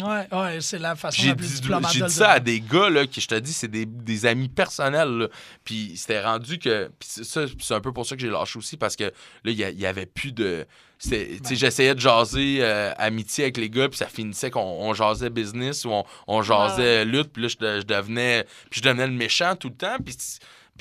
[0.00, 2.88] Ouais, ouais, c'est la façon la plus dit, diplomate j'ai dit ça à des gars
[2.88, 5.10] là, qui, je te dis, c'est des, des amis personnels.
[5.18, 5.28] là.
[5.64, 6.90] Puis c'était rendu que.
[7.00, 9.10] C'est ça, c'est un peu pour ça que j'ai lâché aussi, parce que là,
[9.44, 10.66] il y, a- il y avait plus de.
[10.98, 11.56] c'était- tu sais, Ben.
[11.56, 15.84] J'essayais de jaser euh, amitié avec les gars, puis ça finissait qu'on on jasait business
[15.84, 18.46] ou on, on jasait lutte, puis là, je, je devenais.
[18.70, 19.98] Puis je devenais le méchant tout le temps.
[20.02, 20.16] Puis.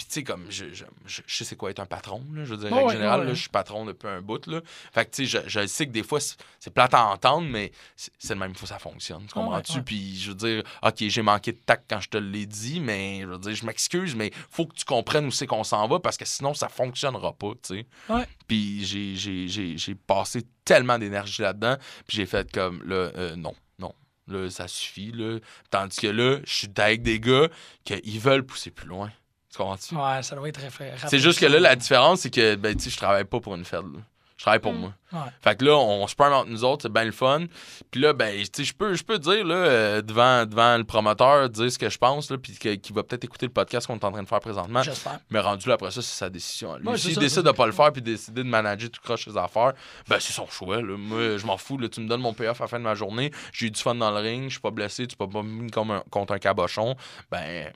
[0.01, 2.43] Puis, tu sais, comme, je, je, je- je sais c'est quoi être un patron, là.
[2.43, 3.27] Je veux dire, en Ouais, général, ouais.
[3.27, 4.61] là, je suis patron depuis un bout, là.
[4.91, 7.71] Fait que, tu sais, je, je sais que des fois, c'est plate à entendre, mais
[7.95, 9.25] c'est le même, faut que ça fonctionne.
[9.27, 9.73] Tu comprends-tu?
[9.77, 9.83] ouais.
[9.83, 13.19] Puis, je veux dire, OK, j'ai manqué de tact quand je te l'ai dit, mais
[13.21, 15.99] je veux dire, je m'excuse, mais faut que tu comprennes où c'est qu'on s'en va
[15.99, 17.85] parce que sinon, ça fonctionnera pas, tu sais.
[18.09, 18.25] Ouais.
[18.47, 21.77] Puis, j'ai- passé tellement d'énergie là-dedans,
[22.07, 23.93] puis j'ai fait comme, là, euh, non, non.
[24.27, 25.39] Là, ça suffit, là.
[25.69, 27.49] Tandis que là, je suis avec des gars
[27.83, 29.11] qui veulent pousser plus loin.
[29.51, 29.95] Tu comprends-tu?
[29.95, 32.83] Ouais, ça doit être très C'est juste que là, la différence, c'est que, ben, tu
[32.85, 33.99] sais, je travaille pas pour une fête, là.
[34.37, 34.77] Je travaille pour Mm.
[34.79, 34.93] moi.
[35.13, 35.19] Ouais.
[35.43, 37.45] Fait que là, on se prend entre nous autres, c'est bien le fun.
[37.91, 40.83] Puis là, ben, tu sais, je peux, je peux dire, là, euh, devant, devant le
[40.83, 43.99] promoteur, dire ce que je pense, là, puis qu'il va peut-être écouter le podcast qu'on
[43.99, 44.81] est en train de faire présentement.
[44.81, 45.19] J'espère.
[45.29, 46.75] Mais rendu là, après ça, c'est sa décision.
[46.77, 49.73] Lui, s'il décide de pas le faire puis décider de manager tout croche ses affaires,
[50.07, 50.97] ben, c'est son choix, là.
[50.97, 51.87] Moi, je m'en fous, là.
[51.87, 53.93] Tu me donnes mon payoff à la fin de ma journée, j'ai eu du fun
[53.93, 56.33] dans le ring, je suis pas blessé, tu peux pas me mis comme un- contre
[56.33, 56.95] un cabochon.
[57.29, 57.71] Ben,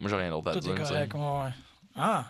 [0.00, 0.74] moi, j'ai rien d'autre à Tout dire.
[0.74, 0.78] est
[1.08, 1.14] correct.
[1.14, 1.50] Ouais, ouais.
[1.96, 2.24] Ah,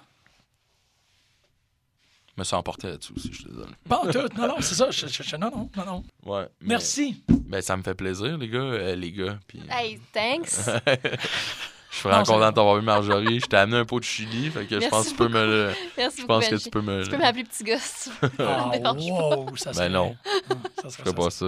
[2.28, 3.72] Je me suis emporté là-dessus aussi, je suis désolé.
[3.88, 4.28] pas en tout.
[4.36, 4.90] Non, non, c'est ça.
[4.90, 6.04] Je, je- je- non, non, non, non.
[6.24, 6.46] Ouais.
[6.60, 7.22] mais- Merci.
[7.28, 8.58] Ben, ça me fait plaisir, les gars.
[8.58, 9.38] euh, les gars.
[9.48, 10.68] Puis, Hey, thanks.
[11.97, 13.40] je suis vraiment content de t'avoir vu, Marjorie.
[13.40, 15.28] Je t'ai amené un pot de chili, fait que je Merci pense que tu peux
[15.28, 15.70] me le.
[15.97, 16.64] Merci Je beaucoup, pense que Benji.
[16.64, 17.05] tu peux me.
[17.05, 18.11] Tu peux m'appeler petit gosse.
[18.38, 18.92] Ah, pas.
[18.92, 19.88] wow, ça Ben serait...
[19.88, 20.16] non.
[20.24, 21.47] Ah, Ça serait Je ferais pas ça.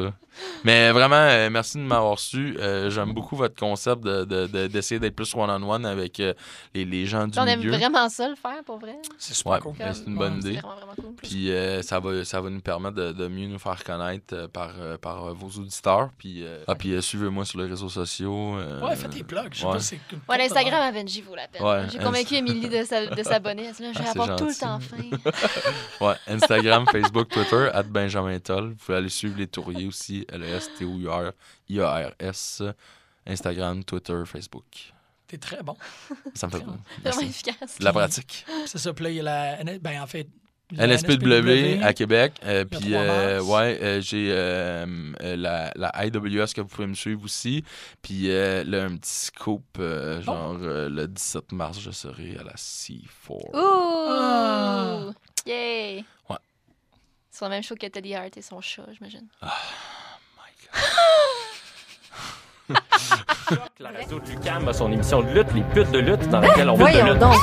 [0.65, 2.57] Mais vraiment, euh, merci de m'avoir reçu.
[2.61, 6.33] Euh, J'aime beaucoup votre concept d'essayer de, d'être plus one-on-one avec euh,
[6.75, 7.73] les, les gens du On aime milieu.
[7.77, 8.97] vraiment ça le faire, pour vrai.
[9.19, 9.73] C'est super Ouais, cool.
[9.79, 10.53] ben, c'est une bonne idée.
[10.55, 11.15] vraiment, vraiment cool.
[11.23, 14.47] Puis euh, ça, va, ça va nous permettre de, de mieux nous faire connaître euh,
[14.49, 16.11] par, euh, par vos auditeurs.
[16.19, 18.57] Puis, euh, ah, puis euh, suivez-moi sur les réseaux sociaux.
[18.59, 19.49] euh, Ouais, fais tes plugs.
[19.53, 20.01] Je sais ouais.
[20.27, 21.63] pas, l'Instagram à Benji vaut la peine.
[21.63, 23.65] Ouais, J'ai convaincu Émilie de sa- de s'abonner.
[23.65, 25.11] Là, je vais Ah, avoir tout le temps faim.
[26.01, 28.71] Ouais, Instagram, Facebook, Twitter, at Benjamin Toll.
[28.71, 31.33] Vous pouvez aller suivre les tourriers aussi, L-E-S-T-O-U-R,
[31.69, 32.63] I-A-R-S,
[33.27, 34.65] Instagram, Twitter, Facebook.
[35.27, 35.77] T'es très bon.
[36.35, 37.25] Ça me fait Vraiment merci.
[37.27, 37.79] efficace.
[37.79, 38.47] De la pratique.
[38.67, 38.95] C'est ça.
[38.95, 39.61] Puis là, il y a la.
[39.61, 40.27] N- Ben, en fait.
[40.77, 42.35] NSPW à Québec.
[42.45, 44.29] euh, puis, 3 euh, ouais, euh, j'ai
[45.37, 47.65] la, la IWS que vous pouvez me suivre aussi.
[48.03, 52.45] Puis euh, là, un petit scoop, euh, genre euh, le 17 mars, je serai à
[52.45, 53.31] la C4.
[53.31, 53.51] Ouh!
[54.11, 55.01] Ah.
[55.47, 56.05] Yay!
[56.29, 56.37] Ouais.
[57.31, 59.27] C'est la même chose que Teddy Hart et son chat, j'imagine.
[63.81, 66.69] La radio de Lucam a son émission de lutte, les putes de lutte, dans laquelle
[66.69, 67.19] on veut de lutte.
[67.19, 67.35] donc.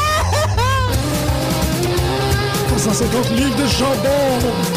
[2.86, 3.90] 150 livres de jambon!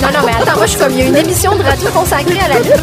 [0.01, 1.91] Non, non, mais attends, moi, je suis comme, il y a une émission de radio
[1.91, 2.83] consacrée à la lutte.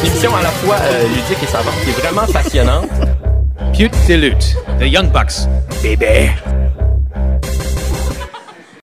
[0.00, 2.88] Une émission à la fois euh, ludique et savante qui est vraiment passionnante.
[3.76, 4.56] Pute de lutte.
[4.80, 5.46] The Young Bucks.
[5.82, 6.30] Bébé.